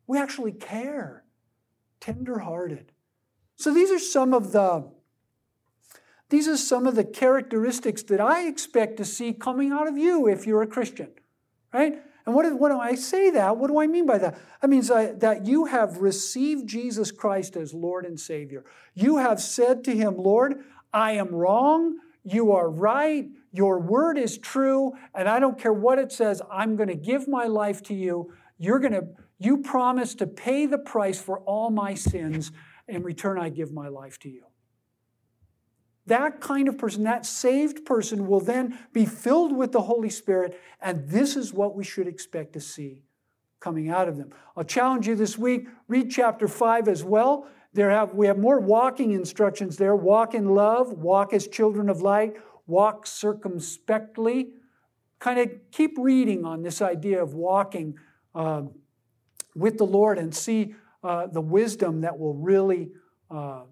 We 0.07 0.19
actually 0.19 0.53
care. 0.53 1.25
Tender-hearted. 2.01 2.93
So 3.57 3.73
these 3.73 3.91
are 3.91 3.99
some 3.99 4.35
of 4.35 4.53
the 4.53 4.91
these 6.31 6.49
are 6.49 6.57
some 6.57 6.87
of 6.87 6.97
the 6.97 7.05
characteristics 7.05 8.03
that 8.05 8.21
I 8.21 8.49
expect 8.49 8.97
to 8.97 9.05
see 9.05 9.33
coming 9.33 9.73
out 9.73 9.87
of 9.87 9.97
you 9.97 10.27
if 10.27 10.47
you're 10.47 10.63
a 10.63 10.67
Christian. 10.67 11.11
Right? 11.73 12.03
And 12.27 12.35
what, 12.35 12.51
what 12.59 12.71
do 12.71 12.79
I 12.79 12.95
say 12.95 13.31
that? 13.31 13.57
What 13.57 13.69
do 13.69 13.79
I 13.79 13.87
mean 13.87 14.07
by 14.07 14.19
that? 14.19 14.39
That 14.63 14.69
means 14.69 14.89
that 14.89 15.47
you 15.47 15.67
have 15.67 15.99
received 15.99 16.67
Jesus 16.67 17.11
Christ 17.11 17.57
as 17.57 17.75
Lord 17.75 18.07
and 18.07 18.19
Savior. 18.19 18.65
You 18.95 19.19
have 19.19 19.41
said 19.41 19.85
to 19.85 19.95
Him, 19.95 20.17
Lord, 20.17 20.65
I 20.93 21.13
am 21.13 21.35
wrong. 21.35 21.99
You 22.25 22.53
are 22.53 22.71
right. 22.71 23.29
Your 23.53 23.79
word 23.79 24.17
is 24.17 24.39
true. 24.39 24.93
And 25.15 25.29
I 25.29 25.39
don't 25.39 25.59
care 25.59 25.73
what 25.73 25.99
it 25.99 26.11
says. 26.13 26.41
I'm 26.51 26.77
going 26.77 26.89
to 26.89 26.95
give 26.95 27.29
my 27.29 27.45
life 27.45 27.83
to 27.85 27.95
you. 27.95 28.33
You're 28.57 28.79
going 28.79 28.95
to, 28.95 29.07
you 29.39 29.59
promise 29.59 30.15
to 30.17 30.27
pay 30.27 30.65
the 30.65 30.79
price 30.79 31.21
for 31.21 31.41
all 31.41 31.71
my 31.71 31.93
sins. 31.93 32.51
In 32.89 33.03
return, 33.03 33.39
I 33.39 33.49
give 33.49 33.73
my 33.73 33.89
life 33.89 34.19
to 34.21 34.29
you. 34.29 34.45
That 36.07 36.41
kind 36.41 36.69
of 36.69 36.77
person, 36.77 37.05
that 37.05 37.25
saved 37.25 37.87
person, 37.87 38.27
will 38.27 38.41
then 38.41 38.79
be 38.93 39.07
filled 39.07 39.57
with 39.57 39.73
the 39.73 39.83
Holy 39.83 40.11
Spirit, 40.11 40.61
and 40.81 41.09
this 41.09 41.35
is 41.35 41.53
what 41.53 41.75
we 41.75 41.83
should 41.83 42.07
expect 42.07 42.53
to 42.53 42.61
see 42.61 43.05
coming 43.65 43.89
out 43.89 44.09
of 44.09 44.19
them. 44.19 44.29
I'll 44.55 44.65
challenge 44.65 45.09
you 45.09 45.15
this 45.15 45.39
week, 45.39 45.67
read 45.89 46.11
chapter 46.11 46.47
5 46.47 46.87
as 46.87 47.03
well. 47.03 47.49
There 47.73 47.89
have, 47.89 48.13
we 48.15 48.27
have 48.27 48.37
more 48.37 48.61
walking 48.61 49.13
instructions 49.13 49.79
there 49.79 49.97
walk 49.97 50.35
in 50.35 50.55
love, 50.55 50.93
walk 50.93 51.33
as 51.33 51.49
children 51.49 51.89
of 51.89 52.03
light, 52.03 52.35
walk 52.67 53.07
circumspectly. 53.07 54.51
Kind 55.19 55.39
of 55.39 55.51
keep 55.71 55.97
reading 55.99 56.45
on 56.45 56.63
this 56.63 56.83
idea 56.83 57.23
of 57.23 57.33
walking 57.33 57.95
uh, 58.35 58.65
with 59.57 59.79
the 59.79 59.87
Lord 59.87 60.19
and 60.19 60.35
see 60.35 60.75
uh, 61.05 61.27
the 61.27 61.41
wisdom 61.41 62.01
that 62.01 62.19
will 62.19 62.35
really 62.35 62.91
uh, 63.31 63.65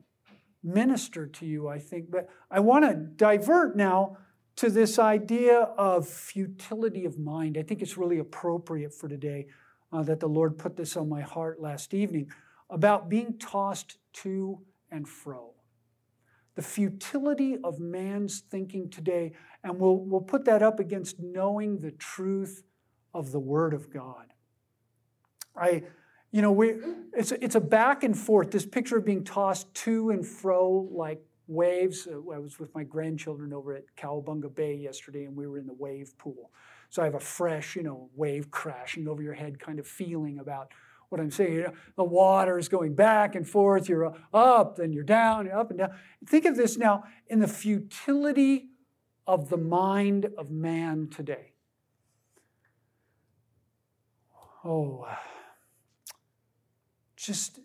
minister 0.63 1.27
to 1.27 1.47
you, 1.47 1.67
I 1.67 1.79
think. 1.81 2.11
But 2.11 2.29
I 2.51 2.61
want 2.61 2.85
to 2.85 2.95
divert 2.95 3.77
now 3.77 4.19
to 4.57 4.69
this 4.71 4.99
idea 4.99 5.61
of 5.79 6.07
futility 6.07 7.07
of 7.07 7.19
mind. 7.19 7.57
I 7.57 7.63
think 7.63 7.81
it's 7.83 7.97
really 7.97 8.19
appropriate 8.19 8.93
for 8.93 9.09
today 9.09 9.47
uh, 9.93 10.03
that 10.03 10.21
the 10.21 10.29
Lord 10.29 10.59
put 10.59 10.77
this 10.77 10.97
on 10.97 11.09
my 11.09 11.23
heart 11.23 11.61
last 11.61 11.95
evening 11.95 12.31
about 12.69 13.09
being 13.09 13.39
tossed 13.39 13.97
to 14.23 14.61
and 14.91 15.09
fro. 15.09 15.55
the 16.55 16.63
futility 16.63 17.57
of 17.65 17.81
man's 17.81 18.41
thinking 18.41 18.91
today. 18.91 19.33
And 19.65 19.79
we'll, 19.79 19.97
we'll 19.97 20.21
put 20.21 20.45
that 20.45 20.63
up 20.63 20.81
against 20.81 21.21
knowing 21.21 21.79
the 21.79 21.93
truth 21.93 22.63
of 23.15 23.33
the 23.33 23.41
Word 23.41 23.75
of 23.75 23.93
God. 23.93 24.27
I, 25.57 25.85
you 26.33 26.41
know, 26.41 26.51
we, 26.51 26.75
it's, 27.13 27.31
it's 27.33 27.55
a 27.55 27.61
back 27.61 28.03
and 28.03 28.19
forth, 28.19 28.51
this 28.51 28.67
picture 28.67 28.97
of 28.97 29.05
being 29.05 29.23
tossed 29.23 29.73
to 29.75 30.11
and 30.11 30.27
fro 30.27 30.89
like 30.91 31.23
waves. 31.47 32.09
Uh, 32.11 32.17
I 32.33 32.39
was 32.39 32.59
with 32.59 32.75
my 32.75 32.85
grandchildren 32.85 33.53
over 33.53 33.75
at 33.77 33.85
Cowabunga 33.97 34.53
Bay 34.55 34.75
yesterday, 34.75 35.25
and 35.25 35.37
we 35.37 35.47
were 35.47 35.59
in 35.59 35.67
the 35.67 35.75
wave 35.75 36.17
pool. 36.17 36.51
So 36.89 37.03
I 37.03 37.05
have 37.05 37.15
a 37.15 37.21
fresh, 37.21 37.77
you 37.77 37.83
know, 37.83 38.09
wave 38.15 38.51
crashing 38.51 39.07
over 39.09 39.23
your 39.23 39.35
head 39.35 39.61
kind 39.61 39.79
of 39.79 39.87
feeling 39.87 40.39
about 40.39 40.73
what 41.11 41.21
I'm 41.21 41.31
saying. 41.31 41.67
The 41.97 42.05
water 42.05 42.59
is 42.59 42.71
going 42.71 42.95
back 42.95 43.35
and 43.35 43.47
forth. 43.47 43.87
You're 43.87 44.15
up, 44.33 44.77
then 44.77 44.95
you're 44.95 45.05
down, 45.05 45.47
you're 45.47 45.59
up 45.59 45.69
and 45.69 45.79
down. 45.79 45.91
Think 46.27 46.47
of 46.47 46.57
this 46.57 46.79
now 46.79 47.05
in 47.29 47.41
the 47.41 47.49
futility 47.49 48.71
of 49.27 49.51
the 49.51 49.59
mind 49.59 50.31
of 50.39 50.51
man 50.51 51.09
today. 51.15 51.53
Oh, 54.65 55.07
just 57.23 57.61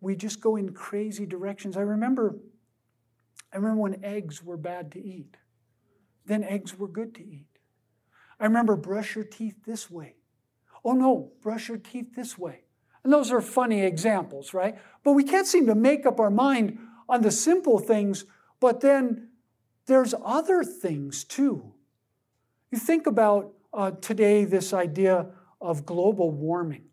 we 0.00 0.14
just 0.14 0.40
go 0.40 0.56
in 0.56 0.72
crazy 0.72 1.26
directions. 1.26 1.76
I 1.76 1.80
remember, 1.80 2.36
I 3.52 3.56
remember 3.56 3.80
when 3.80 4.04
eggs 4.04 4.42
were 4.42 4.56
bad 4.56 4.92
to 4.92 5.04
eat. 5.04 5.36
Then 6.24 6.44
eggs 6.44 6.78
were 6.78 6.88
good 6.88 7.14
to 7.16 7.26
eat. 7.26 7.46
I 8.38 8.44
remember 8.44 8.76
brush 8.76 9.16
your 9.16 9.24
teeth 9.24 9.56
this 9.66 9.90
way. 9.90 10.14
Oh 10.84 10.92
no, 10.92 11.32
brush 11.42 11.68
your 11.68 11.78
teeth 11.78 12.14
this 12.14 12.38
way. 12.38 12.62
And 13.02 13.12
those 13.12 13.32
are 13.32 13.40
funny 13.40 13.82
examples, 13.82 14.54
right? 14.54 14.78
But 15.02 15.12
we 15.12 15.24
can't 15.24 15.46
seem 15.46 15.66
to 15.66 15.74
make 15.74 16.06
up 16.06 16.20
our 16.20 16.30
mind 16.30 16.78
on 17.08 17.22
the 17.22 17.30
simple 17.30 17.78
things, 17.78 18.24
but 18.60 18.80
then 18.80 19.30
there's 19.86 20.14
other 20.24 20.62
things 20.62 21.24
too. 21.24 21.72
You 22.70 22.78
think 22.78 23.06
about 23.06 23.54
uh, 23.72 23.92
today 23.92 24.44
this 24.44 24.72
idea 24.72 25.26
of 25.60 25.86
global 25.86 26.30
warming, 26.30 26.84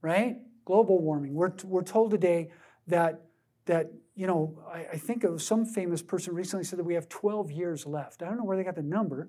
right? 0.00 0.36
Global 0.64 1.00
warming. 1.00 1.34
We're, 1.34 1.52
we're 1.64 1.82
told 1.82 2.10
today 2.10 2.50
that, 2.86 3.22
that 3.66 3.90
you 4.14 4.26
know, 4.26 4.58
I, 4.72 4.86
I 4.92 4.96
think 4.96 5.24
of 5.24 5.42
some 5.42 5.66
famous 5.66 6.02
person 6.02 6.34
recently 6.34 6.64
said 6.64 6.78
that 6.78 6.84
we 6.84 6.94
have 6.94 7.08
12 7.08 7.50
years 7.50 7.86
left. 7.86 8.22
I 8.22 8.26
don't 8.26 8.38
know 8.38 8.44
where 8.44 8.56
they 8.56 8.64
got 8.64 8.76
the 8.76 8.82
number, 8.82 9.28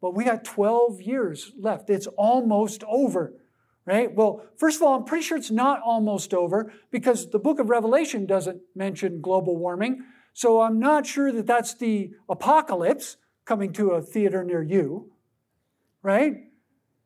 but 0.00 0.14
we 0.14 0.24
got 0.24 0.44
12 0.44 1.00
years 1.02 1.52
left. 1.58 1.90
It's 1.90 2.06
almost 2.16 2.82
over 2.84 3.34
right? 3.84 4.14
Well, 4.14 4.44
first 4.56 4.76
of 4.76 4.82
all, 4.82 4.94
I'm 4.94 5.04
pretty 5.04 5.24
sure 5.24 5.36
it's 5.36 5.50
not 5.50 5.80
almost 5.84 6.32
over 6.32 6.72
because 6.90 7.30
the 7.30 7.38
book 7.38 7.58
of 7.58 7.68
Revelation 7.68 8.26
doesn't 8.26 8.60
mention 8.74 9.20
global 9.20 9.56
warming. 9.56 10.04
So 10.34 10.60
I'm 10.60 10.78
not 10.78 11.06
sure 11.06 11.32
that 11.32 11.46
that's 11.46 11.74
the 11.74 12.12
apocalypse 12.28 13.16
coming 13.44 13.72
to 13.74 13.90
a 13.90 14.02
theater 14.02 14.44
near 14.44 14.62
you, 14.62 15.12
right? 16.02 16.34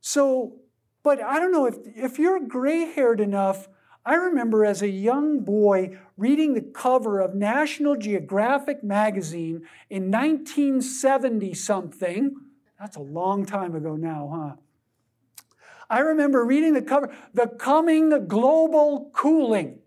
So, 0.01 0.61
but 1.07 1.23
I 1.23 1.39
don't 1.39 1.53
know 1.53 1.67
if, 1.67 1.77
if 1.95 2.19
you're 2.19 2.41
gray 2.41 2.93
haired 2.93 3.21
enough. 3.21 3.69
I 4.05 4.17
remember 4.17 4.65
as 4.65 4.83
a 4.83 4.89
young 4.89 5.39
boy 5.39 6.01
reading 6.17 6.55
the 6.55 6.61
cover 6.61 7.21
of 7.21 7.33
National 7.33 7.95
Geographic 7.95 8.83
magazine 8.83 9.63
in 9.89 10.11
1970 10.11 11.55
something. 11.55 12.35
That's 12.81 12.97
a 12.97 13.03
long 13.03 13.47
time 13.47 13.77
ago 13.77 13.95
now, 13.95 14.33
huh? 14.35 15.45
I 15.89 16.01
remember 16.01 16.45
reading 16.45 16.75
the 16.75 16.83
cover, 16.83 17.15
The 17.33 17.47
Coming 17.47 18.27
Global 18.27 19.13
Cooling. 19.15 19.79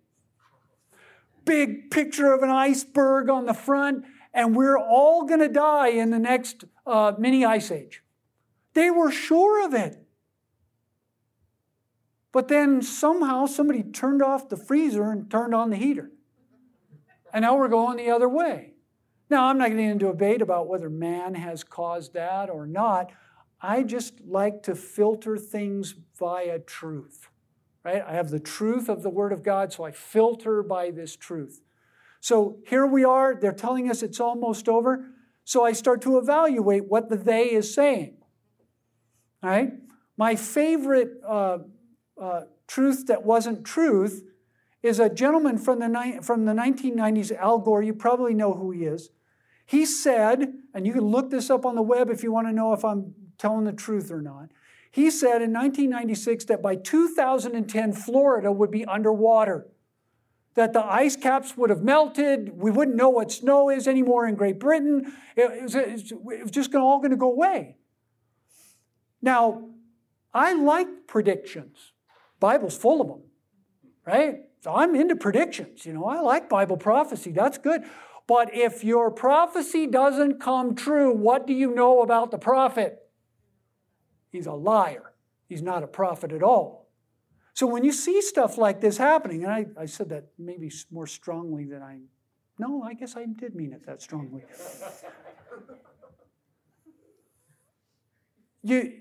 Big 1.43 1.91
picture 1.91 2.32
of 2.32 2.43
an 2.43 2.49
iceberg 2.49 3.30
on 3.30 3.45
the 3.45 3.53
front, 3.53 4.05
and 4.34 4.55
we're 4.55 4.80
all 4.80 5.26
going 5.26 5.41
to 5.41 5.49
die 5.49 5.89
in 5.89 6.11
the 6.11 6.20
next 6.20 6.63
uh, 6.88 7.11
mini 7.17 7.43
ice 7.43 7.72
age. 7.72 8.03
They 8.74 8.89
were 8.89 9.11
sure 9.11 9.65
of 9.65 9.74
it. 9.74 9.99
But 12.32 12.47
then 12.47 12.82
somehow 12.82 13.45
somebody 13.45 13.84
turned 13.84 14.21
off 14.21 14.49
the 14.49 14.57
freezer 14.57 15.11
and 15.11 15.30
turned 15.30 15.55
on 15.55 15.69
the 15.69 15.77
heater. 15.77 16.11
And 17.34 17.43
now 17.43 17.57
we're 17.57 17.67
going 17.67 17.97
the 17.97 18.11
other 18.11 18.30
way. 18.30 18.73
Now, 19.30 19.45
I'm 19.45 19.59
not 19.59 19.69
getting 19.69 19.89
into 19.89 20.09
a 20.09 20.13
debate 20.13 20.41
about 20.41 20.67
whether 20.67 20.89
man 20.89 21.36
has 21.36 21.63
caused 21.63 22.13
that 22.13 22.49
or 22.49 22.65
not. 22.65 23.11
I 23.61 23.84
just 23.84 24.21
like 24.25 24.63
to 24.63 24.75
filter 24.75 25.38
things 25.38 25.93
via 26.17 26.59
truth, 26.59 27.30
right? 27.84 28.03
I 28.05 28.13
have 28.13 28.32
the 28.32 28.39
truth 28.39 28.89
of 28.89 29.03
the 29.03 29.09
Word 29.09 29.32
of 29.32 29.43
God, 29.43 29.71
so 29.71 29.84
I 29.84 29.91
filter 29.91 30.63
by 30.63 30.89
this 30.89 31.15
truth. 31.15 31.61
So 32.21 32.57
here 32.67 32.86
we 32.86 33.03
are, 33.03 33.36
they're 33.36 33.51
telling 33.51 33.89
us 33.89 34.01
it's 34.01 34.19
almost 34.19 34.67
over. 34.67 35.05
So 35.43 35.63
I 35.63 35.73
start 35.73 36.01
to 36.03 36.17
evaluate 36.17 36.86
what 36.86 37.09
the 37.09 37.17
they 37.17 37.51
is 37.51 37.73
saying, 37.73 38.17
right? 39.43 39.73
My 40.17 40.36
favorite 40.36 41.11
uh, 41.27 41.59
uh, 42.20 42.41
truth 42.67 43.07
that 43.07 43.24
wasn't 43.24 43.65
truth 43.65 44.24
is 44.82 44.99
a 44.99 45.09
gentleman 45.09 45.57
from 45.57 45.80
the, 45.80 45.88
ni- 45.88 46.20
from 46.22 46.45
the 46.45 46.53
1990s, 46.53 47.36
Al 47.36 47.59
Gore. 47.59 47.82
You 47.82 47.93
probably 47.93 48.34
know 48.34 48.53
who 48.53 48.72
he 48.72 48.86
is. 48.86 49.09
He 49.65 49.86
said, 49.86 50.53
and 50.74 50.88
you 50.88 50.93
can 50.93 51.05
look 51.05 51.30
this 51.30 51.49
up 51.49 51.65
on 51.65 51.76
the 51.76 51.82
web 51.82 52.09
if 52.09 52.24
you 52.24 52.32
want 52.32 52.47
to 52.47 52.53
know 52.53 52.74
if 52.74 52.84
I'm 52.84 53.13
telling 53.38 53.65
the 53.65 53.74
truth 53.74 54.11
or 54.11 54.22
not. 54.22 54.49
He 54.91 55.11
said 55.11 55.41
in 55.41 55.53
1996 55.53 56.45
that 56.45 56.61
by 56.61 56.76
2010, 56.76 57.93
Florida 57.93 58.51
would 58.51 58.72
be 58.72 58.86
underwater, 58.86 59.67
that 60.55 60.74
the 60.74 60.84
ice 60.84 61.15
caps 61.15 61.55
would 61.55 61.70
have 61.70 61.84
melted. 61.84 62.57
We 62.57 62.72
wouldn't 62.72 62.97
know 62.97 63.09
what 63.09 63.32
snow 63.32 63.70
is 63.70 63.88
anymore 63.88 64.28
in 64.28 64.36
Great 64.36 64.59
Britain. 64.59 65.13
It 65.36 65.61
was, 65.61 65.76
it 65.76 66.13
was 66.20 66.51
just 66.51 66.74
all 66.74 66.97
going 66.97 67.11
to 67.11 67.17
go 67.17 67.32
away. 67.32 67.78
Now, 69.22 69.70
I 70.34 70.53
like 70.53 71.07
predictions. 71.07 71.91
Bible's 72.39 72.77
full 72.77 73.01
of 73.01 73.07
them, 73.07 73.21
right? 74.05 74.35
So 74.61 74.73
I'm 74.73 74.95
into 74.95 75.15
predictions. 75.15 75.85
You 75.85 75.93
know, 75.93 76.05
I 76.05 76.19
like 76.21 76.49
Bible 76.49 76.77
prophecy. 76.77 77.31
That's 77.31 77.57
good. 77.57 77.83
But 78.27 78.53
if 78.53 78.83
your 78.83 79.09
prophecy 79.09 79.87
doesn't 79.87 80.39
come 80.39 80.75
true, 80.75 81.13
what 81.13 81.47
do 81.47 81.53
you 81.53 81.73
know 81.73 82.01
about 82.01 82.31
the 82.31 82.37
prophet? 82.37 82.99
He's 84.29 84.45
a 84.45 84.53
liar. 84.53 85.13
He's 85.47 85.63
not 85.63 85.81
a 85.83 85.87
prophet 85.87 86.31
at 86.31 86.43
all. 86.43 86.89
So 87.53 87.65
when 87.65 87.83
you 87.83 87.91
see 87.91 88.21
stuff 88.21 88.57
like 88.57 88.81
this 88.81 88.97
happening, 88.97 89.43
and 89.43 89.51
I, 89.51 89.65
I 89.77 89.85
said 89.85 90.09
that 90.09 90.27
maybe 90.37 90.71
more 90.91 91.07
strongly 91.07 91.65
than 91.65 91.81
I, 91.81 91.99
no, 92.59 92.83
I 92.83 92.93
guess 92.93 93.17
I 93.17 93.25
did 93.25 93.55
mean 93.55 93.73
it 93.73 93.85
that 93.85 94.01
strongly. 94.01 94.43
you 98.61 98.93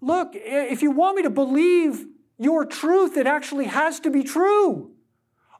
look, 0.00 0.32
if 0.34 0.82
you 0.82 0.90
want 0.90 1.16
me 1.16 1.22
to 1.22 1.30
believe 1.30 2.04
your 2.38 2.64
truth, 2.64 3.16
it 3.16 3.26
actually 3.26 3.66
has 3.66 4.00
to 4.00 4.10
be 4.10 4.22
true. 4.22 4.90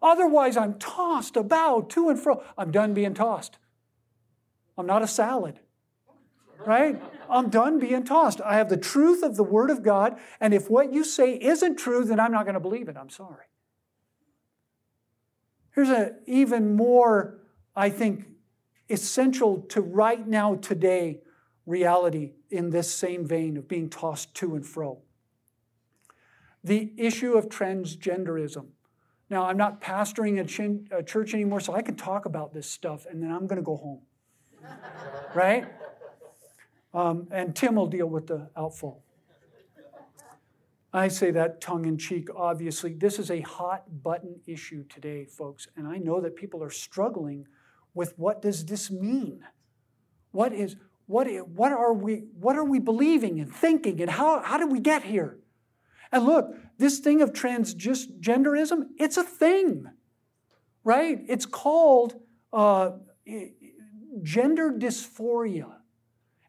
Otherwise, 0.02 0.56
I'm 0.56 0.78
tossed 0.78 1.36
about 1.36 1.90
to 1.90 2.08
and 2.08 2.18
fro. 2.18 2.42
I'm 2.58 2.70
done 2.70 2.94
being 2.94 3.14
tossed. 3.14 3.58
I'm 4.76 4.86
not 4.86 5.02
a 5.02 5.06
salad 5.06 5.60
right? 6.66 7.00
I'm 7.28 7.50
done 7.50 7.78
being 7.78 8.04
tossed. 8.04 8.40
I 8.40 8.56
have 8.56 8.68
the 8.68 8.76
truth 8.76 9.22
of 9.22 9.36
the 9.36 9.42
Word 9.42 9.70
of 9.70 9.82
God, 9.82 10.18
and 10.40 10.54
if 10.54 10.70
what 10.70 10.92
you 10.92 11.04
say 11.04 11.34
isn't 11.34 11.76
true, 11.76 12.04
then 12.04 12.20
I'm 12.20 12.32
not 12.32 12.44
going 12.44 12.54
to 12.54 12.60
believe 12.60 12.88
it. 12.88 12.96
I'm 12.96 13.10
sorry. 13.10 13.46
Here's 15.74 15.88
an 15.88 16.16
even 16.26 16.76
more, 16.76 17.40
I 17.74 17.90
think, 17.90 18.26
essential 18.88 19.62
to 19.70 19.80
right 19.80 20.26
now, 20.26 20.56
today 20.56 21.20
reality 21.66 22.32
in 22.50 22.70
this 22.70 22.92
same 22.92 23.26
vein 23.26 23.56
of 23.56 23.66
being 23.66 23.88
tossed 23.88 24.34
to 24.34 24.54
and 24.54 24.66
fro. 24.66 24.98
The 26.64 26.92
issue 26.96 27.34
of 27.34 27.48
transgenderism. 27.48 28.66
Now, 29.30 29.46
I'm 29.46 29.56
not 29.56 29.80
pastoring 29.80 30.40
a, 30.40 31.02
church 31.02 31.34
anymore, 31.34 31.60
so 31.60 31.74
I 31.74 31.82
can 31.82 31.94
talk 31.94 32.24
about 32.24 32.52
this 32.52 32.68
stuff 32.68 33.06
and 33.08 33.22
then 33.22 33.30
I'm 33.30 33.46
going 33.46 33.56
to 33.56 33.62
go 33.62 33.76
home. 33.76 34.00
right? 35.34 35.66
Um, 36.92 37.28
and 37.30 37.54
Tim 37.54 37.74
will 37.74 37.86
deal 37.86 38.06
with 38.06 38.26
the 38.26 38.48
outfall. 38.56 39.02
I 40.92 41.08
say 41.08 41.32
that 41.32 41.60
tongue 41.60 41.86
in 41.86 41.98
cheek, 41.98 42.28
obviously. 42.36 42.94
This 42.94 43.18
is 43.18 43.30
a 43.30 43.40
hot 43.40 44.02
button 44.04 44.40
issue 44.46 44.84
today, 44.84 45.24
folks, 45.24 45.66
and 45.76 45.88
I 45.88 45.98
know 45.98 46.20
that 46.20 46.36
people 46.36 46.62
are 46.62 46.70
struggling 46.70 47.46
with 47.94 48.16
what 48.16 48.40
does 48.40 48.64
this 48.66 48.92
mean? 48.92 49.44
What 50.30 50.52
is 50.52 50.76
what, 51.06 51.26
what 51.48 51.72
are 51.72 51.92
we 51.92 52.24
what 52.38 52.56
are 52.56 52.64
we 52.64 52.78
believing 52.78 53.40
and 53.40 53.52
thinking 53.52 54.00
and 54.00 54.10
how, 54.10 54.40
how 54.40 54.56
did 54.56 54.70
we 54.70 54.80
get 54.80 55.02
here? 55.02 55.38
And 56.14 56.26
look, 56.26 56.54
this 56.78 57.00
thing 57.00 57.22
of 57.22 57.32
transgenderism, 57.32 58.86
it's 58.98 59.16
a 59.16 59.24
thing, 59.24 59.86
right? 60.84 61.18
It's 61.28 61.44
called 61.44 62.14
uh, 62.52 62.92
gender 64.22 64.70
dysphoria. 64.70 65.74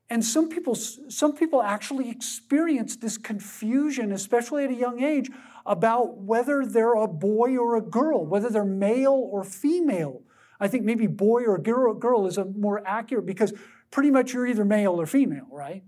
And 0.07 0.23
some 0.23 0.49
people, 0.49 0.75
some 0.75 1.33
people 1.33 1.63
actually 1.63 2.11
experience 2.11 2.95
this 2.95 3.17
confusion, 3.17 4.11
especially 4.11 4.65
at 4.65 4.69
a 4.69 4.75
young 4.75 5.01
age, 5.01 5.31
about 5.65 6.19
whether 6.19 6.63
they're 6.63 6.93
a 6.93 7.07
boy 7.07 7.57
or 7.57 7.75
a 7.75 7.81
girl, 7.81 8.23
whether 8.23 8.51
they're 8.51 8.63
male 8.63 9.29
or 9.31 9.43
female. 9.43 10.21
I 10.59 10.67
think 10.67 10.83
maybe 10.83 11.07
boy 11.07 11.43
or 11.45 11.57
girl, 11.57 11.95
girl 11.95 12.27
is 12.27 12.37
a 12.37 12.45
more 12.45 12.87
accurate 12.87 13.25
because 13.25 13.51
pretty 13.89 14.11
much 14.11 14.31
you're 14.31 14.45
either 14.45 14.63
male 14.63 15.01
or 15.01 15.07
female, 15.07 15.47
right? 15.49 15.83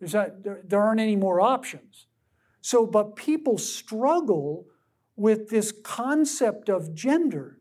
Not, 0.00 0.42
there, 0.42 0.62
there 0.64 0.80
aren't 0.80 1.00
any 1.00 1.16
more 1.16 1.42
options. 1.42 2.07
So, 2.60 2.86
but 2.86 3.16
people 3.16 3.58
struggle 3.58 4.66
with 5.16 5.48
this 5.48 5.72
concept 5.72 6.68
of 6.68 6.94
gender. 6.94 7.58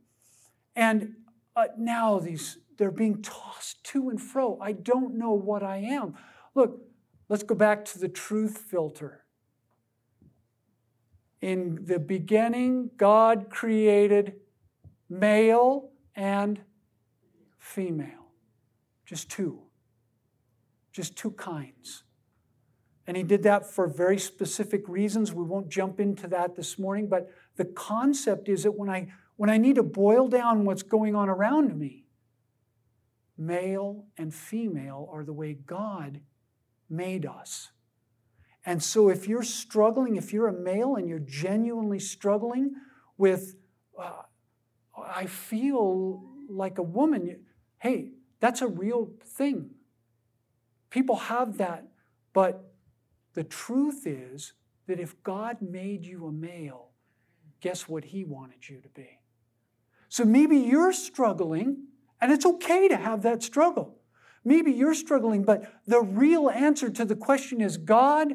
And 0.76 1.16
uh, 1.56 1.66
now 1.78 2.20
these 2.20 2.58
they're 2.78 2.92
being 2.92 3.22
tossed 3.22 3.84
to 3.86 4.10
and 4.10 4.22
fro. 4.22 4.60
I 4.62 4.72
don't 4.72 5.18
know 5.18 5.34
what 5.34 5.64
I 5.64 5.78
am. 5.78 6.14
Look, 6.54 6.80
let's 7.28 7.44
go 7.44 7.56
back 7.56 7.84
to 7.86 8.00
the 8.00 8.08
truth 8.08 8.66
filter. 8.70 9.24
In 11.42 11.80
the 11.86 12.00
beginning, 12.00 12.92
God 12.98 13.50
created 13.50 14.36
male 15.10 15.90
and 16.16 16.60
female. 17.58 18.32
Just 19.06 19.30
two. 19.30 19.62
Just 20.92 21.16
two 21.16 21.32
kinds. 21.32 22.04
And 23.08 23.16
he 23.16 23.24
did 23.24 23.44
that 23.44 23.66
for 23.66 23.88
very 23.88 24.20
specific 24.20 24.88
reasons. 24.88 25.34
We 25.34 25.44
won't 25.44 25.70
jump 25.70 26.00
into 26.00 26.28
that 26.28 26.56
this 26.56 26.78
morning, 26.78 27.08
but 27.08 27.32
the 27.56 27.66
concept 27.66 28.50
is 28.50 28.64
that 28.64 28.74
when 28.74 28.90
I 28.90 29.08
when 29.38 29.50
I 29.50 29.58
need 29.58 29.76
to 29.76 29.84
boil 29.84 30.28
down 30.28 30.66
what's 30.66 30.82
going 30.82 31.16
on 31.16 31.30
around 31.30 31.78
me, 31.78 32.06
male 33.38 34.06
and 34.18 34.34
female 34.34 35.08
are 35.12 35.24
the 35.24 35.34
way 35.34 35.54
God 35.54 36.22
made 36.90 37.26
us. 37.26 37.70
And 38.66 38.84
so 38.84 39.10
if 39.10 39.28
you're 39.28 39.44
struggling, 39.44 40.16
if 40.16 40.34
you're 40.34 40.48
a 40.48 40.54
male 40.54 40.96
and 40.96 41.08
you're 41.08 41.20
genuinely 41.20 42.00
struggling 42.00 42.74
with, 43.18 43.56
uh, 43.98 44.24
I 44.98 45.28
feel 45.28 46.24
like 46.50 46.78
a 46.78 46.84
woman, 46.84 47.46
hey, 47.78 48.10
that's 48.40 48.62
a 48.62 48.68
real 48.68 49.12
thing. 49.24 49.70
People 50.90 51.16
have 51.16 51.60
that. 51.60 51.88
But 52.34 52.72
the 53.38 53.44
truth 53.44 54.08
is 54.08 54.54
that 54.88 55.00
if 55.00 55.22
God 55.22 55.62
made 55.62 56.04
you 56.08 56.26
a 56.26 56.32
male, 56.32 56.90
guess 57.62 57.88
what 57.88 58.06
He 58.06 58.26
wanted 58.26 58.68
you 58.68 58.82
to 58.82 58.90
be? 58.90 59.20
So 60.10 60.26
maybe 60.26 60.58
you're 60.58 60.92
struggling, 60.92 61.84
and 62.20 62.32
it's 62.32 62.48
okay 62.48 62.88
to 62.88 62.98
have 62.98 63.22
that 63.22 63.44
struggle. 63.44 64.00
Maybe 64.44 64.72
you're 64.72 64.96
struggling, 64.96 65.44
but 65.44 65.72
the 65.86 66.02
real 66.02 66.50
answer 66.50 66.90
to 66.90 67.06
the 67.06 67.16
question 67.16 67.62
is 67.62 67.78
God, 67.78 68.34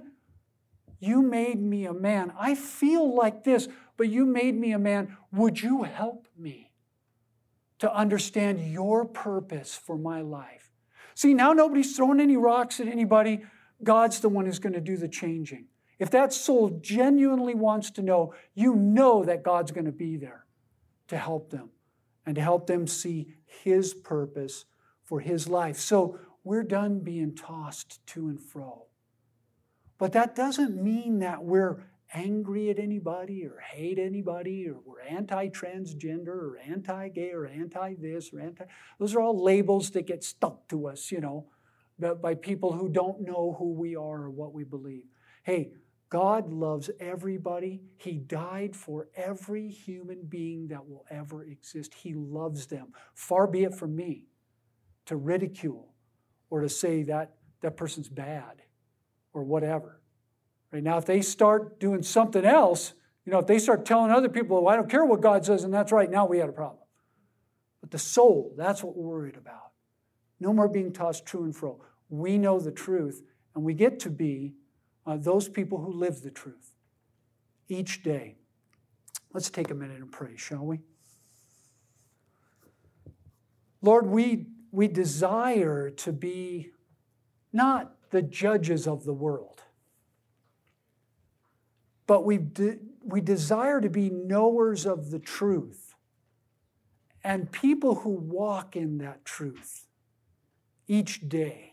you 1.00 1.20
made 1.20 1.61
me 1.61 1.84
a 1.84 1.92
man. 1.92 2.32
I 2.38 2.55
feel 2.55 3.12
like 3.12 3.42
this, 3.42 3.66
but 3.96 4.09
you 4.09 4.24
made 4.24 4.55
me 4.55 4.70
a 4.70 4.78
man. 4.78 5.16
Would 5.32 5.61
you 5.61 5.82
help 5.82 6.28
me 6.38 6.70
to 7.80 7.92
understand 7.92 8.72
your 8.72 9.05
purpose 9.05 9.74
for 9.74 9.98
my 9.98 10.20
life? 10.20 10.70
See, 11.16 11.34
now 11.34 11.53
nobody's 11.53 11.96
throwing 11.96 12.20
any 12.20 12.36
rocks 12.36 12.78
at 12.78 12.86
anybody. 12.86 13.42
God's 13.85 14.20
the 14.20 14.28
one 14.28 14.47
who's 14.47 14.59
going 14.59 14.72
to 14.74 14.80
do 14.80 14.97
the 14.97 15.09
changing. 15.09 15.66
If 15.99 16.11
that 16.11 16.33
soul 16.33 16.80
genuinely 16.83 17.55
wants 17.55 17.91
to 17.93 18.03
know, 18.03 18.35
you 18.55 18.74
know 18.74 19.24
that 19.24 19.43
God's 19.43 19.70
going 19.70 19.85
to 19.85 19.93
be 19.93 20.16
there 20.16 20.47
to 21.09 21.16
help 21.16 21.51
them 21.51 21.70
and 22.26 22.35
to 22.35 22.43
help 22.43 22.66
them 22.66 22.87
see 22.87 23.35
His 23.45 23.95
purpose 23.95 24.64
for 25.03 25.20
His 25.20 25.49
life. 25.49 25.78
So 25.78 26.18
we're 26.45 26.64
done 26.64 27.01
being 27.01 27.35
tossed 27.35 28.05
to 28.09 28.28
and 28.28 28.41
fro. 28.41 28.87
But 29.99 30.12
that 30.12 30.35
doesn't 30.35 30.83
mean 30.83 31.20
that 31.20 31.45
we're 31.45 31.85
angry 32.14 32.70
at 32.70 32.78
anybody 32.78 33.47
or 33.47 33.61
hate 33.61 33.99
anybody 33.99 34.68
or 34.68 34.76
we're 34.85 35.01
anti 35.03 35.49
transgender 35.49 36.28
or 36.28 36.59
anti 36.66 37.09
gay 37.09 37.30
or 37.30 37.47
anti 37.47 37.95
this 37.95 38.33
or 38.33 38.41
anti. 38.41 38.64
Those 38.99 39.14
are 39.14 39.20
all 39.20 39.43
labels 39.43 39.91
that 39.91 40.07
get 40.07 40.24
stuck 40.24 40.68
to 40.68 40.89
us, 40.89 41.12
you 41.12 41.20
know, 41.20 41.47
by 41.99 42.34
people 42.34 42.72
who 42.72 42.88
don't 42.88 43.20
know 43.20 43.55
who 43.59 43.72
we 43.72 43.97
are 43.97 44.22
or 44.22 44.30
what 44.30 44.53
we 44.53 44.64
believe. 44.64 45.05
Hey, 45.45 45.72
God 46.09 46.53
loves 46.53 46.90
everybody. 47.01 47.80
He 47.97 48.18
died 48.18 48.76
for 48.76 49.09
every 49.16 49.68
human 49.68 50.24
being 50.28 50.68
that 50.68 50.86
will 50.86 51.07
ever 51.11 51.43
exist. 51.43 51.95
He 51.95 52.12
loves 52.12 52.66
them. 52.66 52.88
Far 53.14 53.47
be 53.47 53.64
it 53.64 53.74
from 53.74 53.97
me 53.97 54.26
to 55.07 55.16
ridicule 55.16 55.95
or 56.51 56.61
to 56.61 56.68
say 56.68 57.03
that 57.05 57.34
that 57.62 57.76
person's 57.76 58.11
bad 58.11 58.62
or 59.32 59.43
whatever. 59.43 60.03
Right 60.70 60.82
now, 60.82 60.99
if 60.99 61.07
they 61.07 61.22
start 61.22 61.80
doing 61.80 62.03
something 62.03 62.45
else, 62.45 62.93
you 63.24 63.32
know, 63.32 63.38
if 63.38 63.47
they 63.47 63.59
start 63.59 63.86
telling 63.86 64.11
other 64.11 64.28
people, 64.28 64.62
well, 64.62 64.72
I 64.72 64.76
don't 64.76 64.90
care 64.90 65.05
what 65.05 65.20
God 65.20 65.47
says, 65.47 65.64
and 65.64 65.72
that's 65.72 65.93
right, 65.93 66.11
now 66.11 66.26
we 66.26 66.38
had 66.38 66.49
a 66.49 66.53
problem. 66.53 66.84
But 67.80 67.90
the 67.90 67.99
soul, 67.99 68.55
that's 68.57 68.82
what 68.82 68.97
we're 68.97 69.07
worried 69.07 69.36
about. 69.36 69.72
No 70.43 70.53
more 70.53 70.66
being 70.66 70.93
tossed 70.93 71.24
to 71.26 71.45
and 71.45 71.55
fro. 71.55 71.80
We 72.11 72.36
know 72.36 72.59
the 72.59 72.72
truth, 72.72 73.22
and 73.55 73.62
we 73.62 73.74
get 73.74 74.01
to 74.01 74.11
be 74.11 74.55
uh, 75.07 75.16
those 75.16 75.49
people 75.49 75.78
who 75.78 75.93
live 75.93 76.22
the 76.22 76.32
truth 76.32 76.72
each 77.68 78.03
day. 78.03 78.34
Let's 79.32 79.51
take 79.51 79.70
a 79.70 79.74
minute 79.74 79.99
and 79.99 80.11
pray, 80.11 80.36
shall 80.36 80.64
we? 80.64 80.80
Lord, 83.82 84.07
we, 84.07 84.47
we 84.72 84.88
desire 84.88 85.90
to 85.90 86.12
be 86.12 86.70
not 87.53 87.95
the 88.11 88.22
judges 88.22 88.88
of 88.88 89.05
the 89.05 89.14
world, 89.14 89.62
but 92.09 92.24
we, 92.24 92.38
de- 92.38 92.80
we 93.05 93.20
desire 93.20 93.80
to 93.80 93.88
be 93.88 94.11
knowers 94.11 94.86
of 94.86 95.12
the 95.12 95.20
truth 95.20 95.95
and 97.22 97.53
people 97.53 97.95
who 97.95 98.11
walk 98.11 98.74
in 98.74 98.99
that 98.99 99.24
truth 99.24 99.86
each 100.93 101.26
day. 101.26 101.72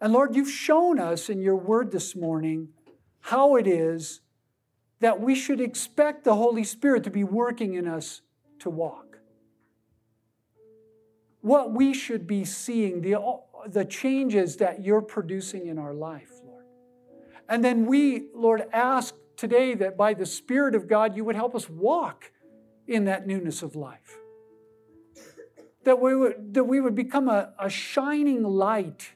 And 0.00 0.12
Lord, 0.12 0.34
you've 0.34 0.50
shown 0.50 0.98
us 0.98 1.28
in 1.28 1.42
your 1.42 1.56
word 1.56 1.92
this 1.92 2.16
morning 2.16 2.68
how 3.20 3.56
it 3.56 3.66
is 3.66 4.22
that 5.00 5.20
we 5.20 5.34
should 5.34 5.60
expect 5.60 6.24
the 6.24 6.34
Holy 6.34 6.64
Spirit 6.64 7.04
to 7.04 7.10
be 7.10 7.24
working 7.24 7.74
in 7.74 7.86
us 7.86 8.22
to 8.60 8.70
walk. 8.70 9.18
What 11.42 11.72
we 11.72 11.92
should 11.92 12.26
be 12.26 12.46
seeing, 12.46 13.02
the, 13.02 13.16
the 13.66 13.84
changes 13.84 14.56
that 14.56 14.82
you're 14.82 15.02
producing 15.02 15.66
in 15.66 15.78
our 15.78 15.92
life, 15.92 16.30
Lord. 16.44 16.64
And 17.50 17.62
then 17.62 17.84
we, 17.84 18.28
Lord, 18.34 18.64
ask 18.72 19.14
today 19.36 19.74
that 19.74 19.96
by 19.96 20.14
the 20.14 20.26
Spirit 20.26 20.74
of 20.74 20.88
God, 20.88 21.14
you 21.14 21.24
would 21.24 21.36
help 21.36 21.54
us 21.54 21.68
walk 21.68 22.32
in 22.86 23.04
that 23.04 23.26
newness 23.26 23.62
of 23.62 23.76
life. 23.76 24.18
That 25.88 26.02
we 26.02 26.14
would, 26.14 26.52
that 26.52 26.64
we 26.64 26.82
would 26.82 26.94
become 26.94 27.30
a, 27.30 27.54
a 27.58 27.70
shining 27.70 28.42
light 28.42 29.10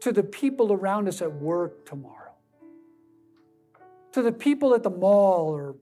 to 0.00 0.10
the 0.10 0.24
people 0.24 0.72
around 0.72 1.06
us 1.06 1.22
at 1.22 1.32
work 1.32 1.86
tomorrow, 1.86 2.32
to 4.10 4.22
the 4.22 4.32
people 4.32 4.74
at 4.74 4.82
the 4.82 4.90
mall 4.90 5.50
or 5.50 5.76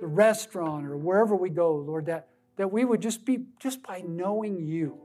the 0.00 0.06
restaurant 0.06 0.86
or 0.86 0.96
wherever 0.96 1.36
we 1.36 1.50
go, 1.50 1.74
Lord, 1.74 2.06
that, 2.06 2.28
that 2.56 2.72
we 2.72 2.86
would 2.86 3.02
just 3.02 3.26
be, 3.26 3.44
just 3.60 3.82
by 3.82 4.02
knowing 4.08 4.58
you 4.58 4.96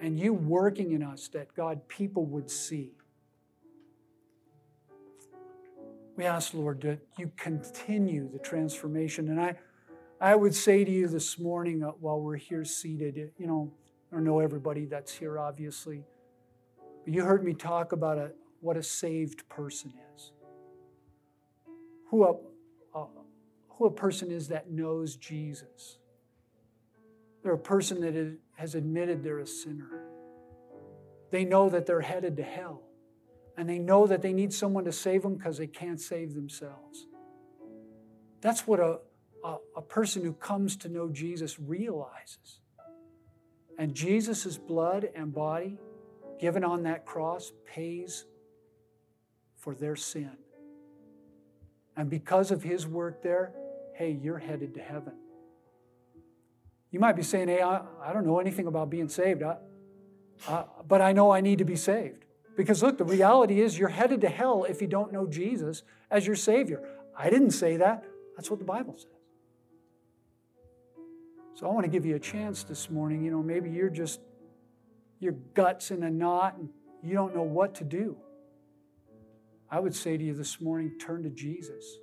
and 0.00 0.20
you 0.20 0.32
working 0.32 0.92
in 0.92 1.02
us, 1.02 1.26
that 1.32 1.52
God, 1.56 1.88
people 1.88 2.24
would 2.26 2.48
see. 2.48 2.92
We 6.14 6.26
ask, 6.26 6.54
Lord, 6.54 6.80
that 6.82 7.00
you 7.18 7.32
continue 7.36 8.30
the 8.30 8.38
transformation. 8.38 9.30
And 9.30 9.40
I, 9.40 9.56
I 10.20 10.34
would 10.34 10.54
say 10.54 10.84
to 10.84 10.90
you 10.90 11.06
this 11.06 11.38
morning 11.38 11.84
uh, 11.84 11.90
while 12.00 12.20
we're 12.20 12.36
here 12.36 12.64
seated, 12.64 13.30
you 13.38 13.46
know, 13.46 13.72
I 14.10 14.16
don't 14.16 14.24
know 14.24 14.40
everybody 14.40 14.84
that's 14.84 15.12
here, 15.12 15.38
obviously. 15.38 16.04
You 17.06 17.22
heard 17.22 17.44
me 17.44 17.54
talk 17.54 17.92
about 17.92 18.18
a, 18.18 18.32
what 18.60 18.76
a 18.76 18.82
saved 18.82 19.48
person 19.48 19.92
is. 20.14 20.32
Who 22.10 22.24
a, 22.24 22.98
a, 22.98 23.06
who 23.68 23.86
a 23.86 23.90
person 23.90 24.32
is 24.32 24.48
that 24.48 24.70
knows 24.70 25.14
Jesus. 25.16 25.98
They're 27.42 27.52
a 27.52 27.58
person 27.58 28.00
that 28.00 28.16
is, 28.16 28.38
has 28.56 28.74
admitted 28.74 29.22
they're 29.22 29.38
a 29.38 29.46
sinner. 29.46 30.04
They 31.30 31.44
know 31.44 31.68
that 31.68 31.86
they're 31.86 32.00
headed 32.00 32.36
to 32.38 32.42
hell. 32.42 32.82
And 33.56 33.68
they 33.68 33.78
know 33.78 34.06
that 34.06 34.22
they 34.22 34.32
need 34.32 34.52
someone 34.52 34.84
to 34.84 34.92
save 34.92 35.22
them 35.22 35.36
because 35.36 35.58
they 35.58 35.66
can't 35.66 36.00
save 36.00 36.34
themselves. 36.34 37.06
That's 38.40 38.66
what 38.66 38.80
a, 38.80 38.98
a, 39.44 39.56
a 39.76 39.82
person 39.82 40.22
who 40.22 40.32
comes 40.32 40.76
to 40.78 40.88
know 40.88 41.08
Jesus 41.08 41.58
realizes. 41.58 42.60
And 43.78 43.94
Jesus' 43.94 44.58
blood 44.58 45.08
and 45.14 45.32
body 45.32 45.78
given 46.40 46.64
on 46.64 46.82
that 46.84 47.06
cross 47.06 47.52
pays 47.66 48.24
for 49.56 49.74
their 49.74 49.96
sin. 49.96 50.32
And 51.96 52.08
because 52.08 52.50
of 52.50 52.62
his 52.62 52.86
work 52.86 53.22
there, 53.22 53.52
hey, 53.94 54.18
you're 54.22 54.38
headed 54.38 54.74
to 54.74 54.80
heaven. 54.80 55.14
You 56.90 57.00
might 57.00 57.16
be 57.16 57.22
saying, 57.22 57.48
hey, 57.48 57.60
I, 57.60 57.82
I 58.02 58.12
don't 58.12 58.26
know 58.26 58.38
anything 58.38 58.66
about 58.66 58.88
being 58.88 59.08
saved, 59.08 59.42
I, 59.42 60.64
but 60.86 61.02
I 61.02 61.12
know 61.12 61.30
I 61.30 61.40
need 61.40 61.58
to 61.58 61.64
be 61.64 61.76
saved. 61.76 62.24
Because 62.56 62.82
look, 62.82 62.98
the 62.98 63.04
reality 63.04 63.60
is 63.60 63.78
you're 63.78 63.88
headed 63.88 64.20
to 64.22 64.28
hell 64.28 64.64
if 64.64 64.80
you 64.80 64.88
don't 64.88 65.12
know 65.12 65.26
Jesus 65.26 65.82
as 66.10 66.26
your 66.26 66.36
Savior. 66.36 66.82
I 67.16 67.30
didn't 67.30 67.50
say 67.52 67.76
that. 67.76 68.04
That's 68.36 68.50
what 68.50 68.58
the 68.58 68.64
Bible 68.64 68.96
says. 68.96 69.17
So 71.58 71.66
I 71.66 71.72
want 71.72 71.86
to 71.86 71.90
give 71.90 72.06
you 72.06 72.14
a 72.14 72.20
chance 72.20 72.62
this 72.62 72.88
morning. 72.88 73.24
You 73.24 73.32
know, 73.32 73.42
maybe 73.42 73.68
you're 73.68 73.90
just, 73.90 74.20
your 75.18 75.32
gut's 75.54 75.90
in 75.90 76.04
a 76.04 76.10
knot 76.10 76.56
and 76.56 76.68
you 77.02 77.14
don't 77.14 77.34
know 77.34 77.42
what 77.42 77.74
to 77.76 77.84
do. 77.84 78.16
I 79.68 79.80
would 79.80 79.92
say 79.92 80.16
to 80.16 80.22
you 80.22 80.34
this 80.34 80.60
morning 80.60 80.96
turn 81.00 81.24
to 81.24 81.30
Jesus. 81.30 81.98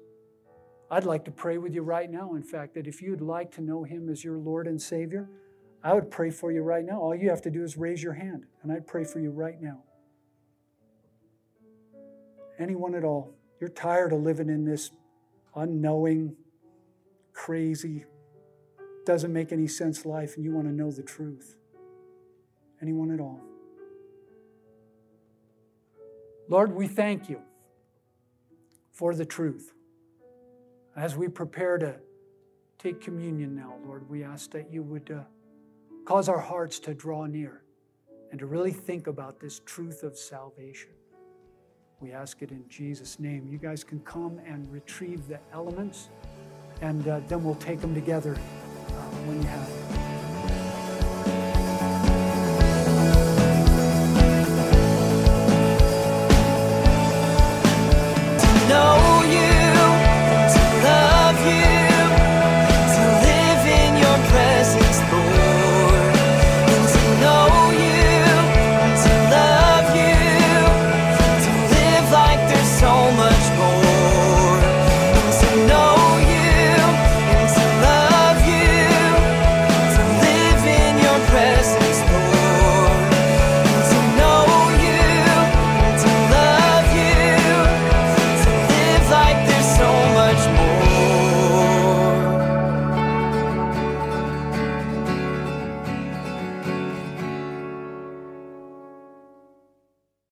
I'd 0.91 1.06
like 1.06 1.24
to 1.24 1.32
pray 1.32 1.58
with 1.58 1.74
you 1.74 1.84
right 1.84 2.12
now, 2.12 2.36
in 2.36 2.43
fact, 2.43 2.74
that 2.74 2.86
if 2.86 3.01
you'd 3.01 3.22
like 3.22 3.49
to 3.51 3.62
know 3.62 3.86
Him 3.86 4.10
as 4.10 4.26
your 4.26 4.38
Lord 4.38 4.68
and 4.68 4.80
Savior, 4.82 5.30
I 5.82 5.93
would 5.93 6.12
pray 6.12 6.32
for 6.32 6.51
you 6.51 6.62
right 6.62 6.84
now. 6.84 6.99
All 6.99 7.16
you 7.16 7.30
have 7.30 7.41
to 7.43 7.49
do 7.49 7.64
is 7.64 7.78
raise 7.78 8.03
your 8.03 8.14
hand, 8.14 8.43
and 8.62 8.74
I'd 8.74 8.86
pray 8.86 9.06
for 9.06 9.22
you 9.22 9.32
right 9.32 9.62
now. 9.62 9.80
Anyone 12.60 12.93
at 12.93 13.06
all, 13.06 13.34
you're 13.62 13.70
tired 13.70 14.12
of 14.12 14.20
living 14.20 14.49
in 14.49 14.66
this 14.66 14.91
unknowing, 15.56 16.36
crazy, 17.32 18.03
doesn't 19.06 19.32
make 19.32 19.51
any 19.51 19.68
sense 19.68 20.06
life, 20.06 20.36
and 20.36 20.43
you 20.43 20.51
want 20.51 20.68
to 20.68 20.74
know 20.74 20.91
the 20.91 21.03
truth. 21.03 21.56
Anyone 22.82 23.12
at 23.12 23.20
all. 23.20 23.39
Lord, 26.47 26.76
we 26.76 26.88
thank 26.88 27.30
you 27.30 27.41
for 28.91 29.16
the 29.16 29.26
truth. 29.26 29.74
As 30.95 31.16
we 31.16 31.28
prepare 31.28 31.78
to 31.78 31.95
take 32.78 33.01
communion 33.01 33.56
now, 33.56 33.76
Lord, 33.86 34.10
we 34.10 34.24
ask 34.24 34.51
that 34.51 34.72
you 34.72 34.84
would 34.84 35.12
uh, 35.12 35.22
cause 36.06 36.30
our 36.30 36.39
hearts 36.39 36.80
to 36.80 36.93
draw 36.93 37.26
near 37.26 37.64
and 38.32 38.39
to 38.39 38.45
really 38.45 38.72
think 38.72 39.08
about 39.08 39.39
this 39.39 39.62
truth 39.66 40.03
of 40.03 40.18
salvation. 40.18 40.91
We 41.99 42.12
ask 42.12 42.41
it 42.41 42.51
in 42.51 42.64
Jesus' 42.70 43.20
name. 43.20 43.47
You 43.47 43.58
guys 43.58 43.84
can 43.84 43.99
come 44.01 44.39
and 44.45 44.72
retrieve 44.72 45.28
the 45.28 45.39
elements, 45.51 46.10
and 46.82 47.08
uh, 47.08 47.22
then 47.28 47.43
we'll 47.43 47.56
take 47.56 47.82
them 47.82 47.95
together 47.95 48.38
Um, 48.97 49.27
when 49.27 49.41
you 49.41 49.47
have. 49.47 49.84